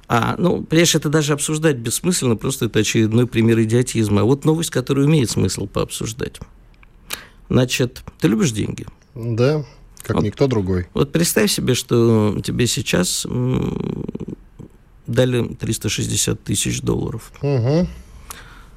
А, 0.09 0.37
ну, 0.39 0.63
понимаешь, 0.63 0.95
это 0.95 1.11
даже 1.11 1.35
обсуждать 1.35 1.77
бессмысленно, 1.77 2.37
просто 2.37 2.65
это 2.65 2.79
очередной 2.79 3.27
пример 3.27 3.61
идиотизма. 3.61 4.23
А 4.23 4.25
вот 4.25 4.47
новость, 4.47 4.71
которая 4.71 5.05
имеет 5.05 5.31
смысл 5.31 5.67
пообсуждать. 5.67 6.41
Значит, 7.51 8.03
ты 8.19 8.29
любишь 8.29 8.53
деньги? 8.53 8.87
Да, 9.15 9.67
как 10.03 10.17
вот, 10.17 10.25
никто 10.25 10.47
другой. 10.47 10.87
Вот 10.95 11.13
представь 11.13 11.51
себе, 11.51 11.75
что 11.75 12.41
тебе 12.43 12.67
сейчас 12.67 13.27
дали 15.09 15.55
360 15.55 16.45
тысяч 16.45 16.81
долларов. 16.83 17.33
Угу. 17.43 17.89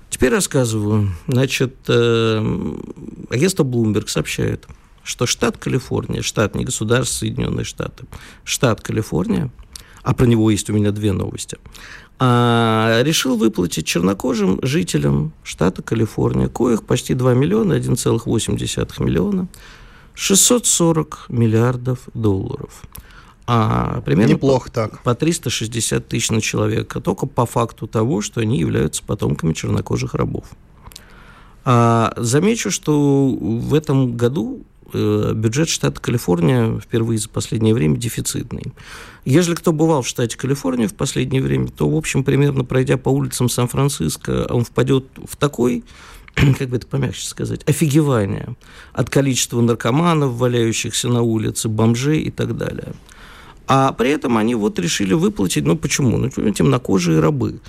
Теперь 0.10 0.32
рассказываю. 0.32 1.12
Значит, 1.28 1.76
э, 1.88 2.76
агентство 3.30 3.64
Bloomberg 3.64 4.08
сообщает, 4.08 4.66
что 5.04 5.26
штат 5.26 5.58
Калифорния, 5.58 6.22
штат 6.22 6.56
не 6.56 6.66
государство 6.66 7.20
Соединенные 7.20 7.64
Штаты, 7.64 8.06
штат 8.44 8.82
Калифорния, 8.82 9.52
а 10.04 10.14
про 10.14 10.26
него 10.26 10.50
есть 10.52 10.70
у 10.70 10.74
меня 10.74 10.92
две 10.92 11.12
новости, 11.12 11.58
а, 12.20 13.02
решил 13.04 13.36
выплатить 13.36 13.86
чернокожим 13.86 14.60
жителям 14.62 15.34
штата 15.44 15.82
Калифорния, 15.82 16.50
коих 16.50 16.84
почти 16.84 17.14
2 17.14 17.34
миллиона, 17.34 17.74
1,8 17.74 19.04
миллиона, 19.04 19.48
640 20.14 21.26
миллиардов 21.30 22.10
долларов 22.14 22.84
а 23.54 24.00
примерно 24.00 24.32
Неплохо 24.32 24.70
по, 24.70 24.74
так. 24.74 25.04
по 25.04 25.14
360 25.14 26.08
тысяч 26.08 26.32
на 26.32 26.40
человека, 26.40 27.02
только 27.02 27.26
по 27.26 27.46
факту 27.46 27.86
того, 27.86 28.22
что 28.22 28.40
они 28.40 28.58
являются 28.58 29.04
потомками 29.04 29.52
чернокожих 29.52 30.14
рабов. 30.14 30.46
А 31.66 32.14
замечу, 32.16 32.72
что 32.72 33.28
в 33.30 33.74
этом 33.74 34.16
году 34.16 34.64
э, 34.94 35.34
бюджет 35.36 35.68
штата 35.68 36.00
Калифорния 36.00 36.80
впервые 36.80 37.20
за 37.20 37.28
последнее 37.28 37.74
время 37.74 37.98
дефицитный. 37.98 38.72
Если 39.26 39.54
кто 39.54 39.74
бывал 39.74 40.02
в 40.02 40.08
штате 40.08 40.38
Калифорния 40.38 40.88
в 40.88 40.96
последнее 40.96 41.42
время, 41.42 41.68
то, 41.68 41.90
в 41.90 41.98
общем, 41.98 42.24
примерно 42.24 42.64
пройдя 42.64 42.96
по 42.96 43.10
улицам 43.10 43.50
Сан-Франциско, 43.50 44.48
он 44.50 44.64
впадет 44.64 45.08
в 45.28 45.36
такой 45.36 45.84
как 46.58 46.70
бы 46.70 46.78
это 46.78 46.88
помягче 46.88 47.28
сказать, 47.28 47.68
офигевание 47.68 48.56
от 48.94 49.10
количества 49.10 49.60
наркоманов, 49.60 50.36
валяющихся 50.36 51.10
на 51.10 51.22
улице, 51.22 51.68
бомжей 51.68 52.22
и 52.22 52.32
так 52.32 52.56
далее. 52.56 52.94
А 53.74 53.94
при 53.94 54.10
этом 54.10 54.38
они 54.38 54.54
вот 54.54 54.80
решили 54.80 55.14
выплатить, 55.14 55.64
ну 55.64 55.78
почему? 55.78 56.18
Ну, 56.18 56.30
темнокожие 56.30 57.22
рабы. 57.22 57.62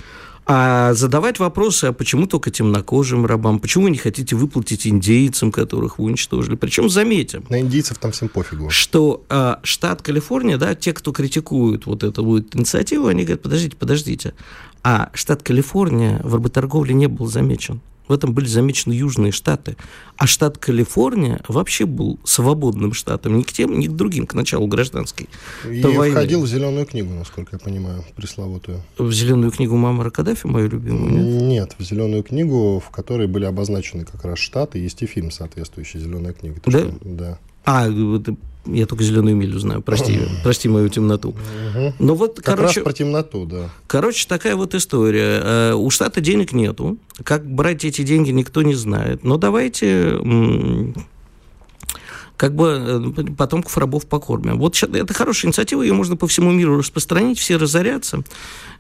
А 0.45 0.95
задавать 0.95 1.39
вопросы, 1.39 1.85
а 1.85 1.93
почему 1.93 2.27
только 2.27 2.51
темнокожим 2.51 3.25
рабам? 3.25 3.61
Почему 3.61 3.85
вы 3.85 3.93
не 3.93 3.99
хотите 3.99 4.35
выплатить 4.35 4.85
индейцам, 4.85 5.53
которых 5.53 6.01
вы 6.01 6.07
уничтожили? 6.07 6.57
Причем 6.57 6.91
заметим. 6.91 7.45
На 7.49 7.61
индейцев 7.61 7.99
там 7.99 8.11
всем 8.11 8.29
пофигу. 8.29 8.69
Что 8.69 9.25
э, 9.29 9.55
штат 9.63 10.03
Калифорния, 10.03 10.59
да, 10.59 10.75
те, 10.75 10.93
кто 10.93 11.13
критикуют 11.13 11.87
вот 11.87 12.03
эту 12.03 12.25
вот 12.25 12.57
инициативу, 12.57 13.07
они 13.07 13.23
говорят, 13.23 13.43
подождите, 13.43 13.77
подождите. 13.77 14.35
А 14.83 15.11
штат 15.15 15.45
Калифорния 15.45 16.21
в 16.25 16.35
работорговле 16.35 16.95
не 16.95 17.07
был 17.07 17.29
замечен. 17.29 17.81
В 18.09 18.13
этом 18.13 18.33
были 18.35 18.47
замечены 18.47 18.93
Южные 18.93 19.33
Штаты. 19.33 19.77
А 20.17 20.27
штат 20.27 20.59
Калифорния 20.59 21.41
вообще 21.49 21.87
был 21.87 22.19
свободным 22.25 22.93
штатом 22.93 23.39
ни 23.39 23.43
к 23.43 23.53
тем, 23.53 23.79
ни 23.79 23.87
к 23.87 23.93
другим, 23.93 24.27
к 24.27 24.35
началу 24.35 24.67
гражданской 24.67 25.29
И 25.69 25.83
войны. 25.83 26.15
входил 26.15 26.43
в 26.43 26.47
«Зеленую 26.47 26.87
книгу», 26.87 27.13
насколько 27.13 27.57
я 27.57 27.59
понимаю, 27.59 28.05
пресловутую. 28.17 28.83
В 28.99 29.13
«Зеленую 29.13 29.51
книгу» 29.51 29.77
Мамара 29.77 30.11
Каддафи, 30.11 30.47
мою 30.47 30.69
любимую? 30.69 31.11
Нет? 31.11 31.43
нет, 31.43 31.77
в 31.79 31.83
«Зеленую 31.83 32.23
книгу», 32.23 32.83
в 32.85 32.91
которой 32.91 33.27
были 33.27 33.45
обозначены 33.45 34.05
как 34.05 34.25
раз 34.25 34.39
штаты, 34.39 34.79
есть 34.79 35.03
и 35.03 35.07
фильм 35.07 35.31
соответствующий 35.31 36.01
«Зеленая 36.01 36.33
книга». 36.33 36.61
да? 36.67 36.79
Что, 36.81 36.95
да. 37.03 37.39
А, 37.65 37.89
я 38.67 38.87
только 38.87 39.05
зеленую 39.05 39.37
милю 39.37 39.59
знаю, 39.59 39.83
прости, 39.83 40.21
прости 40.43 40.69
мою 40.69 40.89
темноту. 40.89 41.35
Но 41.99 42.15
вот, 42.15 42.37
как 42.37 42.57
короче, 42.57 42.81
раз 42.81 42.85
про 42.85 42.93
темноту, 42.93 43.47
да. 43.47 43.71
Короче, 43.87 44.27
такая 44.29 44.57
вот 44.57 44.75
история. 44.75 45.41
Э, 45.43 45.75
у 45.75 45.91
штата 45.91 46.21
денег 46.21 46.53
нету. 46.53 46.99
Как 47.25 47.45
брать 47.45 47.85
эти 47.85 48.03
деньги, 48.03 48.31
никто 48.31 48.63
не 48.63 48.75
знает. 48.75 49.25
Но 49.25 49.37
давайте 49.37 50.19
как 52.37 52.55
бы 52.55 53.13
э, 53.17 53.35
потомков 53.37 53.77
рабов 53.79 54.07
покормим. 54.07 54.59
Вот 54.59 54.83
это 54.83 55.15
хорошая 55.15 55.49
инициатива, 55.49 55.83
ее 55.83 55.93
можно 55.93 56.17
по 56.17 56.27
всему 56.27 56.51
миру 56.51 56.79
распространить, 56.79 57.39
все 57.39 57.57
разорятся, 57.57 58.23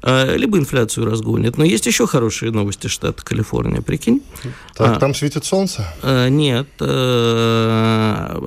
э, 0.03 0.37
либо 0.37 0.59
инфляцию 0.59 1.07
разгонят. 1.07 1.59
Но 1.59 1.65
есть 1.65 1.87
еще 1.87 2.07
хорошие 2.07 2.51
новости 2.51 2.89
штата 2.89 3.25
Калифорния, 3.25 3.81
прикинь. 3.81 4.23
Так, 4.75 4.97
а, 4.97 4.99
там 4.99 5.15
светит 5.15 5.45
солнце? 5.45 5.87
Э, 6.03 6.29
нет. 6.29 6.69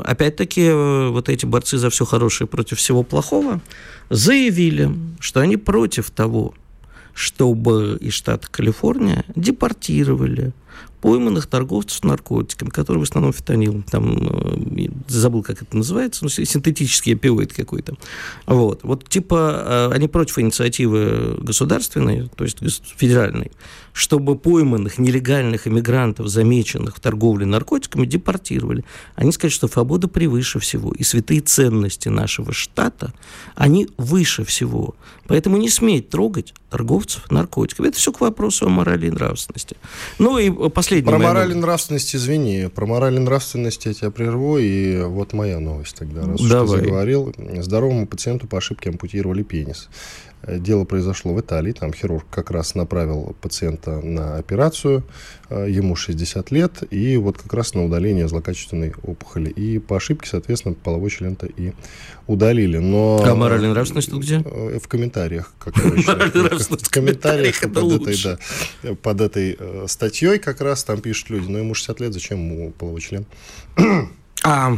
Опять-таки, 0.05 0.71
вот 0.71 1.29
эти 1.29 1.45
борцы 1.45 1.77
за 1.77 1.89
все 1.89 2.05
хорошее 2.05 2.47
против 2.47 2.77
всего 2.79 3.03
плохого 3.03 3.61
заявили, 4.09 4.91
что 5.19 5.39
они 5.39 5.57
против 5.57 6.11
того, 6.11 6.53
чтобы 7.13 7.97
из 8.01 8.13
штата 8.13 8.47
Калифорния 8.51 9.23
депортировали 9.35 10.51
пойманных 11.05 11.45
торговцев 11.45 12.03
наркотиками, 12.03 12.69
которые 12.69 13.01
в 13.01 13.03
основном 13.03 13.31
фетанил, 13.31 13.83
там, 13.91 14.17
э, 14.17 14.87
забыл, 15.07 15.43
как 15.43 15.61
это 15.61 15.77
называется, 15.77 16.23
ну, 16.23 16.29
синтетический 16.29 17.13
опиоид 17.13 17.53
какой-то. 17.53 17.93
Вот. 18.47 18.79
Вот, 18.81 19.07
типа, 19.07 19.89
э, 19.91 19.95
они 19.95 20.07
против 20.07 20.39
инициативы 20.39 21.37
государственной, 21.41 22.27
то 22.35 22.43
есть 22.43 22.57
федеральной, 22.97 23.51
чтобы 23.95 24.37
пойманных 24.37 24.97
нелегальных 24.97 25.67
иммигрантов, 25.67 26.27
замеченных 26.27 26.97
в 26.97 26.99
торговле 26.99 27.45
наркотиками, 27.45 28.05
депортировали. 28.05 28.83
Они 29.15 29.31
скажут, 29.31 29.55
что 29.55 29.69
свобода 29.69 30.09
превыше 30.09 30.59
всего, 30.59 30.91
и 30.91 31.01
святые 31.03 31.39
ценности 31.39 32.09
нашего 32.09 32.51
штата, 32.51 33.13
они 33.55 33.87
выше 33.97 34.43
всего. 34.43 34.95
Поэтому 35.27 35.55
не 35.55 35.69
сметь 35.69 36.09
трогать 36.09 36.53
торговцев 36.69 37.31
наркотиками. 37.31 37.87
Это 37.87 37.97
все 37.97 38.11
к 38.11 38.19
вопросу 38.19 38.65
о 38.65 38.69
морали 38.69 39.07
и 39.07 39.11
нравственности. 39.11 39.77
Ну 40.19 40.37
и 40.37 40.49
последний 40.69 41.09
Про 41.09 41.17
мораль 41.17 41.51
и 41.51 41.55
нравственность, 41.55 42.13
извини. 42.13 42.67
Про 42.67 42.85
мораль 42.87 43.15
и 43.15 43.19
нравственность 43.19 43.85
я 43.85 43.93
тебя 43.93 44.11
прерву, 44.11 44.57
и 44.57 45.03
вот 45.03 45.31
моя 45.31 45.59
новость 45.61 45.95
тогда, 45.95 46.25
раз 46.25 46.41
Давай. 46.41 46.65
уж 46.65 46.71
ты 46.71 46.85
заговорил. 46.85 47.33
Здоровому 47.61 48.07
пациенту 48.07 48.45
по 48.45 48.57
ошибке 48.57 48.89
ампутировали 48.89 49.43
пенис. 49.43 49.87
Э, 50.45 50.59
дело 50.59 50.85
произошло 50.85 51.33
в 51.33 51.41
Италии, 51.41 51.71
там 51.71 51.93
хирург 51.93 52.25
как 52.29 52.51
раз 52.51 52.75
направил 52.75 53.35
пациента 53.41 53.99
на 54.01 54.37
операцию, 54.37 55.03
э, 55.49 55.67
ему 55.69 55.95
60 55.95 56.51
лет, 56.51 56.83
и 56.91 57.17
вот 57.17 57.37
как 57.37 57.53
раз 57.53 57.73
на 57.73 57.83
удаление 57.83 58.27
злокачественной 58.27 58.93
опухоли. 59.03 59.49
И 59.49 59.79
по 59.79 59.97
ошибке, 59.97 60.29
соответственно, 60.29 60.75
половой 60.75 61.09
член-то 61.09 61.47
и 61.47 61.73
удалили. 62.27 62.77
Но... 62.77 63.23
А 63.25 63.35
моральная 63.35 63.71
нравственность 63.71 64.11
тут 64.11 64.23
где? 64.23 64.41
Э, 64.45 64.79
в 64.81 64.87
комментариях. 64.87 65.53
Как 65.57 65.75
в 65.75 66.89
комментариях 66.89 67.59
под 67.61 68.01
этой, 68.01 68.23
да, 68.23 68.95
под 69.01 69.21
этой 69.21 69.57
статьей 69.87 70.39
как 70.39 70.61
раз 70.61 70.83
там 70.83 71.01
пишут 71.01 71.31
люди, 71.31 71.49
ну 71.49 71.57
ему 71.57 71.73
60 71.73 71.99
лет, 72.01 72.13
зачем 72.13 72.39
ему 72.39 72.71
половой 72.71 73.01
член? 73.01 73.25
А, 74.43 74.77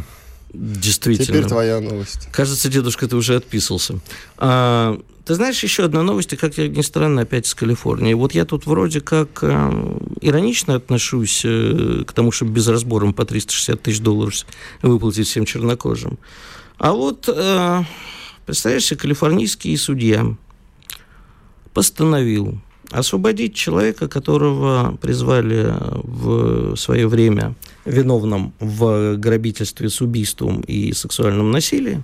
Действительно. 0.54 1.26
Теперь 1.26 1.46
твоя 1.46 1.82
новость. 1.82 2.30
Кажется, 2.32 2.70
дедушка, 2.70 3.08
ты 3.08 3.18
уже 3.18 3.36
отписался. 3.36 4.00
А, 4.38 4.98
ты 5.28 5.36
знаешь, 5.36 5.62
еще 5.62 5.84
одна 5.84 6.04
новость, 6.04 6.32
и, 6.32 6.38
как 6.38 6.58
ни 6.58 6.82
странно, 6.82 7.24
опять 7.24 7.48
из 7.48 7.54
Калифорнии. 7.54 8.14
Вот 8.14 8.34
я 8.34 8.46
тут 8.46 8.66
вроде 8.66 9.02
как 9.02 9.40
э, 9.42 9.98
иронично 10.22 10.76
отношусь 10.76 11.42
э, 11.44 12.06
к 12.08 12.14
тому, 12.14 12.32
чтобы 12.32 12.54
без 12.54 12.66
разбора 12.70 13.12
по 13.12 13.26
360 13.26 13.82
тысяч 13.82 14.00
долларов 14.00 14.46
выплатить 14.82 15.28
всем 15.28 15.44
чернокожим. 15.44 16.18
А 16.78 16.94
вот, 16.94 17.28
э, 17.28 17.84
представляешь 18.46 18.88
калифорнийский 18.98 19.76
судья 19.76 20.26
постановил 21.74 22.60
освободить 22.92 23.54
человека, 23.54 24.08
которого 24.08 24.96
призвали 24.96 25.74
в 26.04 26.78
свое 26.78 27.06
время 27.10 27.54
виновным 27.84 28.54
в 28.62 29.18
грабительстве 29.18 29.90
с 29.90 30.00
убийством 30.00 30.62
и 30.62 30.94
сексуальном 30.94 31.52
насилии, 31.52 32.02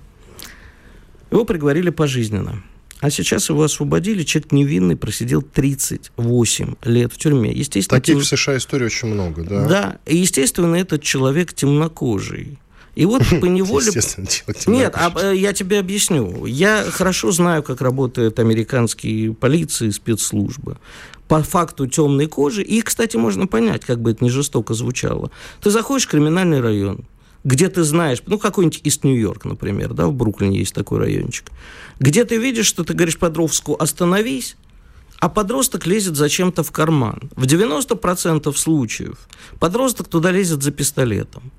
его 1.30 1.46
приговорили 1.46 1.88
пожизненно. 1.88 2.62
А 3.00 3.10
сейчас 3.10 3.48
его 3.50 3.62
освободили, 3.62 4.22
человек 4.22 4.52
невинный, 4.52 4.96
просидел 4.96 5.42
38 5.42 6.74
лет 6.84 7.12
в 7.12 7.18
тюрьме. 7.18 7.52
Естественно, 7.52 8.00
Таких 8.00 8.18
в 8.18 8.24
США 8.24 8.56
историй 8.56 8.86
очень 8.86 9.08
много, 9.08 9.42
да? 9.42 9.66
Да, 9.66 9.98
и, 10.06 10.16
естественно, 10.16 10.76
этот 10.76 11.02
человек 11.02 11.52
темнокожий. 11.52 12.58
И 12.94 13.06
вот 13.06 13.22
по 13.40 13.46
неволе... 13.46 13.90
Нет, 14.66 14.94
а, 14.96 15.12
э, 15.20 15.36
я 15.36 15.52
тебе 15.52 15.78
объясню. 15.78 16.46
Я 16.46 16.84
хорошо 16.90 17.32
знаю, 17.32 17.62
как 17.62 17.80
работают 17.80 18.38
американские 18.38 19.34
полиции 19.34 19.88
и 19.88 19.92
спецслужбы. 19.92 20.78
По 21.28 21.42
факту 21.42 21.86
темной 21.86 22.26
кожи. 22.26 22.62
И, 22.62 22.82
кстати, 22.82 23.16
можно 23.16 23.46
понять, 23.46 23.84
как 23.84 24.00
бы 24.00 24.12
это 24.12 24.22
не 24.22 24.30
жестоко 24.30 24.74
звучало. 24.74 25.30
Ты 25.60 25.70
заходишь 25.70 26.06
в 26.06 26.10
криминальный 26.10 26.60
район, 26.60 27.04
где 27.44 27.68
ты 27.68 27.84
знаешь, 27.84 28.22
ну, 28.26 28.38
какой-нибудь 28.38 28.80
из 28.82 29.02
Нью-Йорк, 29.04 29.44
например, 29.44 29.92
да, 29.92 30.06
в 30.08 30.14
Бруклине 30.14 30.58
есть 30.58 30.74
такой 30.74 30.98
райончик, 30.98 31.50
где 32.00 32.24
ты 32.24 32.38
видишь, 32.38 32.66
что 32.66 32.84
ты 32.84 32.94
говоришь 32.94 33.18
подростку 33.18 33.76
«остановись», 33.78 34.56
а 35.20 35.28
подросток 35.28 35.86
лезет 35.86 36.16
зачем-то 36.16 36.62
в 36.62 36.72
карман. 36.72 37.30
В 37.36 37.44
90% 37.44 38.52
случаев 38.56 39.16
подросток 39.58 40.08
туда 40.08 40.30
лезет 40.30 40.62
за 40.62 40.70
пистолетом. 40.70 41.50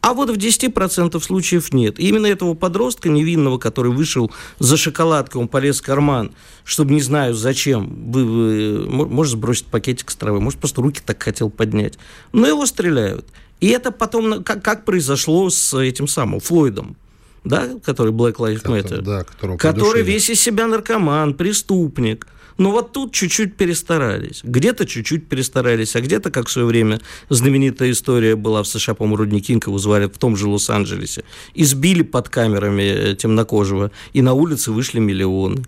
А 0.00 0.14
вот 0.14 0.30
в 0.30 0.34
10% 0.38 1.20
случаев 1.20 1.72
нет. 1.74 2.00
И 2.00 2.08
именно 2.08 2.26
этого 2.26 2.54
подростка 2.54 3.10
невинного, 3.10 3.58
который 3.58 3.92
вышел 3.92 4.32
за 4.58 4.78
шоколадкой, 4.78 5.42
он 5.42 5.48
полез 5.48 5.80
в 5.80 5.84
карман, 5.84 6.32
чтобы 6.64 6.94
не 6.94 7.02
знаю 7.02 7.34
зачем, 7.34 8.10
вы, 8.10 8.24
вы, 8.24 8.86
может 8.88 9.32
сбросить 9.32 9.66
пакетик 9.66 10.10
с 10.10 10.16
травы, 10.16 10.40
может 10.40 10.58
просто 10.58 10.80
руки 10.80 11.02
так 11.04 11.22
хотел 11.22 11.50
поднять. 11.50 11.98
Но 12.32 12.46
его 12.46 12.64
стреляют. 12.64 13.26
И 13.60 13.68
это 13.68 13.90
потом, 13.90 14.42
как, 14.42 14.62
как 14.62 14.84
произошло 14.84 15.50
с 15.50 15.78
этим 15.78 16.08
самым 16.08 16.40
Флойдом, 16.40 16.96
да, 17.44 17.68
который 17.84 18.12
Black 18.12 18.36
Lives 18.36 18.64
Matter, 18.64 19.00
да, 19.02 19.24
который 19.56 20.02
весь 20.02 20.30
из 20.30 20.40
себя 20.40 20.66
наркоман, 20.66 21.34
преступник– 21.34 22.26
но 22.60 22.72
вот 22.72 22.92
тут 22.92 23.14
чуть-чуть 23.14 23.56
перестарались. 23.56 24.42
Где-то 24.44 24.84
чуть-чуть 24.84 25.28
перестарались, 25.28 25.96
а 25.96 26.02
где-то, 26.02 26.30
как 26.30 26.46
в 26.46 26.50
свое 26.50 26.66
время 26.66 27.00
знаменитая 27.30 27.90
история 27.90 28.36
была 28.36 28.62
в 28.62 28.66
США, 28.66 28.92
по-моему, 28.92 29.16
Рудни 29.16 29.40
Кинга 29.40 29.76
звали 29.78 30.04
в 30.04 30.18
том 30.18 30.36
же 30.36 30.46
Лос-Анджелесе. 30.46 31.24
Избили 31.54 32.02
под 32.02 32.28
камерами 32.28 32.82
э, 32.82 33.14
темнокожего, 33.14 33.90
и 34.12 34.20
на 34.20 34.34
улице 34.34 34.72
вышли 34.72 34.98
миллионы. 34.98 35.64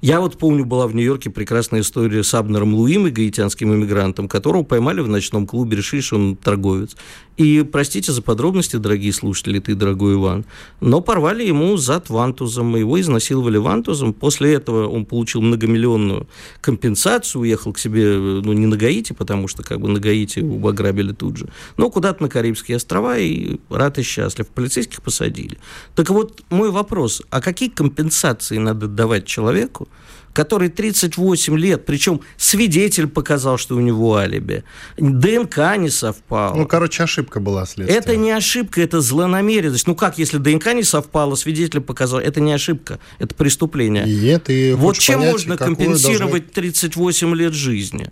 Я 0.00 0.20
вот 0.20 0.38
помню, 0.38 0.64
была 0.64 0.86
в 0.86 0.94
Нью-Йорке 0.94 1.28
прекрасная 1.28 1.80
история 1.80 2.24
с 2.24 2.32
Абнером 2.32 2.74
Луим, 2.74 3.12
гаитянским 3.12 3.74
иммигрантом, 3.74 4.28
которого 4.28 4.62
поймали 4.62 5.00
в 5.02 5.08
ночном 5.08 5.46
клубе, 5.46 5.76
решили, 5.76 6.00
что 6.00 6.16
он 6.16 6.36
торговец. 6.36 6.96
И, 7.40 7.62
простите 7.62 8.12
за 8.12 8.20
подробности, 8.20 8.76
дорогие 8.76 9.14
слушатели, 9.14 9.60
ты, 9.60 9.74
дорогой 9.74 10.12
Иван, 10.12 10.44
но 10.82 11.00
порвали 11.00 11.42
ему 11.42 11.74
зад 11.78 12.10
вантузом, 12.10 12.76
его 12.76 13.00
изнасиловали 13.00 13.56
вантузом. 13.56 14.12
После 14.12 14.52
этого 14.52 14.86
он 14.86 15.06
получил 15.06 15.40
многомиллионную 15.40 16.28
компенсацию, 16.60 17.40
уехал 17.40 17.72
к 17.72 17.78
себе, 17.78 18.18
ну, 18.18 18.52
не 18.52 18.66
на 18.66 18.76
Гаити, 18.76 19.14
потому 19.14 19.48
что 19.48 19.62
как 19.62 19.80
бы 19.80 19.88
на 19.88 19.98
Гаити 19.98 20.40
его 20.40 20.68
ограбили 20.68 21.12
тут 21.12 21.38
же, 21.38 21.48
но 21.78 21.88
куда-то 21.88 22.22
на 22.22 22.28
Карибские 22.28 22.76
острова, 22.76 23.16
и 23.16 23.56
рад 23.70 23.98
и 23.98 24.02
счастлив. 24.02 24.46
Полицейских 24.48 25.00
посадили. 25.00 25.56
Так 25.94 26.10
вот, 26.10 26.42
мой 26.50 26.70
вопрос, 26.70 27.22
а 27.30 27.40
какие 27.40 27.70
компенсации 27.70 28.58
надо 28.58 28.86
давать 28.86 29.24
человеку, 29.24 29.88
который 30.32 30.68
38 30.68 31.58
лет, 31.58 31.84
причем 31.86 32.20
свидетель 32.36 33.06
показал, 33.06 33.58
что 33.58 33.76
у 33.76 33.80
него 33.80 34.16
алиби. 34.16 34.64
ДНК 34.96 35.76
не 35.76 35.90
совпало. 35.90 36.54
Ну, 36.54 36.66
короче, 36.66 37.02
ошибка 37.02 37.40
была 37.40 37.66
следствие. 37.66 37.98
Это 37.98 38.16
не 38.16 38.30
ошибка, 38.30 38.80
это 38.80 39.00
злонамеренность. 39.00 39.86
Ну 39.86 39.94
как, 39.94 40.18
если 40.18 40.38
ДНК 40.38 40.72
не 40.74 40.82
совпало, 40.82 41.34
свидетель 41.34 41.80
показал, 41.80 42.20
это 42.20 42.40
не 42.40 42.52
ошибка, 42.52 43.00
это 43.18 43.34
преступление. 43.34 44.08
И 44.08 44.38
ты 44.38 44.76
вот 44.76 44.98
чем 44.98 45.20
понять, 45.20 45.32
можно 45.32 45.56
компенсировать 45.56 46.46
должны... 46.46 46.70
38 46.70 47.34
лет 47.34 47.52
жизни? 47.52 48.10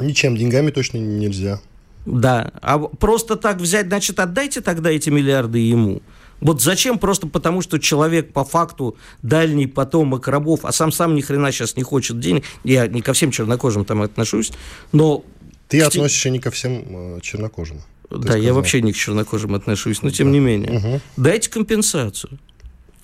Ничем, 0.00 0.36
деньгами 0.36 0.70
точно 0.70 0.98
нельзя. 0.98 1.60
Да, 2.06 2.52
а 2.62 2.78
просто 2.78 3.36
так 3.36 3.58
взять, 3.58 3.86
значит, 3.86 4.18
отдайте 4.18 4.60
тогда 4.60 4.90
эти 4.90 5.10
миллиарды 5.10 5.58
ему. 5.58 6.02
Вот 6.40 6.62
зачем? 6.62 6.98
Просто 6.98 7.26
потому, 7.26 7.62
что 7.62 7.78
человек 7.78 8.32
по 8.32 8.44
факту 8.44 8.96
дальний 9.22 9.66
потомок 9.66 10.28
рабов, 10.28 10.60
а 10.64 10.72
сам 10.72 10.92
сам 10.92 11.14
ни 11.14 11.20
хрена 11.20 11.52
сейчас 11.52 11.76
не 11.76 11.82
хочет 11.82 12.18
денег. 12.20 12.44
Я 12.64 12.86
не 12.86 13.02
ко 13.02 13.12
всем 13.12 13.30
чернокожим 13.30 13.84
там 13.84 14.02
отношусь, 14.02 14.52
но 14.92 15.24
Ты 15.68 15.80
относишься 15.82 16.30
не 16.30 16.38
ко 16.38 16.50
всем 16.50 17.16
э, 17.16 17.20
чернокожим. 17.20 17.82
Да, 18.10 18.22
сказал. 18.22 18.40
я 18.40 18.54
вообще 18.54 18.82
не 18.82 18.92
к 18.92 18.96
чернокожим 18.96 19.54
отношусь, 19.54 20.02
но 20.02 20.10
тем 20.10 20.28
да. 20.28 20.32
не 20.32 20.40
менее. 20.40 20.78
Угу. 20.78 21.00
Дайте 21.16 21.50
компенсацию. 21.50 22.38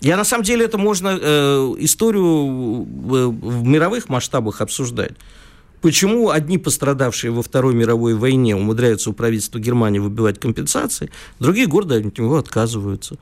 Я 0.01 0.17
на 0.17 0.25
самом 0.25 0.45
деле 0.45 0.65
это 0.65 0.79
можно 0.79 1.19
э, 1.21 1.75
историю 1.79 2.25
в, 2.25 3.31
в 3.31 3.67
мировых 3.67 4.09
масштабах 4.09 4.61
обсуждать. 4.61 5.13
Почему 5.81 6.31
одни 6.31 6.59
пострадавшие 6.59 7.31
во 7.31 7.43
Второй 7.43 7.75
мировой 7.75 8.15
войне 8.15 8.57
умудряются 8.57 9.11
у 9.11 9.13
правительства 9.13 9.59
Германии 9.59 9.99
выбивать 9.99 10.41
компенсации, 10.41 11.11
другие 11.39 11.67
гордо 11.67 11.97
от 11.97 12.19
него 12.19 12.37
отказываются? 12.37 13.17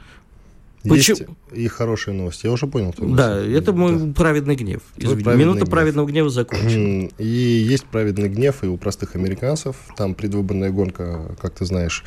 Почему? 0.88 1.16
Есть 1.16 1.30
и 1.52 1.68
хорошая 1.68 2.14
новость. 2.14 2.44
Я 2.44 2.52
уже 2.52 2.66
понял. 2.66 2.94
Да, 2.98 3.40
это 3.40 3.72
мой 3.72 3.96
да. 3.96 4.12
праведный 4.12 4.54
гнев. 4.54 4.82
Извини, 4.96 5.22
праведный 5.22 5.44
Минута 5.44 5.60
гнев. 5.60 5.70
праведного 5.70 6.06
гнева 6.06 6.28
закончена. 6.28 7.08
И 7.16 7.26
есть 7.26 7.84
праведный 7.84 8.28
гнев 8.28 8.62
и 8.62 8.66
у 8.66 8.76
простых 8.76 9.16
американцев. 9.16 9.76
Там 9.96 10.14
предвыборная 10.14 10.70
гонка, 10.70 11.36
как 11.40 11.54
ты 11.54 11.64
знаешь, 11.64 12.04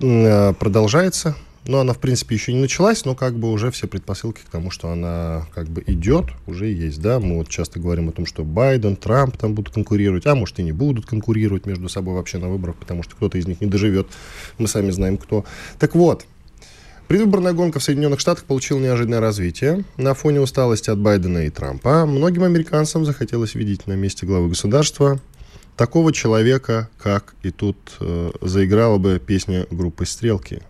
э, 0.00 0.52
продолжается. 0.54 1.36
Но 1.66 1.80
она, 1.80 1.92
в 1.92 1.98
принципе, 1.98 2.34
еще 2.34 2.52
не 2.52 2.60
началась, 2.60 3.04
но 3.04 3.14
как 3.14 3.34
бы 3.34 3.52
уже 3.52 3.70
все 3.70 3.86
предпосылки 3.86 4.40
к 4.40 4.50
тому, 4.50 4.70
что 4.70 4.90
она 4.90 5.46
как 5.54 5.68
бы 5.68 5.84
идет, 5.86 6.26
уже 6.46 6.66
есть, 6.66 7.00
да. 7.00 7.20
Мы 7.20 7.36
вот 7.36 7.48
часто 7.48 7.78
говорим 7.78 8.08
о 8.08 8.12
том, 8.12 8.26
что 8.26 8.44
Байден, 8.44 8.96
Трамп 8.96 9.36
там 9.36 9.54
будут 9.54 9.74
конкурировать, 9.74 10.26
а 10.26 10.34
может 10.34 10.58
и 10.58 10.62
не 10.62 10.72
будут 10.72 11.06
конкурировать 11.06 11.66
между 11.66 11.88
собой 11.88 12.14
вообще 12.14 12.38
на 12.38 12.48
выборах, 12.48 12.76
потому 12.76 13.02
что 13.02 13.14
кто-то 13.14 13.36
из 13.38 13.46
них 13.46 13.60
не 13.60 13.66
доживет. 13.66 14.08
Мы 14.58 14.68
сами 14.68 14.90
знаем, 14.90 15.18
кто. 15.18 15.44
Так 15.78 15.94
вот, 15.94 16.26
Предвыборная 17.10 17.54
гонка 17.54 17.80
в 17.80 17.82
Соединенных 17.82 18.20
Штатах 18.20 18.44
получила 18.44 18.78
неожиданное 18.78 19.18
развитие. 19.18 19.82
На 19.96 20.14
фоне 20.14 20.40
усталости 20.40 20.90
от 20.90 21.00
Байдена 21.00 21.38
и 21.38 21.50
Трампа 21.50 22.06
многим 22.06 22.44
американцам 22.44 23.04
захотелось 23.04 23.56
видеть 23.56 23.88
на 23.88 23.94
месте 23.94 24.26
главы 24.26 24.50
государства 24.50 25.18
такого 25.74 26.12
человека, 26.12 26.88
как 27.02 27.34
и 27.42 27.50
тут 27.50 27.78
э, 27.98 28.30
заиграла 28.42 28.98
бы 28.98 29.18
песня 29.18 29.66
группы 29.72 30.06
«Стрелки». 30.06 30.62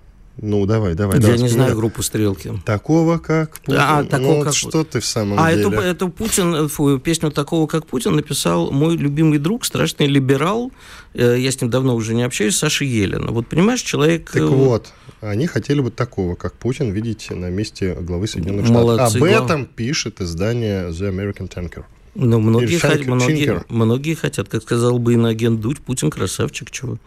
Ну, 0.42 0.64
давай, 0.64 0.94
давай. 0.94 1.16
Я 1.16 1.22
давай, 1.22 1.38
не 1.38 1.48
знаю 1.48 1.76
группу 1.76 2.02
«Стрелки». 2.02 2.52
Такого, 2.64 3.18
как 3.18 3.58
Путин. 3.60 3.78
А, 3.78 4.04
такого, 4.04 4.38
ну, 4.38 4.44
как... 4.44 4.54
что 4.54 4.84
ты 4.84 5.00
в 5.00 5.04
самом 5.04 5.38
а, 5.38 5.50
деле? 5.52 5.66
А, 5.66 5.70
это, 5.70 5.82
это 5.82 6.06
Путин, 6.06 6.68
фу, 6.68 6.98
песню 6.98 7.30
«Такого, 7.30 7.66
как 7.66 7.86
Путин» 7.86 8.16
написал 8.16 8.70
мой 8.70 8.96
любимый 8.96 9.38
друг, 9.38 9.66
страшный 9.66 10.06
либерал, 10.06 10.72
э, 11.12 11.36
я 11.38 11.50
с 11.50 11.60
ним 11.60 11.70
давно 11.70 11.94
уже 11.94 12.14
не 12.14 12.22
общаюсь, 12.22 12.56
Саша 12.56 12.86
Елена. 12.86 13.32
Вот, 13.32 13.48
понимаешь, 13.48 13.82
человек... 13.82 14.30
Так 14.30 14.42
э, 14.42 14.46
вот, 14.46 14.92
они 15.20 15.46
хотели 15.46 15.80
бы 15.80 15.90
такого, 15.90 16.36
как 16.36 16.54
Путин, 16.54 16.90
видеть 16.90 17.28
на 17.30 17.50
месте 17.50 17.94
главы 18.00 18.26
Соединенных 18.26 18.64
Штатов. 18.64 18.82
Молодцы, 18.82 19.16
Об 19.18 19.24
этом 19.24 19.64
глав... 19.64 19.68
пишет 19.76 20.22
издание 20.22 20.88
The 20.88 21.10
American 21.10 21.52
Tanker. 21.52 21.84
Но 22.14 22.40
многие, 22.40 22.78
хот... 22.78 23.06
многие, 23.06 23.64
многие 23.68 24.14
хотят, 24.14 24.48
как 24.48 24.62
сказал 24.62 24.98
бы 24.98 25.14
иноагент 25.14 25.60
Дудь, 25.60 25.78
Путин 25.78 26.10
красавчик, 26.10 26.70
чего. 26.70 26.98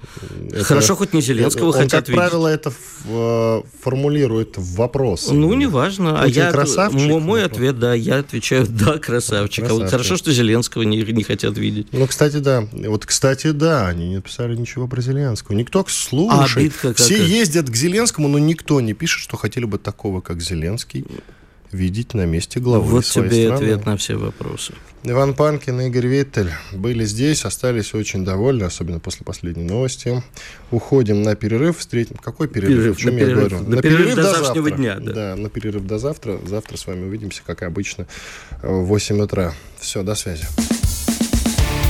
Это, 0.49 0.63
Хорошо, 0.63 0.95
хоть 0.95 1.13
не 1.13 1.21
Зеленского 1.21 1.67
он, 1.67 1.73
хотят 1.73 1.91
как 1.91 2.07
видеть. 2.07 2.19
правило, 2.19 2.47
это 2.47 2.71
в, 3.03 3.65
формулирует 3.81 4.57
в 4.57 4.75
вопрос. 4.75 5.29
Ну, 5.29 5.53
неважно. 5.53 6.21
А 6.21 6.27
я, 6.27 6.51
красавчик? 6.51 7.01
Мой, 7.01 7.19
мой 7.19 7.43
ответ, 7.43 7.79
да, 7.79 7.93
я 7.93 8.19
отвечаю, 8.19 8.65
да, 8.65 8.97
красавчик. 8.97 9.05
красавчик. 9.05 9.69
А 9.69 9.73
вот 9.73 9.89
хорошо, 9.89 10.15
что 10.15 10.31
Зеленского 10.31 10.83
не, 10.83 11.01
не 11.01 11.23
хотят 11.23 11.57
видеть. 11.57 11.87
Ну, 11.91 12.07
кстати, 12.07 12.37
да. 12.37 12.67
Вот, 12.71 13.05
кстати, 13.05 13.51
да, 13.51 13.87
они 13.87 14.07
не 14.07 14.15
написали 14.15 14.55
ничего 14.55 14.87
про 14.87 15.01
Зеленского. 15.01 15.55
Никто, 15.55 15.85
слушай, 15.89 16.71
а 16.83 16.93
все 16.93 17.21
ездят 17.21 17.69
к 17.69 17.75
Зеленскому, 17.75 18.29
но 18.29 18.39
никто 18.39 18.79
не 18.79 18.93
пишет, 18.93 19.21
что 19.21 19.35
хотели 19.35 19.65
бы 19.65 19.77
такого, 19.79 20.21
как 20.21 20.41
Зеленский 20.41 21.05
видеть 21.73 22.13
на 22.13 22.25
месте 22.25 22.59
главы 22.59 22.85
Вот 22.85 23.05
своей 23.05 23.29
тебе 23.29 23.45
страны. 23.45 23.63
ответ 23.63 23.85
на 23.85 23.97
все 23.97 24.15
вопросы. 24.15 24.73
Иван 25.05 25.33
Панкин 25.33 25.81
и 25.81 25.87
Игорь 25.87 26.07
Виттель 26.07 26.51
были 26.71 27.03
здесь, 27.03 27.43
остались 27.43 27.93
очень 27.93 28.23
довольны, 28.23 28.63
особенно 28.63 28.99
после 28.99 29.25
последней 29.25 29.65
новости. 29.65 30.23
Уходим 30.71 31.23
на 31.23 31.35
перерыв, 31.35 31.79
встретим... 31.79 32.15
Какой 32.15 32.47
перерыв? 32.47 32.97
перерыв 32.97 33.03
на 33.03 33.11
перерыв, 33.11 33.27
я 33.29 33.35
говорю? 33.35 33.59
На, 33.59 33.75
на 33.75 33.81
перерыв, 33.81 33.99
перерыв 33.99 34.15
до, 34.15 34.21
до 34.21 34.29
завтрашнего 34.29 34.69
завтра. 34.69 34.77
дня. 34.77 34.99
Да. 34.99 35.13
да, 35.13 35.35
на 35.35 35.49
перерыв 35.49 35.85
до 35.85 35.97
завтра. 35.97 36.39
Завтра 36.45 36.77
с 36.77 36.87
вами 36.87 37.05
увидимся, 37.05 37.41
как 37.45 37.63
обычно, 37.63 38.07
в 38.61 38.83
8 38.85 39.19
утра. 39.19 39.53
Все, 39.77 40.03
до 40.03 40.15
связи. 40.15 40.45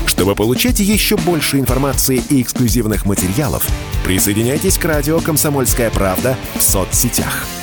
Чтобы 0.07 0.35
получать 0.35 0.79
еще 0.79 1.15
больше 1.17 1.59
информации 1.59 2.21
и 2.29 2.41
эксклюзивных 2.41 3.05
материалов, 3.05 3.67
присоединяйтесь 4.05 4.77
к 4.79 4.85
радио 4.85 5.19
«Комсомольская 5.19 5.91
правда» 5.91 6.35
в 6.55 6.63
соцсетях– 6.63 7.45